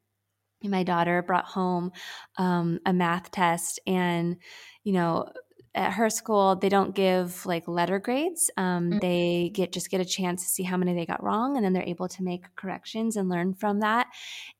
My 0.64 0.82
daughter 0.82 1.22
brought 1.22 1.44
home 1.44 1.90
um, 2.36 2.78
a 2.86 2.92
math 2.92 3.32
test, 3.32 3.80
and 3.84 4.36
you 4.84 4.92
know, 4.92 5.30
at 5.74 5.92
her 5.94 6.10
school 6.10 6.56
they 6.56 6.68
don't 6.68 6.94
give 6.94 7.44
like 7.46 7.66
letter 7.66 7.98
grades. 7.98 8.50
Um, 8.56 8.90
mm-hmm. 8.90 8.98
they 8.98 9.50
get 9.54 9.72
just 9.72 9.90
get 9.90 10.00
a 10.00 10.04
chance 10.04 10.42
to 10.44 10.48
see 10.48 10.62
how 10.62 10.76
many 10.76 10.94
they 10.94 11.06
got 11.06 11.22
wrong 11.22 11.56
and 11.56 11.64
then 11.64 11.72
they're 11.72 11.82
able 11.82 12.08
to 12.08 12.22
make 12.22 12.44
corrections 12.56 13.16
and 13.16 13.28
learn 13.28 13.54
from 13.54 13.80
that. 13.80 14.08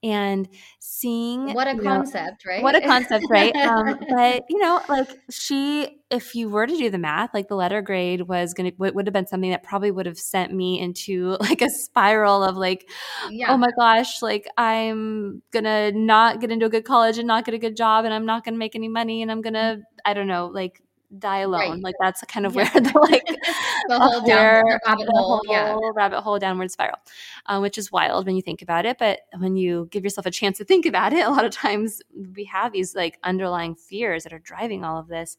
And 0.02 0.48
seeing 0.78 1.52
what 1.52 1.68
a 1.68 1.76
concept 1.78 2.44
know, 2.46 2.52
right 2.52 2.62
what 2.62 2.74
a 2.74 2.80
concept 2.80 3.26
right? 3.28 3.54
Um, 3.56 3.98
but 4.08 4.44
you 4.48 4.58
know 4.58 4.80
like 4.88 5.08
she 5.30 6.02
if 6.12 6.34
you 6.34 6.48
were 6.48 6.66
to 6.66 6.76
do 6.76 6.90
the 6.90 6.98
math 6.98 7.32
like 7.32 7.48
the 7.48 7.54
letter 7.54 7.80
grade 7.80 8.22
was 8.22 8.52
gonna 8.52 8.70
would 8.76 9.06
have 9.06 9.14
been 9.14 9.26
something 9.26 9.50
that 9.50 9.62
probably 9.62 9.90
would 9.90 10.04
have 10.04 10.18
sent 10.18 10.52
me 10.52 10.78
into 10.78 11.36
like 11.40 11.62
a 11.62 11.70
spiral 11.70 12.44
of 12.44 12.56
like 12.56 12.88
yeah. 13.30 13.52
oh 13.52 13.56
my 13.56 13.70
gosh 13.78 14.20
like 14.20 14.46
i'm 14.58 15.42
gonna 15.52 15.90
not 15.92 16.40
get 16.40 16.50
into 16.50 16.66
a 16.66 16.68
good 16.68 16.84
college 16.84 17.16
and 17.16 17.26
not 17.26 17.46
get 17.46 17.54
a 17.54 17.58
good 17.58 17.76
job 17.76 18.04
and 18.04 18.12
i'm 18.12 18.26
not 18.26 18.44
gonna 18.44 18.58
make 18.58 18.74
any 18.74 18.88
money 18.88 19.22
and 19.22 19.32
i'm 19.32 19.40
gonna 19.40 19.78
i 20.04 20.12
don't 20.12 20.26
know 20.26 20.50
like 20.52 20.81
die 21.18 21.38
alone. 21.38 21.70
Right. 21.70 21.82
Like 21.82 21.94
that's 22.00 22.22
kind 22.24 22.46
of 22.46 22.54
yeah. 22.54 22.70
where 22.72 22.80
the 22.82 22.98
like 22.98 23.26
the 23.88 23.98
whole 23.98 24.20
downward 24.26 24.80
rabbit 24.86 25.08
hole, 25.10 25.40
yeah, 25.48 25.76
rabbit 25.94 26.20
hole 26.20 26.38
downward 26.38 26.70
spiral, 26.70 26.98
um, 27.46 27.62
which 27.62 27.78
is 27.78 27.92
wild 27.92 28.26
when 28.26 28.36
you 28.36 28.42
think 28.42 28.62
about 28.62 28.86
it. 28.86 28.98
But 28.98 29.20
when 29.36 29.56
you 29.56 29.88
give 29.90 30.04
yourself 30.04 30.26
a 30.26 30.30
chance 30.30 30.58
to 30.58 30.64
think 30.64 30.86
about 30.86 31.12
it, 31.12 31.26
a 31.26 31.30
lot 31.30 31.44
of 31.44 31.52
times 31.52 32.00
we 32.34 32.44
have 32.44 32.72
these 32.72 32.94
like 32.94 33.18
underlying 33.22 33.74
fears 33.74 34.24
that 34.24 34.32
are 34.32 34.38
driving 34.38 34.84
all 34.84 34.98
of 34.98 35.08
this. 35.08 35.36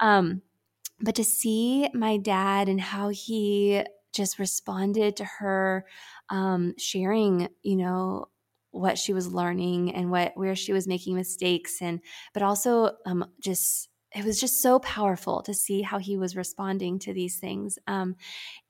Um, 0.00 0.42
but 1.00 1.16
to 1.16 1.24
see 1.24 1.88
my 1.92 2.16
dad 2.16 2.68
and 2.68 2.80
how 2.80 3.08
he 3.08 3.84
just 4.12 4.38
responded 4.38 5.16
to 5.16 5.24
her 5.24 5.84
um, 6.28 6.74
sharing, 6.78 7.48
you 7.62 7.76
know, 7.76 8.26
what 8.70 8.98
she 8.98 9.12
was 9.12 9.32
learning 9.32 9.94
and 9.94 10.10
what 10.10 10.32
where 10.34 10.56
she 10.56 10.72
was 10.72 10.88
making 10.88 11.14
mistakes 11.14 11.82
and 11.82 12.00
but 12.32 12.42
also 12.42 12.92
um, 13.04 13.24
just 13.38 13.88
it 14.14 14.24
was 14.24 14.40
just 14.40 14.60
so 14.60 14.78
powerful 14.78 15.42
to 15.42 15.54
see 15.54 15.82
how 15.82 15.98
he 15.98 16.16
was 16.16 16.36
responding 16.36 16.98
to 17.00 17.12
these 17.12 17.38
things. 17.38 17.78
Um, 17.86 18.16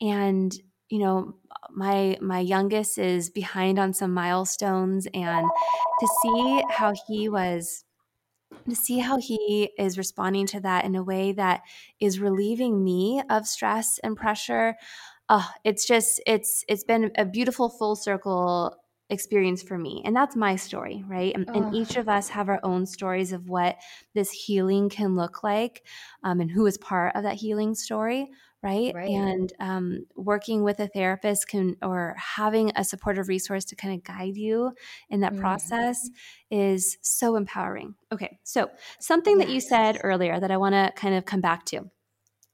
and 0.00 0.54
you 0.88 0.98
know, 0.98 1.36
my 1.70 2.18
my 2.20 2.40
youngest 2.40 2.98
is 2.98 3.30
behind 3.30 3.78
on 3.78 3.94
some 3.94 4.12
milestones, 4.12 5.06
and 5.14 5.48
to 6.00 6.08
see 6.22 6.62
how 6.70 6.92
he 7.08 7.28
was 7.28 7.84
to 8.68 8.76
see 8.76 8.98
how 8.98 9.18
he 9.18 9.70
is 9.78 9.96
responding 9.96 10.46
to 10.46 10.60
that 10.60 10.84
in 10.84 10.94
a 10.94 11.02
way 11.02 11.32
that 11.32 11.62
is 12.00 12.20
relieving 12.20 12.84
me 12.84 13.22
of 13.30 13.46
stress 13.46 13.98
and 14.04 14.16
pressure 14.16 14.76
oh, 15.28 15.48
it's 15.64 15.86
just 15.86 16.20
it's 16.26 16.64
it's 16.68 16.84
been 16.84 17.10
a 17.16 17.24
beautiful 17.24 17.70
full 17.70 17.96
circle 17.96 18.76
experience 19.10 19.62
for 19.62 19.78
me. 19.78 20.02
And 20.04 20.16
that's 20.16 20.36
my 20.36 20.56
story, 20.56 21.04
right? 21.06 21.34
And, 21.34 21.48
and, 21.50 21.74
each 21.74 21.96
of 21.96 22.08
us 22.08 22.28
have 22.30 22.48
our 22.48 22.60
own 22.62 22.86
stories 22.86 23.32
of 23.32 23.48
what 23.48 23.76
this 24.14 24.30
healing 24.30 24.88
can 24.88 25.16
look 25.16 25.42
like 25.42 25.84
um, 26.24 26.40
and 26.40 26.50
who 26.50 26.66
is 26.66 26.78
part 26.78 27.14
of 27.14 27.22
that 27.24 27.34
healing 27.34 27.74
story, 27.74 28.30
right? 28.62 28.92
right. 28.94 29.10
And 29.10 29.52
um, 29.60 30.06
working 30.16 30.62
with 30.62 30.80
a 30.80 30.86
therapist 30.86 31.48
can, 31.48 31.76
or 31.82 32.14
having 32.16 32.72
a 32.76 32.84
supportive 32.84 33.28
resource 33.28 33.64
to 33.66 33.76
kind 33.76 33.94
of 33.94 34.04
guide 34.04 34.36
you 34.36 34.72
in 35.10 35.20
that 35.20 35.32
mm-hmm. 35.32 35.42
process 35.42 36.08
is 36.50 36.96
so 37.02 37.36
empowering. 37.36 37.94
Okay. 38.12 38.38
So, 38.44 38.70
something 39.00 39.38
yes. 39.38 39.46
that 39.46 39.52
you 39.52 39.60
said 39.60 39.98
earlier 40.02 40.40
that 40.40 40.50
I 40.50 40.56
want 40.56 40.74
to 40.74 40.92
kind 40.96 41.14
of 41.14 41.24
come 41.24 41.40
back 41.40 41.64
to 41.66 41.90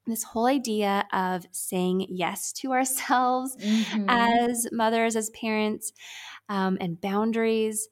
this 0.08 0.22
whole 0.22 0.46
idea 0.46 1.06
of 1.12 1.46
saying 1.52 2.06
yes 2.08 2.52
to 2.52 2.72
ourselves 2.72 3.56
mm-hmm. 3.56 4.06
as 4.08 4.66
mothers, 4.72 5.16
as 5.16 5.30
parents 5.30 5.92
um, 6.48 6.78
and 6.80 7.00
boundaries. 7.00 7.88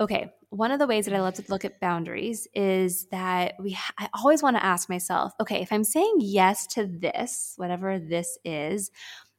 Okay, 0.00 0.32
one 0.50 0.70
of 0.70 0.78
the 0.78 0.86
ways 0.86 1.04
that 1.06 1.14
I 1.14 1.20
love 1.20 1.34
to 1.34 1.44
look 1.48 1.64
at 1.64 1.80
boundaries 1.80 2.46
is 2.54 3.06
that 3.10 3.54
we 3.60 3.76
I 3.98 4.08
always 4.14 4.42
want 4.42 4.56
to 4.56 4.64
ask 4.64 4.88
myself, 4.88 5.32
okay, 5.40 5.60
if 5.60 5.72
I'm 5.72 5.84
saying 5.84 6.16
yes 6.20 6.66
to 6.68 6.86
this, 6.86 7.54
whatever 7.56 7.98
this 7.98 8.38
is, 8.44 8.90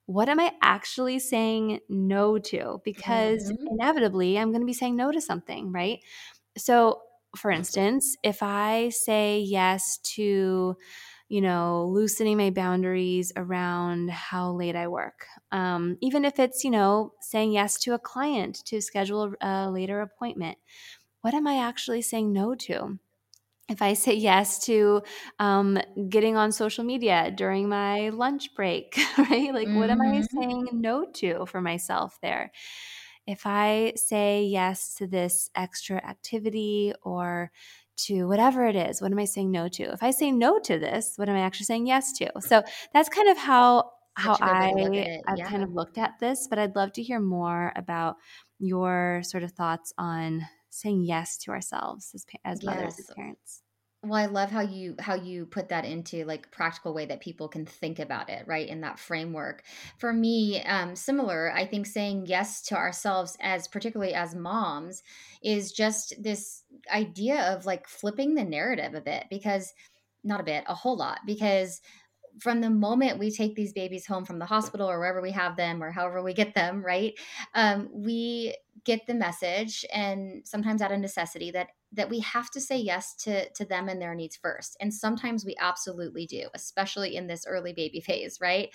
what 0.05 0.30
am 0.30 0.39
I 0.39 0.51
actually 0.61 1.20
saying 1.20 1.80
no 1.88 2.39
to? 2.39 2.82
Because 2.84 3.51
mm-hmm. 3.51 3.67
inevitably 3.72 4.38
I'm 4.38 4.51
going 4.51 4.61
to 4.61 4.65
be 4.65 4.74
saying 4.74 4.95
no 4.95 5.11
to 5.11 5.22
something, 5.22 5.72
right? 5.72 5.99
So, 6.57 7.01
for 7.38 7.51
instance, 7.51 8.17
if 8.24 8.41
I 8.41 8.89
say 8.89 9.39
yes 9.39 9.99
to 10.15 10.76
you 11.30 11.42
know, 11.42 11.86
loosening 11.86 12.38
my 12.38 12.50
boundaries 12.50 13.32
around 13.36 14.10
how 14.10 14.52
late 14.52 14.76
I 14.76 14.88
work. 14.88 15.28
Um, 15.52 15.98
even 16.02 16.26
if 16.26 16.40
it's, 16.40 16.64
you 16.64 16.72
know, 16.72 17.14
saying 17.22 17.52
yes 17.52 17.80
to 17.82 17.94
a 17.94 18.00
client 18.00 18.66
to 18.66 18.82
schedule 18.82 19.34
a 19.40 19.70
later 19.70 20.02
appointment. 20.02 20.58
What 21.22 21.36
am 21.36 21.46
I 21.46 21.60
actually 21.60 22.02
saying 22.02 22.34
no 22.34 22.56
to? 22.56 22.98
If 23.70 23.84
I 23.84 23.94
say 23.94 24.16
yes 24.16 24.66
to 24.66 25.04
um, 25.38 25.78
getting 26.10 26.36
on 26.36 26.52
social 26.52 26.84
media 26.84 27.32
during 27.36 27.70
my 27.70 28.10
lunch 28.10 28.56
break, 28.56 29.00
right? 29.18 29.54
Like, 29.54 29.68
mm-hmm. 29.68 29.80
what 29.80 29.92
am 29.92 30.02
I 30.02 30.06
mm-hmm. 30.06 30.42
saying 30.42 30.68
no 30.74 31.06
to 31.16 31.46
for 31.46 31.62
myself 31.62 32.18
there? 32.24 32.52
If 33.28 33.46
I 33.46 33.94
say 33.96 34.46
yes 34.46 34.96
to 34.96 35.06
this 35.06 35.52
extra 35.56 35.98
activity 35.98 36.94
or 37.04 37.52
to 38.06 38.26
whatever 38.26 38.66
it 38.66 38.76
is 38.76 39.02
what 39.02 39.12
am 39.12 39.20
i 39.20 39.26
saying 39.26 39.52
no 39.52 39.68
to? 39.68 39.84
If 39.84 40.04
i 40.04 40.12
say 40.12 40.32
no 40.32 40.60
to 40.60 40.80
this 40.80 41.14
what 41.18 41.30
am 41.30 41.36
i 41.36 41.41
actually 41.41 41.66
saying 41.66 41.88
yes 41.88 42.12
to? 42.14 42.32
So 42.39 42.64
that's 42.93 43.10
kind 43.10 43.30
of 43.30 43.38
how 43.38 43.91
how 44.16 44.38
i 44.41 44.74
i've 45.28 45.47
kind 45.47 45.64
of 45.64 45.74
looked 45.74 45.97
at 45.97 46.20
this 46.20 46.47
but 46.50 46.60
i'd 46.60 46.76
love 46.76 46.91
to 46.91 47.02
hear 47.02 47.20
more 47.20 47.72
about 47.76 48.18
your 48.60 49.22
sort 49.24 49.43
of 49.43 49.52
thoughts 49.52 49.93
on 49.97 50.41
saying 50.70 51.04
yes 51.04 51.38
to 51.38 51.52
ourselves 51.52 52.12
as, 52.14 52.26
as 52.43 52.64
mothers 52.64 52.95
yes. 52.97 53.00
as 53.00 53.16
parents 53.16 53.62
well, 54.02 54.14
I 54.14 54.28
love 54.28 54.50
how 54.50 54.62
you 54.62 54.95
how 54.97 55.16
you 55.16 55.45
put 55.45 55.70
that 55.70 55.84
into 55.84 56.24
like 56.24 56.52
practical 56.52 56.93
way 56.93 57.06
that 57.08 57.20
people 57.20 57.50
can 57.50 57.66
think 57.66 58.00
about 58.00 58.30
it, 58.30 58.47
right? 58.47 58.68
In 58.68 58.80
that 58.82 58.97
framework. 58.97 59.64
For 59.97 60.14
me, 60.14 60.64
um, 60.64 60.95
similar, 60.95 61.52
I 61.54 61.66
think 61.66 61.86
saying 61.86 62.28
yes 62.28 62.62
to 62.64 62.78
ourselves 62.78 63.36
as 63.41 63.68
particularly 63.68 64.14
as 64.14 64.36
moms 64.36 65.04
is 65.43 65.74
just 65.74 66.14
this 66.22 66.64
idea 66.93 67.54
of 67.54 67.66
like 67.66 67.89
flipping 67.89 68.36
the 68.36 68.43
narrative 68.45 68.93
a 68.93 69.02
bit 69.02 69.26
because 69.30 69.74
not 70.24 70.39
a 70.39 70.45
bit, 70.45 70.64
a 70.68 70.76
whole 70.76 70.95
lot, 70.95 71.20
because 71.26 71.82
from 72.39 72.62
the 72.62 72.70
moment 72.70 73.20
we 73.20 73.32
take 73.32 73.56
these 73.56 73.74
babies 73.74 74.06
home 74.06 74.24
from 74.24 74.39
the 74.39 74.45
hospital 74.45 74.89
or 74.89 74.97
wherever 75.00 75.22
we 75.22 75.32
have 75.32 75.58
them 75.58 75.84
or 75.84 75.91
however 75.91 76.24
we 76.24 76.34
get 76.34 76.56
them, 76.56 76.86
right? 76.86 77.16
Um, 77.54 77.89
we 77.91 78.56
get 78.86 79.08
the 79.08 79.14
message 79.14 79.86
and 79.93 80.47
sometimes 80.47 80.82
out 80.82 80.93
of 80.93 81.00
necessity 81.00 81.52
that 81.52 81.70
that 81.92 82.10
we 82.10 82.20
have 82.20 82.52
to 82.52 82.62
say 82.62 82.78
yes 82.78 83.16
to 83.16 83.50
to 83.54 83.66
them 83.66 83.90
and 83.90 84.02
their 84.02 84.16
needs 84.16 84.36
first. 84.36 84.78
And 84.80 84.94
sometimes 84.94 85.46
we 85.46 85.56
absolutely 85.60 86.26
do 86.26 86.48
especially 86.54 87.16
in 87.16 87.28
this 87.28 87.46
early 87.48 87.74
baby 87.74 88.00
phase 88.06 88.40
right? 88.42 88.70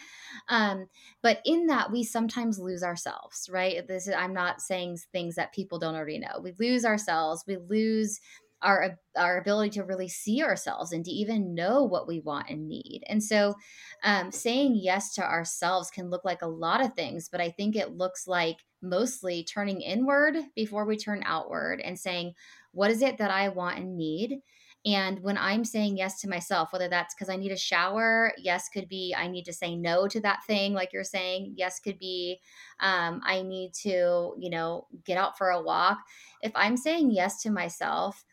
Um 0.49 0.87
but 1.23 1.41
in 1.45 1.67
that 1.67 1.93
we 1.93 2.05
sometimes 2.05 2.59
lose 2.59 2.83
ourselves 2.83 3.49
right? 3.53 3.87
This 3.87 4.09
is 4.09 4.15
i'm 4.17 4.35
not 4.35 4.61
saying 4.61 4.99
things 5.13 5.37
that 5.37 5.55
people 5.55 5.79
don't 5.79 5.95
already 5.95 6.19
know. 6.19 6.41
We 6.43 6.53
lose 6.59 6.85
ourselves. 6.85 7.45
We 7.47 7.57
lose 7.57 8.21
our 8.65 8.99
our 9.17 9.39
ability 9.39 9.71
to 9.71 9.85
really 9.85 10.09
see 10.09 10.43
ourselves 10.43 10.91
and 10.93 11.05
to 11.05 11.11
even 11.11 11.55
know 11.55 11.85
what 11.85 12.09
we 12.09 12.21
want 12.21 12.49
and 12.49 12.67
need. 12.67 13.05
And 13.07 13.23
so, 13.23 13.55
um, 14.03 14.33
saying 14.33 14.77
yes 14.77 15.15
to 15.15 15.23
ourselves 15.23 15.91
can 15.91 16.11
look 16.11 16.25
like 16.25 16.43
a 16.43 16.49
lot 16.49 16.85
of 16.85 16.95
things, 16.95 17.29
but 17.29 17.41
I 17.41 17.51
think 17.51 17.77
it 17.77 17.97
looks 17.97 18.27
like 18.27 18.57
mostly 18.83 19.45
turning 19.45 19.81
inward 19.81 20.37
before 20.57 20.85
we 20.85 20.97
turn 20.97 21.23
outward 21.25 21.81
and 21.81 21.99
saying, 21.99 22.35
"What 22.75 22.91
is 22.91 23.03
it 23.03 23.19
that 23.19 23.31
I 23.31 23.49
want 23.49 23.79
and 23.79 23.97
need?" 23.97 24.41
And 24.87 25.21
when 25.23 25.39
I'm 25.39 25.65
saying 25.65 25.97
yes 25.97 26.21
to 26.21 26.29
myself, 26.29 26.73
whether 26.73 26.89
that's 26.89 27.15
because 27.15 27.31
I 27.31 27.37
need 27.37 27.53
a 27.53 27.57
shower, 27.57 28.33
yes, 28.37 28.69
could 28.69 28.89
be 28.89 29.15
I 29.17 29.29
need 29.29 29.45
to 29.45 29.53
say 29.53 29.75
no 29.77 30.07
to 30.09 30.21
that 30.21 30.45
thing, 30.47 30.75
like 30.75 30.93
you're 30.93 31.05
saying. 31.05 31.55
Yes, 31.57 31.81
could 31.81 31.99
be 31.99 32.41
um, 32.81 33.21
I 33.25 33.43
need 33.43 33.73
to, 33.83 34.35
you 34.39 34.51
know, 34.51 34.87
get 35.07 35.17
out 35.17 35.39
for 35.39 35.51
a 35.51 35.63
walk. 35.63 35.99
If 36.43 36.53
I'm 36.55 36.77
saying 36.77 37.13
yes 37.13 37.41
to 37.43 37.51
myself, 37.51 38.25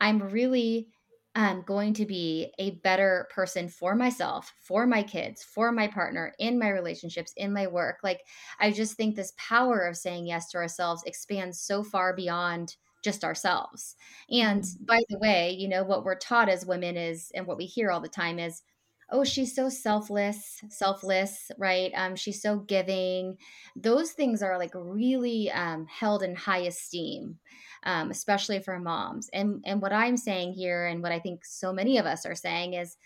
I'm 0.00 0.18
really 0.18 0.88
um, 1.36 1.64
going 1.66 1.94
to 1.94 2.06
be 2.06 2.52
a 2.58 2.72
better 2.82 3.26
person 3.34 3.68
for 3.68 3.94
myself, 3.94 4.52
for 4.60 4.86
my 4.86 5.02
kids, 5.02 5.42
for 5.42 5.72
my 5.72 5.88
partner, 5.88 6.32
in 6.38 6.58
my 6.58 6.68
relationships, 6.68 7.32
in 7.36 7.52
my 7.52 7.66
work. 7.66 7.98
Like, 8.04 8.20
I 8.60 8.70
just 8.70 8.94
think 8.94 9.16
this 9.16 9.32
power 9.36 9.80
of 9.80 9.96
saying 9.96 10.26
yes 10.26 10.50
to 10.50 10.58
ourselves 10.58 11.02
expands 11.06 11.60
so 11.60 11.82
far 11.82 12.14
beyond 12.14 12.76
just 13.04 13.24
ourselves. 13.24 13.96
And 14.30 14.64
Mm. 14.64 14.86
by 14.86 15.02
the 15.08 15.18
way, 15.18 15.50
you 15.50 15.68
know, 15.68 15.84
what 15.84 16.04
we're 16.04 16.18
taught 16.18 16.48
as 16.48 16.66
women 16.66 16.96
is, 16.96 17.30
and 17.34 17.46
what 17.46 17.58
we 17.58 17.66
hear 17.66 17.90
all 17.90 18.00
the 18.00 18.08
time 18.08 18.38
is, 18.38 18.62
oh, 19.10 19.22
she's 19.24 19.54
so 19.54 19.68
selfless, 19.68 20.62
selfless, 20.70 21.50
right? 21.58 21.92
Um, 21.94 22.16
she's 22.16 22.40
so 22.40 22.58
giving. 22.60 23.36
Those 23.76 24.12
things 24.12 24.42
are 24.42 24.58
like 24.58 24.72
really 24.74 25.50
um, 25.50 25.86
held 25.86 26.22
in 26.22 26.34
high 26.34 26.60
esteem 26.62 27.38
um, 27.84 28.10
especially 28.10 28.60
for 28.60 28.78
moms. 28.78 29.28
And 29.32 29.62
and 29.66 29.82
what 29.82 29.92
I'm 29.92 30.16
saying 30.16 30.54
here, 30.54 30.86
and 30.86 31.02
what 31.02 31.12
I 31.12 31.18
think 31.18 31.44
so 31.44 31.72
many 31.72 31.98
of 31.98 32.06
us 32.06 32.24
are 32.24 32.34
saying 32.34 32.74
is 32.74 32.96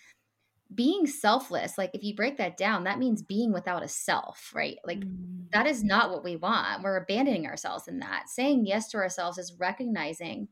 being 0.75 1.07
selfless. 1.07 1.79
Like 1.79 1.91
if 1.95 2.03
you 2.03 2.15
break 2.15 2.37
that 2.39 2.57
down, 2.57 2.85
that 2.85 2.99
means 2.99 3.23
being 3.23 3.53
without 3.53 3.83
a 3.83 3.89
self, 3.89 4.53
right? 4.55 4.79
Like 4.85 5.05
Mm. 5.05 5.49
that 5.53 5.67
is 5.67 5.83
not 5.83 6.11
what 6.11 6.25
we 6.25 6.37
want. 6.37 6.83
We're 6.83 6.97
abandoning 6.99 7.47
ourselves 7.47 7.89
in 7.89 8.01
that. 8.01 8.29
Saying 8.29 8.67
yes 8.67 8.89
to 8.91 8.99
ourselves 8.99 9.39
is 9.39 9.55
recognizing 9.59 10.49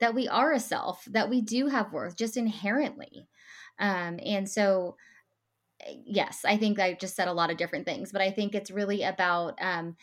that 0.00 0.14
we 0.14 0.28
are 0.28 0.52
a 0.52 0.60
self, 0.60 1.04
that 1.06 1.30
we 1.30 1.40
do 1.42 1.68
have 1.68 1.92
worth 1.92 2.16
just 2.16 2.36
inherently. 2.36 3.28
Um, 3.78 4.20
and 4.24 4.48
so 4.48 4.96
yes, 6.04 6.44
I 6.44 6.56
think 6.56 6.78
I 6.78 6.94
just 6.94 7.16
said 7.16 7.28
a 7.28 7.32
lot 7.32 7.50
of 7.50 7.56
different 7.56 7.86
things, 7.86 8.12
but 8.12 8.20
I 8.20 8.30
think 8.30 8.54
it's 8.54 8.70
really 8.70 9.02
about 9.02 9.58
um, 9.60 9.96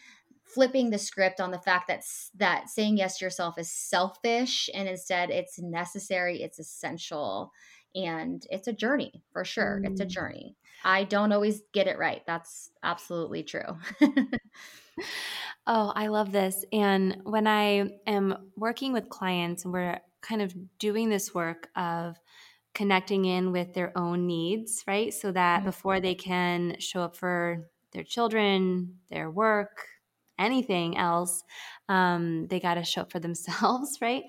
flipping 0.45 0.89
the 0.89 0.97
script 0.97 1.41
on 1.41 1.51
the 1.51 1.59
fact 1.59 1.87
that 1.87 2.03
that 2.35 2.69
saying 2.69 2.97
yes 2.97 3.17
to 3.17 3.25
yourself 3.25 3.57
is 3.57 3.71
selfish, 3.71 4.69
and 4.73 4.87
instead 4.87 5.29
it's 5.29 5.59
necessary, 5.59 6.41
it's 6.41 6.59
essential, 6.59 7.51
and 7.95 8.45
it's 8.51 8.67
a 8.67 8.73
journey 8.73 9.23
for 9.31 9.45
sure. 9.45 9.81
It's 9.83 10.01
a 10.01 10.05
Mm. 10.05 10.07
journey. 10.07 10.57
I 10.83 11.03
don't 11.05 11.31
always 11.31 11.63
get 11.73 11.87
it 11.87 11.97
right. 11.97 12.23
That's 12.27 12.71
absolutely 12.83 13.43
true. 13.43 13.79
Oh, 15.67 15.91
I 15.95 16.07
love 16.07 16.31
this. 16.31 16.63
And 16.71 17.21
when 17.23 17.47
I 17.47 17.99
am 18.07 18.51
working 18.55 18.93
with 18.93 19.09
clients 19.09 19.63
and 19.63 19.73
we're 19.73 19.99
kind 20.21 20.41
of 20.41 20.55
doing 20.77 21.09
this 21.09 21.33
work 21.33 21.69
of 21.75 22.17
connecting 22.73 23.25
in 23.25 23.51
with 23.51 23.73
their 23.73 23.97
own 23.97 24.27
needs, 24.27 24.83
right? 24.87 25.13
So 25.13 25.31
that 25.31 25.63
Mm, 25.63 25.65
before 25.65 25.99
they 25.99 26.15
can 26.15 26.79
show 26.79 27.01
up 27.01 27.15
for 27.15 27.69
their 27.91 28.03
children, 28.03 28.99
their 29.09 29.31
work, 29.31 29.87
anything 30.39 30.97
else, 30.97 31.43
um, 31.89 32.47
they 32.47 32.59
got 32.59 32.75
to 32.75 32.83
show 32.83 33.01
up 33.01 33.11
for 33.11 33.19
themselves, 33.19 33.97
right? 34.01 34.23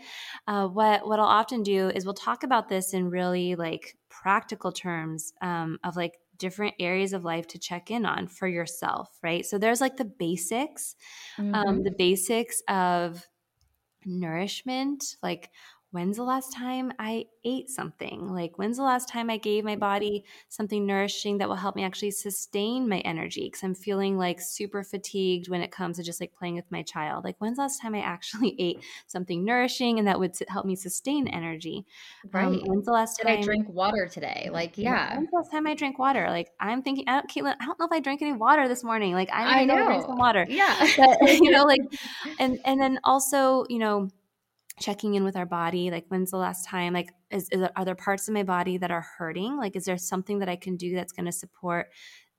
Uh, 0.47 0.69
what 0.69 1.07
what 1.07 1.19
I'll 1.19 1.27
often 1.27 1.63
do 1.63 1.89
is 1.89 2.05
we'll 2.05 2.15
talk 2.15 2.43
about 2.43 2.69
this 2.69 2.95
in 2.95 3.11
really 3.11 3.55
like 3.55 3.97
practical 4.09 4.73
terms 4.73 5.33
um, 5.43 5.79
of 5.85 5.97
like 5.97 6.19
different 6.39 6.75
areas 6.79 7.13
of 7.13 7.25
life 7.25 7.47
to 7.47 7.59
check 7.59 7.91
in 7.91 8.05
on 8.05 8.27
for 8.27 8.47
yourself, 8.47 9.09
right? 9.23 9.45
So 9.47 9.59
there's 9.59 9.81
like 9.81 9.97
the 9.97 10.05
basics, 10.05 10.97
um, 11.39 11.53
mhm. 11.53 11.85
the 11.85 11.95
basics 11.97 12.63
of 12.69 13.27
nourishment 14.07 15.17
like 15.23 15.51
when's 15.97 16.19
the 16.19 16.23
last 16.23 16.53
time 16.53 16.93
i 16.99 17.25
ate 17.45 17.71
something 17.71 18.29
like 18.29 18.59
when's 18.59 18.77
the 18.77 18.83
last 18.83 19.09
time 19.09 19.31
i 19.31 19.39
gave 19.39 19.65
my 19.65 19.77
body 19.77 20.23
something 20.51 20.85
nourishing 20.85 21.39
that 21.39 21.49
will 21.49 21.57
help 21.57 21.75
me 21.75 21.83
actually 21.83 22.11
sustain 22.11 22.87
my 22.87 22.99
energy 22.99 23.45
because 23.47 23.63
i'm 23.63 23.75
feeling 23.75 24.19
like 24.19 24.39
super 24.41 24.85
fatigued 24.85 25.49
when 25.49 25.63
it 25.63 25.71
comes 25.73 25.97
to 25.97 26.03
just 26.03 26.21
like 26.21 26.35
playing 26.35 26.55
with 26.55 26.71
my 26.71 26.83
child 26.83 27.25
like 27.25 27.37
when's 27.39 27.57
the 27.57 27.63
last 27.63 27.81
time 27.81 27.95
i 27.95 28.01
actually 28.01 28.55
ate 28.59 28.85
something 29.07 29.43
nourishing 29.43 29.99
and 29.99 30.07
that 30.07 30.19
would 30.19 30.35
help 30.49 30.67
me 30.67 30.77
sustain 30.77 31.27
energy 31.29 31.87
um, 32.25 32.31
Right. 32.53 32.61
when's 32.67 32.85
the 32.85 32.93
last 32.93 33.19
Did 33.19 33.27
I 33.27 33.37
time 33.37 33.45
drink 33.45 33.69
water 33.69 34.09
today? 34.09 34.51
Like, 34.53 34.77
yeah. 34.77 35.17
When's 35.17 35.31
the 35.31 35.37
last 35.37 35.51
time 35.51 35.67
I 35.67 35.75
drank 35.75 35.99
water? 35.99 36.27
Like 36.29 36.51
I'm 36.61 36.83
thinking, 36.83 37.05
I 37.07 37.13
don't, 37.13 37.31
Kaitlin, 37.31 37.55
I 37.61 37.65
don't 37.65 37.79
know 37.79 37.87
if 37.87 37.93
I 37.93 38.01
drank 38.01 38.23
any 38.23 38.33
water 38.33 38.69
this 38.69 38.85
morning. 38.85 39.15
Like 39.15 39.31
I'm 39.33 39.47
I 39.47 39.67
go 39.67 39.77
drink 39.77 40.01
know. 40.03 40.07
some 40.07 40.19
water. 40.19 40.47
Yeah. 40.49 40.75
But 40.97 41.19
you 41.41 41.51
know, 41.51 41.65
like, 41.65 41.81
and 42.39 42.59
and 42.65 42.81
then 42.81 42.99
also, 43.05 43.65
you 43.69 43.79
know, 43.79 44.09
checking 44.81 45.15
in 45.15 45.25
with 45.25 45.37
our 45.37 45.47
body 45.47 45.91
like 45.91 46.05
when's 46.09 46.31
the 46.31 46.37
last 46.37 46.67
time 46.67 46.93
like 46.93 47.11
is, 47.31 47.49
is 47.51 47.61
there, 47.61 47.71
are 47.77 47.85
there 47.85 47.95
parts 47.95 48.29
of 48.29 48.35
my 48.35 48.43
body 48.43 48.79
that 48.79 48.91
are 48.91 49.07
hurting? 49.19 49.57
Like 49.57 49.75
is 49.75 49.85
there 49.85 49.99
something 49.99 50.41
that 50.41 50.49
i 50.49 50.57
can 50.57 50.77
do 50.77 50.95
that's 50.95 51.13
going 51.13 51.27
to 51.27 51.33
support 51.33 51.89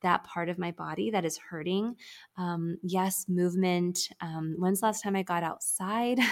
that 0.03 0.23
part 0.23 0.47
of 0.47 0.59
my 0.59 0.71
body 0.71 1.09
that 1.11 1.25
is 1.25 1.39
hurting? 1.49 1.95
Um, 2.37 2.77
yes 2.83 3.25
movement 3.27 4.09
um, 4.21 4.55
when's 4.59 4.81
the 4.81 4.85
last 4.85 5.01
time 5.01 5.15
i 5.15 5.23
got 5.23 5.43
outside? 5.43 6.19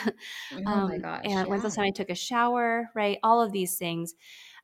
Oh 0.54 0.62
my 0.62 0.96
um, 0.96 1.02
gosh. 1.02 1.22
and 1.26 1.48
when's 1.50 1.64
the 1.64 1.70
last 1.70 1.76
time 1.76 1.86
i 1.86 1.92
took 1.92 2.10
a 2.10 2.16
shower 2.16 2.90
right? 2.94 3.18
All 3.24 3.42
of 3.42 3.52
these 3.52 3.78
things. 3.78 4.14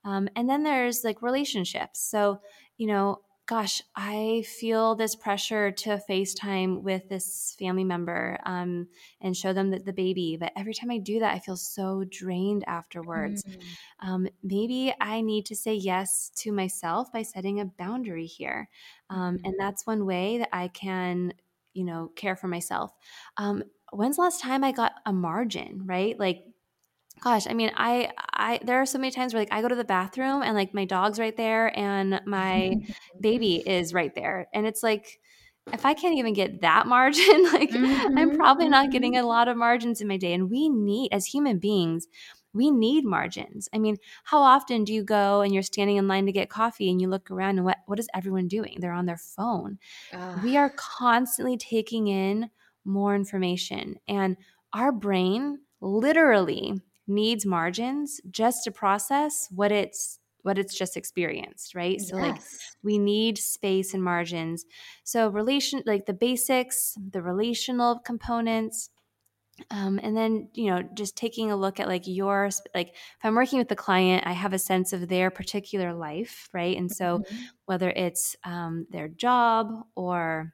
Um, 0.04 0.30
and 0.36 0.50
then 0.50 0.64
there's 0.64 1.04
like 1.04 1.22
relationships. 1.22 2.00
So 2.00 2.40
you 2.78 2.88
know 2.88 3.22
gosh, 3.46 3.82
I 3.96 4.44
feel 4.48 4.96
this 4.96 5.16
pressure 5.16 5.72
to 5.72 6.02
FaceTime 6.10 6.82
with 6.84 7.10
this 7.10 7.56
family 7.60 7.84
member 7.84 8.40
um, 8.46 8.88
and 9.20 9.36
show 9.36 9.52
them 9.54 9.72
the, 9.72 9.80
the 9.80 9.94
baby. 9.94 10.38
But 10.40 10.54
every 10.56 10.74
time 10.74 10.90
I 10.92 10.98
do 11.00 11.20
that, 11.20 11.34
I 11.36 11.40
feel 11.40 11.58
so 11.58 12.04
drained 12.06 12.64
afterwards. 12.68 13.44
Mm, 13.46 13.78
Um, 14.00 14.28
maybe 14.44 14.94
I 15.02 15.22
need 15.22 15.46
to 15.48 15.56
say 15.56 15.74
yes 15.76 16.32
to 16.38 16.52
myself 16.52 17.12
by 17.12 17.24
setting 17.24 17.60
a 17.60 17.66
boundary 17.66 18.26
here. 18.26 18.70
Um, 19.10 19.38
mhm. 19.38 19.44
and 19.44 19.56
that's 19.60 19.86
one 19.86 20.06
way 20.06 20.38
that 20.40 20.50
I 20.54 20.68
can, 20.70 21.34
you 21.74 21.84
know, 21.84 22.10
care 22.16 22.36
for 22.36 22.48
myself. 22.48 22.92
Um, 23.38 23.64
when's 23.92 24.16
the 24.18 24.24
last 24.24 24.42
time 24.42 24.64
I 24.64 24.72
got 24.72 24.94
a 25.06 25.14
margin, 25.14 25.86
right? 25.86 26.18
Like, 26.18 26.46
Gosh, 27.22 27.46
I 27.48 27.54
mean, 27.54 27.72
I 27.76 28.12
I 28.34 28.60
there 28.64 28.82
are 28.82 28.86
so 28.86 28.98
many 28.98 29.12
times 29.12 29.34
where 29.34 29.42
like 29.42 29.52
I 29.54 29.62
go 29.62 29.68
to 29.68 29.76
the 29.76 29.84
bathroom 29.84 30.42
and 30.42 30.56
like 30.56 30.74
my 30.74 30.86
dog's 30.86 31.20
right 31.20 31.36
there 31.38 31.78
and 31.78 32.20
my 32.26 32.80
baby 33.20 33.58
is 33.58 33.94
right 33.94 34.14
there. 34.16 34.48
And 34.54 34.66
it's 34.66 34.82
like 34.82 35.20
if 35.72 35.86
I 35.86 35.94
can't 35.94 36.18
even 36.18 36.34
get 36.34 36.62
that 36.62 36.88
margin, 36.88 37.44
like 37.54 37.80
I'm 38.18 38.32
Mhm, 38.32 38.32
probably 38.32 38.70
not 38.70 38.90
getting 38.92 39.16
mhm. 39.16 39.18
a 39.18 39.24
lot 39.26 39.48
of 39.48 39.56
margins 39.58 40.02
in 40.02 40.08
my 40.08 40.18
day. 40.18 40.34
And 40.34 40.50
we 40.50 40.68
need 40.70 41.14
as 41.14 41.28
human 41.28 41.60
beings, 41.60 42.08
we 42.54 42.72
need 42.72 43.06
margins. 43.06 43.70
I 43.72 43.78
mean, 43.78 43.98
how 44.24 44.42
often 44.42 44.84
do 44.84 44.92
you 44.94 45.04
go 45.04 45.42
and 45.42 45.54
you're 45.54 45.64
standing 45.64 45.98
in 45.98 46.08
line 46.08 46.26
to 46.26 46.32
get 46.32 46.50
coffee 46.50 46.90
and 46.90 47.00
you 47.00 47.08
look 47.08 47.30
around 47.30 47.58
and 47.58 47.66
what 47.66 47.78
what 47.86 48.00
is 48.00 48.10
everyone 48.16 48.48
doing? 48.48 48.78
They're 48.80 48.92
on 48.94 49.06
their 49.06 49.18
phone 49.18 49.78
Ugh, 50.12 50.40
we 50.40 50.58
are 50.58 50.70
constantly 50.78 51.58
taking 51.58 52.08
in 52.08 52.50
more 52.86 53.16
information 53.16 53.98
and 54.08 54.38
our 54.74 54.92
brain 54.92 55.60
literally 55.82 56.82
needs 57.08 57.46
margins 57.46 58.22
just 58.30 58.64
to 58.64 58.72
process 58.72 59.48
what 59.52 59.72
it's 59.72 60.20
what 60.44 60.58
it's 60.58 60.76
just 60.76 60.98
experienced 60.98 61.76
right? 61.76 62.02
So 62.02 62.18
like 62.18 62.42
we 62.84 62.98
need 62.98 63.38
space 63.38 63.94
and 63.94 64.04
margins. 64.04 64.66
So 65.04 65.30
relation 65.30 65.84
like 65.86 66.06
the 66.08 66.14
basics 66.14 66.96
the 67.12 67.22
relational 67.22 68.00
components 68.00 68.90
um, 69.70 70.00
and 70.02 70.16
then 70.16 70.50
you 70.54 70.70
know 70.70 70.82
just 70.94 71.16
taking 71.18 71.52
a 71.52 71.56
look 71.56 71.80
at 71.80 71.88
like 71.88 72.04
your 72.08 72.50
like 72.74 72.90
if 72.90 73.20
i'm 73.24 73.36
working 73.36 73.60
with 73.60 73.68
the 73.70 73.76
client 73.76 74.26
i 74.26 74.32
have 74.32 74.54
a 74.54 74.60
sense 74.60 74.94
of 74.94 75.08
their 75.08 75.30
particular 75.30 75.94
life 75.94 76.50
right? 76.54 76.78
And 76.78 76.92
so 76.92 77.22
Mhm, 77.22 77.52
whether 77.66 77.90
it's 77.92 78.36
um, 78.44 78.88
their 78.90 79.08
job 79.08 79.68
or 79.96 80.54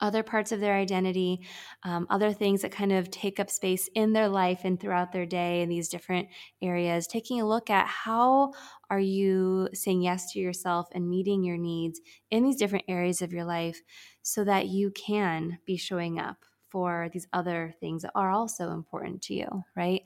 other 0.00 0.22
parts 0.22 0.52
of 0.52 0.60
their 0.60 0.74
identity, 0.74 1.40
um, 1.82 2.06
other 2.10 2.32
things 2.32 2.62
that 2.62 2.72
kind 2.72 2.92
of 2.92 3.10
take 3.10 3.40
up 3.40 3.50
space 3.50 3.88
in 3.94 4.12
their 4.12 4.28
life 4.28 4.60
and 4.64 4.78
throughout 4.80 5.12
their 5.12 5.26
day 5.26 5.62
in 5.62 5.68
these 5.68 5.88
different 5.88 6.28
areas, 6.62 7.06
taking 7.06 7.40
a 7.40 7.46
look 7.46 7.70
at 7.70 7.86
how 7.86 8.52
are 8.90 9.00
you 9.00 9.68
saying 9.72 10.02
yes 10.02 10.32
to 10.32 10.38
yourself 10.38 10.88
and 10.92 11.08
meeting 11.08 11.44
your 11.44 11.58
needs 11.58 12.00
in 12.30 12.42
these 12.42 12.56
different 12.56 12.84
areas 12.88 13.22
of 13.22 13.32
your 13.32 13.44
life 13.44 13.80
so 14.22 14.44
that 14.44 14.68
you 14.68 14.90
can 14.90 15.58
be 15.66 15.76
showing 15.76 16.18
up 16.18 16.44
for 16.74 17.08
these 17.12 17.28
other 17.32 17.72
things 17.78 18.02
that 18.02 18.10
are 18.16 18.32
also 18.32 18.72
important 18.72 19.22
to 19.22 19.32
you, 19.32 19.46
right? 19.76 20.02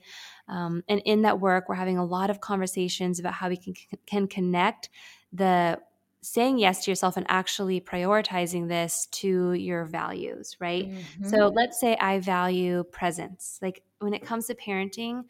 Um, 0.47 0.83
and 0.87 1.01
in 1.03 1.23
that 1.23 1.39
work, 1.39 1.67
we're 1.67 1.73
having 1.73 1.97
a 1.97 2.05
lot 2.05 2.29
of 2.29 2.41
conversations 2.41 3.19
about 3.19 3.33
how 3.33 3.49
we 3.49 3.57
can, 3.57 3.73
can 4.05 4.27
connect 4.27 4.89
the 5.33 5.79
saying 6.21 6.59
yes 6.59 6.83
to 6.83 6.91
yourself 6.91 7.15
and 7.17 7.25
actually 7.29 7.79
prioritizing 7.79 8.67
this 8.67 9.07
to 9.11 9.53
your 9.53 9.85
values, 9.85 10.55
right? 10.59 10.91
So 11.23 11.37
mhm. 11.37 11.55
let's 11.55 11.79
say 11.79 11.95
I 11.95 12.19
value 12.19 12.83
presence. 12.83 13.57
Like 13.61 13.83
when 13.99 14.13
it 14.13 14.25
comes 14.25 14.47
to 14.47 14.55
parenting, 14.55 15.23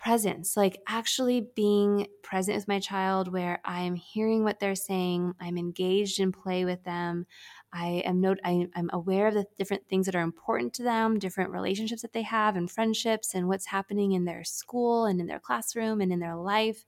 presence, 0.00 0.56
like 0.56 0.80
actually 0.88 1.46
being 1.54 2.06
present 2.22 2.56
with 2.56 2.66
my 2.66 2.80
child 2.80 3.30
where 3.30 3.60
I 3.66 3.82
am 3.82 3.94
hearing 3.94 4.44
what 4.44 4.58
they're 4.58 4.74
saying, 4.74 5.34
I'm 5.38 5.58
engaged 5.58 6.20
in 6.20 6.32
play 6.32 6.64
with 6.64 6.82
them. 6.84 7.26
I 7.72 8.02
am 8.06 8.20
note 8.20 8.38
I, 8.42 8.66
I'm 8.74 8.88
aware 8.92 9.28
of 9.28 9.34
the 9.34 9.44
different 9.58 9.86
things 9.88 10.06
that 10.06 10.14
are 10.14 10.22
important 10.22 10.72
to 10.74 10.82
them, 10.82 11.18
different 11.18 11.50
relationships 11.50 12.00
that 12.00 12.14
they 12.14 12.22
have 12.22 12.56
and 12.56 12.70
friendships 12.70 13.34
and 13.34 13.46
what's 13.46 13.66
happening 13.66 14.12
in 14.12 14.24
their 14.24 14.42
school 14.42 15.04
and 15.04 15.20
in 15.20 15.26
their 15.26 15.38
classroom 15.38 16.00
and 16.00 16.10
in 16.10 16.18
their 16.18 16.36
life. 16.36 16.84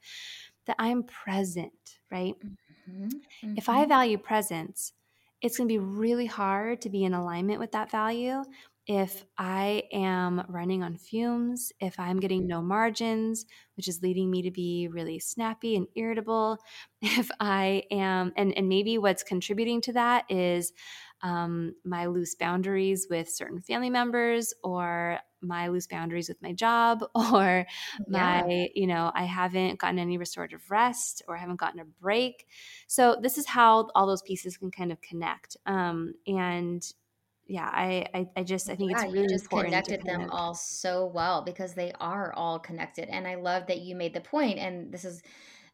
That 0.66 0.76
I'm 0.78 1.03
present, 1.03 1.99
right? 2.11 2.35
Mhm, 2.87 3.22
If 3.55 3.68
I 3.68 3.85
mhm. 3.85 3.87
value 3.87 4.18
presence, 4.18 4.93
it's 5.41 5.57
going 5.57 5.68
to 5.68 5.72
be 5.72 5.78
really 5.78 6.26
hard 6.26 6.80
to 6.83 6.91
be 6.91 7.05
in 7.05 7.14
alignment 7.14 7.59
with 7.61 7.72
that 7.72 7.91
value 7.91 8.45
if 8.89 9.24
I 9.39 9.85
am 9.93 10.45
running 10.49 10.83
on 10.83 10.97
fumes, 10.97 11.72
if 11.78 12.01
I'm 12.01 12.18
getting 12.18 12.49
no 12.49 12.61
margins, 12.61 13.47
which 13.76 13.87
is 13.87 14.03
leading 14.03 14.28
me 14.28 14.43
to 14.43 14.51
be 14.51 14.89
really 14.89 15.20
snappy 15.20 15.76
and 15.76 15.87
irritable, 15.95 16.59
if 17.03 17.30
I 17.39 17.85
am, 17.93 18.33
and, 18.37 18.53
and 18.57 18.68
maybe 18.68 18.99
what's 18.99 19.22
contributing 19.22 19.80
to 19.83 19.93
that 19.93 20.28
is 20.28 20.72
um, 21.23 21.75
my 21.85 22.07
loose 22.07 22.35
boundaries 22.35 23.07
with 23.09 23.29
certain 23.29 23.61
family 23.61 23.91
members 23.91 24.53
or 24.62 25.18
my 25.41 25.68
loose 25.68 25.87
boundaries 25.87 26.29
with 26.29 26.41
my 26.41 26.53
job 26.53 27.05
or 27.14 27.66
my 28.09 28.45
yeah. 28.47 28.66
you 28.75 28.87
know 28.87 29.11
i 29.14 29.25
haven't 29.25 29.79
gotten 29.79 29.99
any 29.99 30.18
restorative 30.18 30.62
rest 30.70 31.23
or 31.27 31.37
haven't 31.37 31.57
gotten 31.57 31.81
a 31.81 31.85
break 32.01 32.47
so 32.87 33.16
this 33.20 33.39
is 33.39 33.47
how 33.47 33.89
all 33.95 34.07
those 34.07 34.23
pieces 34.23 34.57
can 34.57 34.70
kind 34.70 34.93
of 34.93 35.01
connect 35.01 35.57
um, 35.66 36.14
and 36.27 36.93
yeah, 37.47 37.68
I, 37.70 38.07
I, 38.14 38.29
I 38.37 38.43
just 38.45 38.70
I 38.70 38.77
think 38.77 38.93
yeah, 38.93 39.03
it's 39.03 39.12
really 39.12 39.25
you 39.25 39.29
just 39.29 39.51
connected 39.51 40.03
them 40.05 40.31
all 40.31 40.55
so 40.55 41.07
well 41.07 41.43
because 41.43 41.75
they 41.75 41.93
are 42.01 42.33
all 42.35 42.59
connected, 42.59 43.09
and 43.09 43.27
I 43.27 43.35
love 43.35 43.66
that 43.66 43.81
you 43.81 43.95
made 43.95 44.14
the 44.14 44.20
point. 44.20 44.59
And 44.59 44.93
this 44.93 45.05
is, 45.05 45.23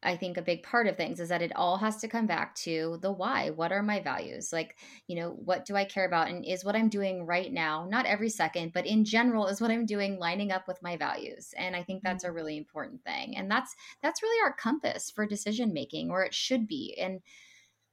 I 0.03 0.17
think, 0.17 0.37
a 0.37 0.43
big 0.43 0.63
part 0.63 0.87
of 0.87 0.97
things 0.97 1.19
is 1.19 1.29
that 1.31 1.43
it 1.43 1.55
all 1.57 1.77
has 1.79 1.97
to 1.99 2.09
come 2.09 2.27
back 2.27 2.55
to 2.57 2.99
the 3.03 3.11
why. 3.11 3.51
What 3.51 3.73
are 3.73 3.83
my 3.83 4.01
values? 4.01 4.53
Like, 4.53 4.77
you 5.09 5.17
know, 5.17 5.31
what 5.31 5.65
do 5.65 5.75
I 5.75 5.85
care 5.85 6.07
about? 6.07 6.29
And 6.29 6.45
is 6.45 6.65
what 6.65 6.77
I'm 6.77 6.89
doing 6.89 7.27
right 7.27 7.53
now, 7.53 7.85
not 7.89 8.07
every 8.07 8.29
second, 8.29 8.73
but 8.73 8.87
in 8.87 9.05
general, 9.05 9.49
is 9.49 9.61
what 9.61 9.73
I'm 9.73 9.87
doing 9.87 10.19
lining 10.19 10.53
up 10.53 10.69
with 10.69 10.83
my 10.83 10.97
values? 10.97 11.53
And 11.57 11.75
I 11.75 11.83
think 11.83 12.03
that's 12.03 12.25
mm-hmm. 12.25 12.31
a 12.31 12.35
really 12.35 12.57
important 12.57 13.03
thing. 13.03 13.37
And 13.37 13.51
that's 13.51 13.75
that's 14.01 14.23
really 14.23 14.41
our 14.43 14.53
compass 14.53 15.11
for 15.11 15.27
decision 15.27 15.73
making, 15.73 16.11
or 16.11 16.23
it 16.23 16.35
should 16.35 16.69
be. 16.69 16.97
And 17.01 17.21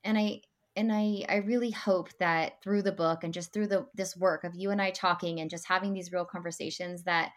and 0.04 0.18
I 0.18 0.42
and 0.76 0.92
I 0.92 1.26
I 1.28 1.38
really 1.38 1.72
hope 1.72 2.10
that 2.20 2.62
through 2.62 2.84
the 2.84 2.92
book 2.92 3.24
and 3.24 3.34
just 3.34 3.52
through 3.52 3.68
the 3.68 3.88
this 3.96 4.16
work 4.16 4.44
of 4.44 4.56
you 4.56 4.70
and 4.70 4.82
I 4.82 4.92
talking 4.92 5.40
and 5.40 5.50
just 5.50 5.68
having 5.68 5.94
these 5.94 6.12
real 6.12 6.26
conversations 6.26 7.04
that 7.04 7.32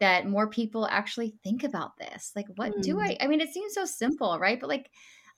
that 0.00 0.26
more 0.26 0.48
people 0.48 0.86
actually 0.90 1.34
think 1.44 1.64
about 1.64 1.96
this. 1.98 2.32
Like 2.34 2.46
what 2.56 2.72
mm. 2.76 2.82
do 2.82 3.00
I 3.00 3.16
I 3.20 3.26
mean 3.26 3.40
it 3.40 3.52
seems 3.52 3.74
so 3.74 3.84
simple, 3.84 4.38
right? 4.38 4.58
But 4.58 4.68
like 4.68 4.90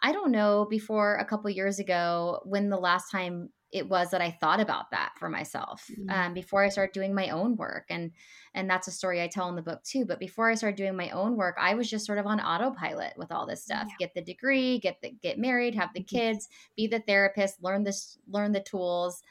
I 0.02 0.12
don't 0.12 0.32
know 0.32 0.66
before 0.68 1.16
a 1.16 1.24
couple 1.24 1.50
years 1.50 1.78
ago 1.78 2.40
when 2.44 2.68
the 2.68 2.76
last 2.76 3.10
time 3.10 3.50
it 3.72 3.88
was 3.88 4.10
that 4.10 4.20
I 4.20 4.30
thought 4.30 4.60
about 4.60 4.90
that 4.90 5.12
for 5.18 5.30
myself 5.30 5.86
mm-hmm. 5.90 6.10
um, 6.10 6.34
before 6.34 6.62
I 6.62 6.68
started 6.68 6.92
doing 6.92 7.14
my 7.14 7.30
own 7.30 7.56
work. 7.56 7.86
And 7.88 8.12
and 8.54 8.68
that's 8.68 8.86
a 8.86 8.92
story 8.92 9.22
I 9.22 9.28
tell 9.28 9.48
in 9.48 9.56
the 9.56 9.62
book 9.62 9.82
too. 9.82 10.04
But 10.04 10.20
before 10.20 10.50
I 10.50 10.54
started 10.54 10.76
doing 10.76 10.94
my 10.94 11.08
own 11.10 11.36
work, 11.36 11.56
I 11.58 11.74
was 11.74 11.88
just 11.88 12.04
sort 12.04 12.18
of 12.18 12.26
on 12.26 12.38
autopilot 12.38 13.14
with 13.16 13.32
all 13.32 13.46
this 13.46 13.64
stuff. 13.64 13.86
Yeah. 13.88 14.06
Get 14.06 14.14
the 14.14 14.20
degree, 14.20 14.78
get 14.78 15.00
the 15.00 15.10
get 15.10 15.38
married, 15.38 15.74
have 15.74 15.94
the 15.94 16.00
mm-hmm. 16.00 16.16
kids, 16.16 16.48
be 16.76 16.86
the 16.86 17.00
therapist, 17.00 17.62
learn 17.62 17.82
this, 17.82 18.18
learn 18.28 18.52
the 18.52 18.60
tools. 18.60 19.22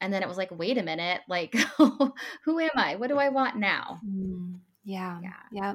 And 0.00 0.10
then 0.14 0.22
it 0.22 0.28
was 0.28 0.38
like, 0.38 0.50
wait 0.50 0.78
a 0.78 0.82
minute, 0.82 1.20
like 1.28 1.54
who 1.76 2.58
am 2.58 2.70
I? 2.74 2.96
What 2.96 3.10
do 3.10 3.18
I 3.18 3.28
want 3.28 3.56
now? 3.56 4.00
Mm, 4.02 4.60
yeah. 4.84 5.18
Yeah. 5.22 5.32
Yeah. 5.52 5.74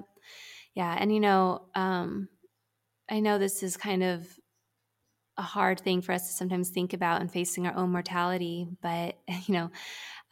Yeah. 0.74 0.96
And 1.00 1.14
you 1.14 1.20
know, 1.20 1.68
um, 1.76 2.30
I 3.10 3.20
know 3.20 3.38
this 3.38 3.64
is 3.64 3.78
kind 3.78 4.04
of 4.04 4.28
a 5.38 5.42
hard 5.42 5.80
thing 5.80 6.02
for 6.02 6.14
us 6.14 6.28
to 6.28 6.34
sometimes 6.34 6.70
think 6.70 6.94
about 6.94 7.22
and 7.22 7.32
facing 7.32 7.68
our 7.68 7.76
own 7.76 7.92
mortality. 7.92 8.68
But, 8.82 9.18
you 9.48 9.54
know, 9.54 9.72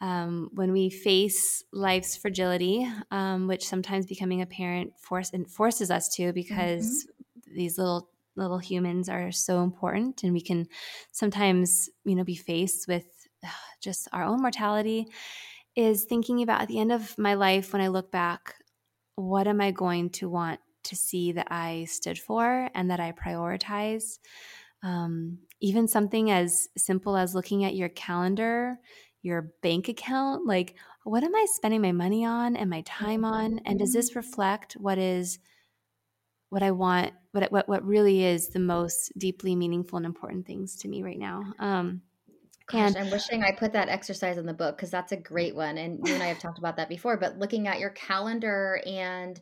um, 0.00 0.50
when 0.54 0.72
we 0.72 0.90
face 0.90 1.62
life's 1.72 2.16
fragility, 2.16 2.90
um, 3.10 3.46
which 3.46 3.66
sometimes 3.66 4.06
becoming 4.06 4.42
a 4.42 4.46
parent 4.46 4.98
force 4.98 5.30
and 5.30 5.50
forces 5.50 5.90
us 5.90 6.08
to 6.16 6.32
because 6.32 7.04
mm-hmm. 7.04 7.54
these 7.54 7.78
little 7.78 8.08
little 8.36 8.58
humans 8.58 9.08
are 9.08 9.30
so 9.30 9.62
important 9.62 10.24
and 10.24 10.32
we 10.32 10.40
can 10.40 10.66
sometimes 11.12 11.88
you 12.04 12.16
know 12.16 12.24
be 12.24 12.34
faced 12.34 12.88
with 12.88 13.04
just 13.80 14.08
our 14.12 14.24
own 14.24 14.42
mortality 14.42 15.06
is 15.76 16.04
thinking 16.04 16.42
about 16.42 16.60
at 16.60 16.66
the 16.66 16.80
end 16.80 16.90
of 16.90 17.16
my 17.16 17.34
life 17.34 17.72
when 17.72 17.80
i 17.80 17.86
look 17.86 18.10
back 18.10 18.56
what 19.16 19.46
am 19.46 19.60
i 19.60 19.70
going 19.70 20.10
to 20.10 20.28
want 20.28 20.60
to 20.82 20.96
see 20.96 21.32
that 21.32 21.48
i 21.50 21.84
stood 21.88 22.18
for 22.18 22.68
and 22.74 22.90
that 22.90 23.00
i 23.00 23.12
prioritize? 23.12 24.18
um, 24.84 25.38
even 25.60 25.88
something 25.88 26.30
as 26.30 26.68
simple 26.76 27.16
as 27.16 27.34
looking 27.34 27.64
at 27.64 27.74
your 27.74 27.88
calendar, 27.88 28.78
your 29.22 29.50
bank 29.62 29.88
account, 29.88 30.46
like 30.46 30.76
what 31.04 31.24
am 31.24 31.34
I 31.34 31.46
spending 31.54 31.80
my 31.80 31.92
money 31.92 32.24
on 32.24 32.54
and 32.54 32.68
my 32.68 32.82
time 32.82 33.24
on? 33.24 33.60
And 33.64 33.78
does 33.78 33.94
this 33.94 34.14
reflect 34.14 34.74
what 34.74 34.98
is 34.98 35.38
what 36.50 36.62
I 36.62 36.70
want, 36.70 37.12
what 37.32 37.50
what 37.50 37.66
what 37.66 37.84
really 37.84 38.24
is 38.24 38.50
the 38.50 38.60
most 38.60 39.10
deeply 39.16 39.56
meaningful 39.56 39.96
and 39.96 40.06
important 40.06 40.46
things 40.46 40.76
to 40.76 40.88
me 40.88 41.02
right 41.02 41.18
now? 41.18 41.54
Um, 41.58 42.02
Gosh, 42.66 42.80
and 42.80 42.96
I'm 42.96 43.10
wishing 43.10 43.42
I 43.42 43.52
put 43.52 43.72
that 43.74 43.88
exercise 43.88 44.38
in 44.38 44.46
the 44.46 44.54
book 44.54 44.76
because 44.76 44.90
that's 44.90 45.12
a 45.12 45.16
great 45.16 45.54
one. 45.54 45.76
And 45.76 46.06
you 46.06 46.14
and 46.14 46.22
I 46.22 46.26
have 46.26 46.38
talked 46.38 46.58
about 46.58 46.76
that 46.76 46.88
before. 46.88 47.16
But 47.16 47.38
looking 47.38 47.68
at 47.68 47.78
your 47.78 47.90
calendar 47.90 48.80
and 48.86 49.40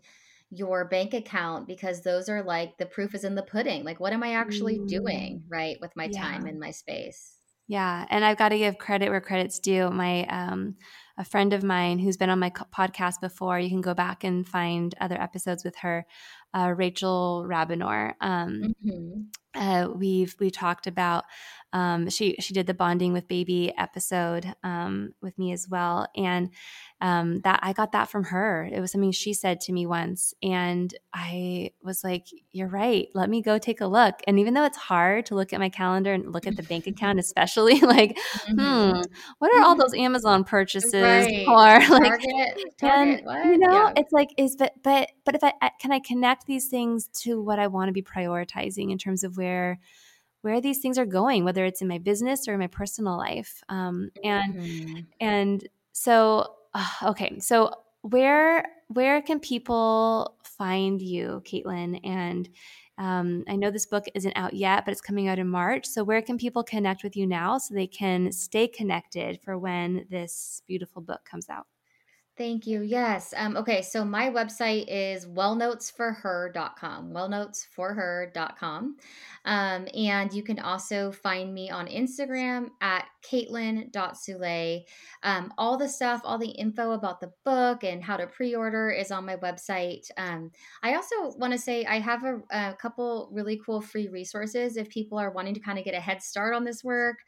your 0.50 0.84
bank 0.84 1.14
account 1.14 1.66
because 1.66 2.02
those 2.02 2.28
are 2.28 2.42
like 2.42 2.76
the 2.78 2.86
proof 2.86 3.14
is 3.14 3.24
in 3.24 3.34
the 3.34 3.42
pudding. 3.42 3.84
Like, 3.84 4.00
what 4.00 4.12
am 4.12 4.22
I 4.22 4.34
actually 4.34 4.78
mm. 4.78 4.88
doing 4.88 5.44
right 5.48 5.76
with 5.80 5.92
my 5.96 6.10
yeah. 6.12 6.20
time 6.20 6.46
and 6.46 6.58
my 6.58 6.72
space? 6.72 7.38
Yeah, 7.68 8.04
and 8.10 8.24
I've 8.24 8.36
got 8.36 8.50
to 8.50 8.58
give 8.58 8.76
credit 8.76 9.08
where 9.08 9.20
credit's 9.20 9.58
due. 9.60 9.88
My 9.88 10.26
um, 10.26 10.76
a 11.16 11.24
friend 11.24 11.52
of 11.52 11.62
mine 11.62 11.98
who's 11.98 12.16
been 12.16 12.28
on 12.28 12.38
my 12.38 12.50
podcast 12.50 13.20
before. 13.20 13.58
You 13.58 13.70
can 13.70 13.80
go 13.80 13.94
back 13.94 14.24
and 14.24 14.46
find 14.46 14.94
other 15.00 15.20
episodes 15.20 15.64
with 15.64 15.76
her, 15.78 16.04
uh, 16.52 16.74
Rachel 16.76 17.46
Rabinor. 17.48 18.14
Um, 18.20 18.74
mm-hmm. 18.84 19.51
Uh, 19.62 19.88
we've 19.94 20.34
we 20.40 20.50
talked 20.50 20.86
about 20.86 21.24
um, 21.72 22.10
she 22.10 22.36
she 22.40 22.52
did 22.52 22.66
the 22.66 22.74
bonding 22.74 23.12
with 23.12 23.28
baby 23.28 23.72
episode 23.78 24.52
um, 24.64 25.14
with 25.22 25.38
me 25.38 25.52
as 25.52 25.68
well, 25.68 26.08
and 26.16 26.50
um, 27.02 27.40
that 27.40 27.58
I 27.64 27.72
got 27.72 27.92
that 27.92 28.08
from 28.08 28.22
her. 28.24 28.68
It 28.72 28.80
was 28.80 28.92
something 28.92 29.10
she 29.10 29.34
said 29.34 29.60
to 29.62 29.72
me 29.72 29.86
once, 29.86 30.34
and 30.40 30.94
I 31.12 31.72
was 31.82 32.04
like, 32.04 32.28
"You're 32.52 32.68
right. 32.68 33.08
Let 33.12 33.28
me 33.28 33.42
go 33.42 33.58
take 33.58 33.80
a 33.80 33.86
look." 33.86 34.20
And 34.28 34.38
even 34.38 34.54
though 34.54 34.64
it's 34.64 34.78
hard 34.78 35.26
to 35.26 35.34
look 35.34 35.52
at 35.52 35.58
my 35.58 35.68
calendar 35.68 36.12
and 36.12 36.32
look 36.32 36.46
at 36.46 36.54
the 36.54 36.62
bank 36.62 36.86
account, 36.86 37.18
especially 37.18 37.80
like, 37.80 38.16
hmm, 38.46 38.58
mm-hmm. 38.58 38.96
hmm, 38.98 39.02
what 39.38 39.52
are 39.52 39.62
all 39.64 39.74
those 39.74 39.94
Amazon 39.94 40.44
purchases 40.44 40.94
right. 41.02 41.44
for? 41.44 41.54
Like, 41.54 42.20
Target, 42.20 42.64
Target, 42.78 43.24
and 43.26 43.50
you 43.50 43.58
know, 43.58 43.72
yeah. 43.72 43.92
it's 43.96 44.12
like, 44.12 44.28
is 44.38 44.54
but 44.54 44.72
but 44.84 45.10
but 45.24 45.34
if 45.34 45.42
I 45.42 45.52
can 45.80 45.90
I 45.90 45.98
connect 45.98 46.46
these 46.46 46.68
things 46.68 47.08
to 47.22 47.42
what 47.42 47.58
I 47.58 47.66
want 47.66 47.88
to 47.88 47.92
be 47.92 48.02
prioritizing 48.02 48.92
in 48.92 48.98
terms 48.98 49.24
of 49.24 49.36
where 49.36 49.80
where 50.42 50.60
these 50.60 50.78
things 50.78 50.98
are 50.98 51.06
going, 51.06 51.44
whether 51.44 51.64
it's 51.64 51.82
in 51.82 51.88
my 51.88 51.98
business 51.98 52.46
or 52.46 52.52
in 52.52 52.60
my 52.60 52.68
personal 52.68 53.16
life. 53.16 53.62
Um, 53.68 54.10
and 54.22 54.54
mm-hmm. 54.54 55.00
and 55.20 55.68
so 55.92 56.46
okay, 57.02 57.38
so 57.40 57.72
where 58.02 58.64
where 58.88 59.22
can 59.22 59.40
people 59.40 60.36
find 60.44 61.00
you, 61.00 61.42
Kaitlin? 61.44 62.00
And 62.04 62.48
um, 62.98 63.44
I 63.48 63.56
know 63.56 63.70
this 63.70 63.86
book 63.86 64.04
isn't 64.14 64.36
out 64.36 64.54
yet, 64.54 64.84
but 64.84 64.92
it's 64.92 65.00
coming 65.00 65.28
out 65.28 65.38
in 65.38 65.48
March. 65.48 65.86
So 65.86 66.04
where 66.04 66.20
can 66.22 66.36
people 66.36 66.62
connect 66.62 67.02
with 67.02 67.16
you 67.16 67.26
now 67.26 67.58
so 67.58 67.74
they 67.74 67.86
can 67.86 68.32
stay 68.32 68.68
connected 68.68 69.40
for 69.42 69.58
when 69.58 70.06
this 70.10 70.62
beautiful 70.66 71.00
book 71.00 71.24
comes 71.24 71.48
out? 71.48 71.66
Thank 72.42 72.66
you. 72.66 72.82
Yes. 72.82 73.32
Um, 73.36 73.56
okay. 73.56 73.82
So 73.82 74.04
my 74.04 74.28
website 74.28 74.86
is 74.88 75.26
wellnotesforher.com, 75.26 77.12
wellnotesforher.com. 77.12 78.96
Um, 79.44 79.88
and 79.94 80.32
you 80.32 80.42
can 80.42 80.58
also 80.58 81.10
find 81.10 81.52
me 81.52 81.70
on 81.70 81.86
Instagram 81.86 82.70
at 82.80 83.06
kaitlin.soule. 83.28 84.84
Um, 85.22 85.52
all 85.58 85.76
the 85.76 85.88
stuff, 85.88 86.20
all 86.24 86.38
the 86.38 86.50
info 86.50 86.92
about 86.92 87.20
the 87.20 87.32
book 87.44 87.84
and 87.84 88.02
how 88.02 88.16
to 88.16 88.26
pre 88.26 88.54
order 88.54 88.90
is 88.90 89.10
on 89.10 89.26
my 89.26 89.36
website. 89.36 90.08
Um, 90.16 90.50
I 90.82 90.94
also 90.94 91.36
want 91.38 91.52
to 91.52 91.58
say 91.58 91.84
I 91.84 91.98
have 91.98 92.24
a, 92.24 92.40
a, 92.50 92.74
couple 92.74 93.28
really 93.32 93.60
cool 93.64 93.80
free 93.80 94.08
resources 94.08 94.76
if 94.76 94.88
people 94.88 95.18
are 95.18 95.30
wanting 95.30 95.54
to 95.54 95.60
kind 95.60 95.78
of 95.78 95.84
get 95.84 95.94
a 95.94 96.00
head 96.00 96.22
start 96.22 96.54
on 96.54 96.64
this 96.64 96.82
work 96.82 97.18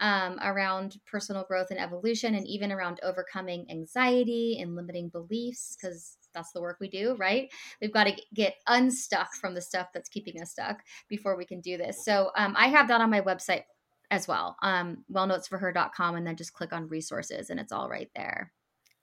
um, 0.00 0.38
around 0.42 0.96
personal 1.06 1.44
growth 1.44 1.68
and 1.70 1.78
evolution 1.78 2.34
and 2.34 2.46
even 2.46 2.72
around 2.72 2.98
overcoming 3.02 3.66
anxiety 3.70 4.58
and 4.64 4.74
limiting 4.74 5.08
beliefs 5.08 5.76
because 5.76 6.16
that's 6.34 6.50
the 6.50 6.60
work 6.60 6.78
we 6.80 6.88
do, 6.88 7.14
right? 7.14 7.48
We've 7.80 7.92
got 7.92 8.04
to 8.04 8.20
get 8.34 8.56
unstuck 8.66 9.32
from 9.34 9.54
the 9.54 9.62
stuff 9.62 9.88
that's 9.94 10.08
keeping 10.08 10.42
us 10.42 10.50
stuck 10.50 10.82
before 11.08 11.36
we 11.36 11.44
can 11.44 11.60
do 11.60 11.76
this. 11.76 12.04
So 12.04 12.30
um, 12.36 12.54
I 12.58 12.66
have 12.66 12.88
that 12.88 13.00
on 13.00 13.10
my 13.10 13.20
website 13.20 13.62
as 14.10 14.26
well, 14.26 14.56
um, 14.62 15.04
wellnotesforher.com, 15.12 16.16
and 16.16 16.26
then 16.26 16.36
just 16.36 16.52
click 16.52 16.72
on 16.72 16.88
resources 16.88 17.50
and 17.50 17.60
it's 17.60 17.72
all 17.72 17.88
right 17.88 18.10
there. 18.16 18.52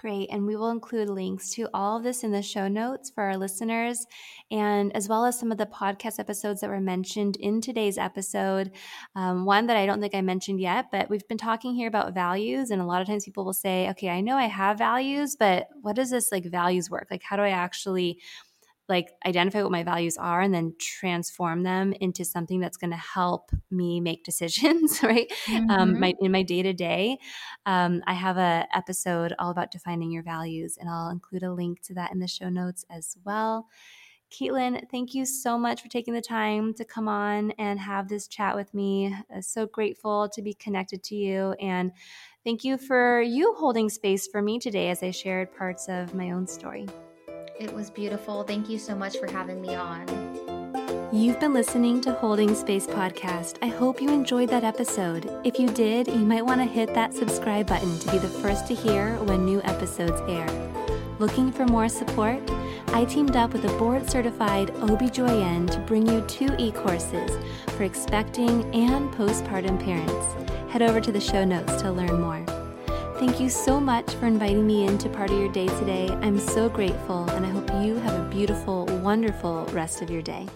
Great. 0.02 0.30
And 0.32 0.48
we 0.48 0.56
will 0.56 0.72
include 0.72 1.10
links 1.10 1.52
to 1.52 1.70
all 1.76 1.98
of 1.98 2.04
this 2.04 2.24
in 2.24 2.32
the 2.32 2.42
show 2.42 2.68
notes 2.68 3.12
for 3.12 3.24
our 3.24 3.38
listeners, 3.38 4.08
and 4.50 4.92
as 4.96 5.08
well 5.08 5.26
as 5.26 5.38
some 5.38 5.52
of 5.52 5.60
the 5.60 5.68
podcast 5.68 6.18
episodes 6.18 6.62
that 6.62 6.72
were 6.72 6.82
mentioned 6.82 7.36
in 7.36 7.62
today's 7.62 8.00
episode. 8.00 8.72
Um, 9.16 9.46
one 9.46 9.68
that 9.68 9.78
I 9.78 9.86
don't 9.86 10.02
think 10.02 10.16
I 10.16 10.22
mentioned 10.22 10.60
yet, 10.60 10.88
but 10.92 11.08
we've 11.08 11.28
been 11.28 11.38
talking 11.38 11.76
here 11.76 11.88
about 11.88 12.16
values. 12.16 12.72
And 12.72 12.82
a 12.82 12.86
lot 12.86 13.04
of 13.04 13.08
times 13.08 13.26
people 13.26 13.46
will 13.46 13.54
say, 13.54 13.92
okay, 13.92 14.10
I 14.10 14.22
know 14.22 14.38
I 14.38 14.48
have 14.48 14.80
values, 14.80 15.36
but 15.40 15.68
what 15.82 15.96
does 15.96 16.10
this 16.10 16.32
like 16.32 16.46
values 16.46 16.90
work? 16.90 17.06
Like, 17.12 17.22
how 17.22 17.36
do 17.36 17.44
I 17.44 17.50
actually 17.50 18.18
like 18.92 19.10
identify 19.26 19.64
what 19.64 19.72
my 19.72 19.84
values 19.84 20.18
are 20.18 20.42
and 20.42 20.54
then 20.54 20.76
transform 20.80 21.64
them 21.64 21.94
into 22.02 22.24
something 22.24 22.60
that's 22.60 22.78
going 22.78 22.92
to 22.92 22.98
help 22.98 23.52
me 23.72 24.00
make 24.00 24.24
decisions 24.32 25.02
right 25.02 25.32
um, 25.48 25.56
mm-hmm. 25.56 25.72
um, 25.72 26.00
my 26.00 26.14
in 26.20 26.32
my 26.32 26.44
day 26.44 26.62
to 26.62 26.74
day 26.74 27.18
i 27.66 28.14
have 28.14 28.38
a 28.38 28.68
episode 28.76 29.34
all 29.40 29.50
about 29.50 29.72
defining 29.72 30.12
your 30.12 30.24
values 30.24 30.78
and 30.80 30.90
i'll 30.90 31.10
include 31.10 31.42
a 31.42 31.52
link 31.52 31.82
to 31.82 31.94
that 31.96 32.12
in 32.12 32.20
the 32.20 32.28
show 32.28 32.50
notes 32.50 32.86
as 32.92 33.18
well 33.26 33.68
Kaitlin, 34.32 34.90
thank 34.90 35.14
you 35.14 35.26
so 35.26 35.58
much 35.58 35.82
for 35.82 35.90
taking 35.90 36.14
the 36.14 36.22
time 36.22 36.74
to 36.76 36.86
come 36.86 37.10
on 37.10 37.52
and 37.58 37.78
have 37.78 38.08
this 38.08 38.30
chat 38.30 38.56
with 38.56 38.74
me. 38.74 39.14
I'm 39.30 39.42
so 39.42 39.66
grateful 39.66 40.30
to 40.30 40.42
be 40.42 40.54
connected 40.54 41.04
to 41.04 41.16
you. 41.16 41.52
And 41.60 41.92
thank 42.46 42.64
you 42.64 42.78
for 42.78 43.22
you 43.22 43.54
holding 43.58 43.90
space 43.90 44.28
for 44.28 44.42
me 44.42 44.58
today 44.58 44.90
as 44.90 45.04
I 45.04 45.12
shared 45.12 45.54
parts 45.54 45.90
of 45.90 46.16
my 46.16 46.32
own 46.32 46.48
story. 46.48 46.88
It 47.62 47.72
was 47.72 47.92
beautiful. 47.92 48.42
Thank 48.44 48.70
you 48.70 48.80
so 48.80 48.96
much 48.96 49.18
for 49.20 49.28
having 49.28 49.62
me 49.62 49.76
on. 49.76 50.08
You've 51.14 51.40
been 51.40 51.54
listening 51.54 52.02
to 52.02 52.12
Holding 52.12 52.56
Space 52.56 52.88
Podcast. 52.88 53.58
I 53.62 53.68
hope 53.68 54.02
you 54.02 54.10
enjoyed 54.10 54.50
that 54.50 54.64
episode. 54.64 55.32
If 55.44 55.60
you 55.60 55.70
did, 55.70 56.08
you 56.08 56.26
might 56.26 56.44
want 56.44 56.60
to 56.60 56.66
hit 56.66 56.92
that 56.96 57.14
subscribe 57.14 57.68
button 57.68 58.00
to 58.00 58.12
be 58.12 58.18
the 58.18 58.28
first 58.28 58.66
to 58.70 58.74
hear 58.74 59.14
when 59.26 59.46
new 59.46 59.62
episodes 59.62 60.20
air. 60.28 60.50
Looking 61.20 61.52
for 61.52 61.66
more 61.66 61.88
support? 61.88 62.42
I 62.94 63.06
teamed 63.06 63.36
up 63.36 63.54
with 63.54 63.64
a 63.66 63.78
board 63.78 64.10
certified 64.10 64.70
OBGYN 64.70 65.70
to 65.70 65.80
bring 65.82 66.08
you 66.08 66.22
two 66.22 66.50
e 66.58 66.72
courses 66.72 67.38
for 67.78 67.84
expecting 67.84 68.64
and 68.74 69.14
postpartum 69.14 69.80
parents. 69.84 70.72
Head 70.72 70.82
over 70.82 71.00
to 71.00 71.12
the 71.12 71.22
show 71.22 71.46
notes 71.46 71.80
to 71.84 71.92
learn 71.92 72.20
more. 72.20 72.44
Thank 73.22 73.40
you 73.40 73.52
so 73.52 73.80
much 73.80 74.16
for 74.16 74.26
inviting 74.26 74.66
me 74.66 74.88
into 74.88 75.08
part 75.08 75.30
of 75.30 75.38
your 75.38 75.52
day 75.52 75.68
today. 75.68 76.10
I'm 76.24 76.40
so 76.40 76.68
grateful, 76.68 77.30
and 77.30 77.46
I 77.46 77.50
hope 77.50 77.70
you 77.86 77.98
have 77.98 78.20
a 78.20 78.30
beautiful, 78.32 78.88
wonderful 79.04 79.68
rest 79.68 80.02
of 80.02 80.10
your 80.10 80.24
day. 80.24 80.48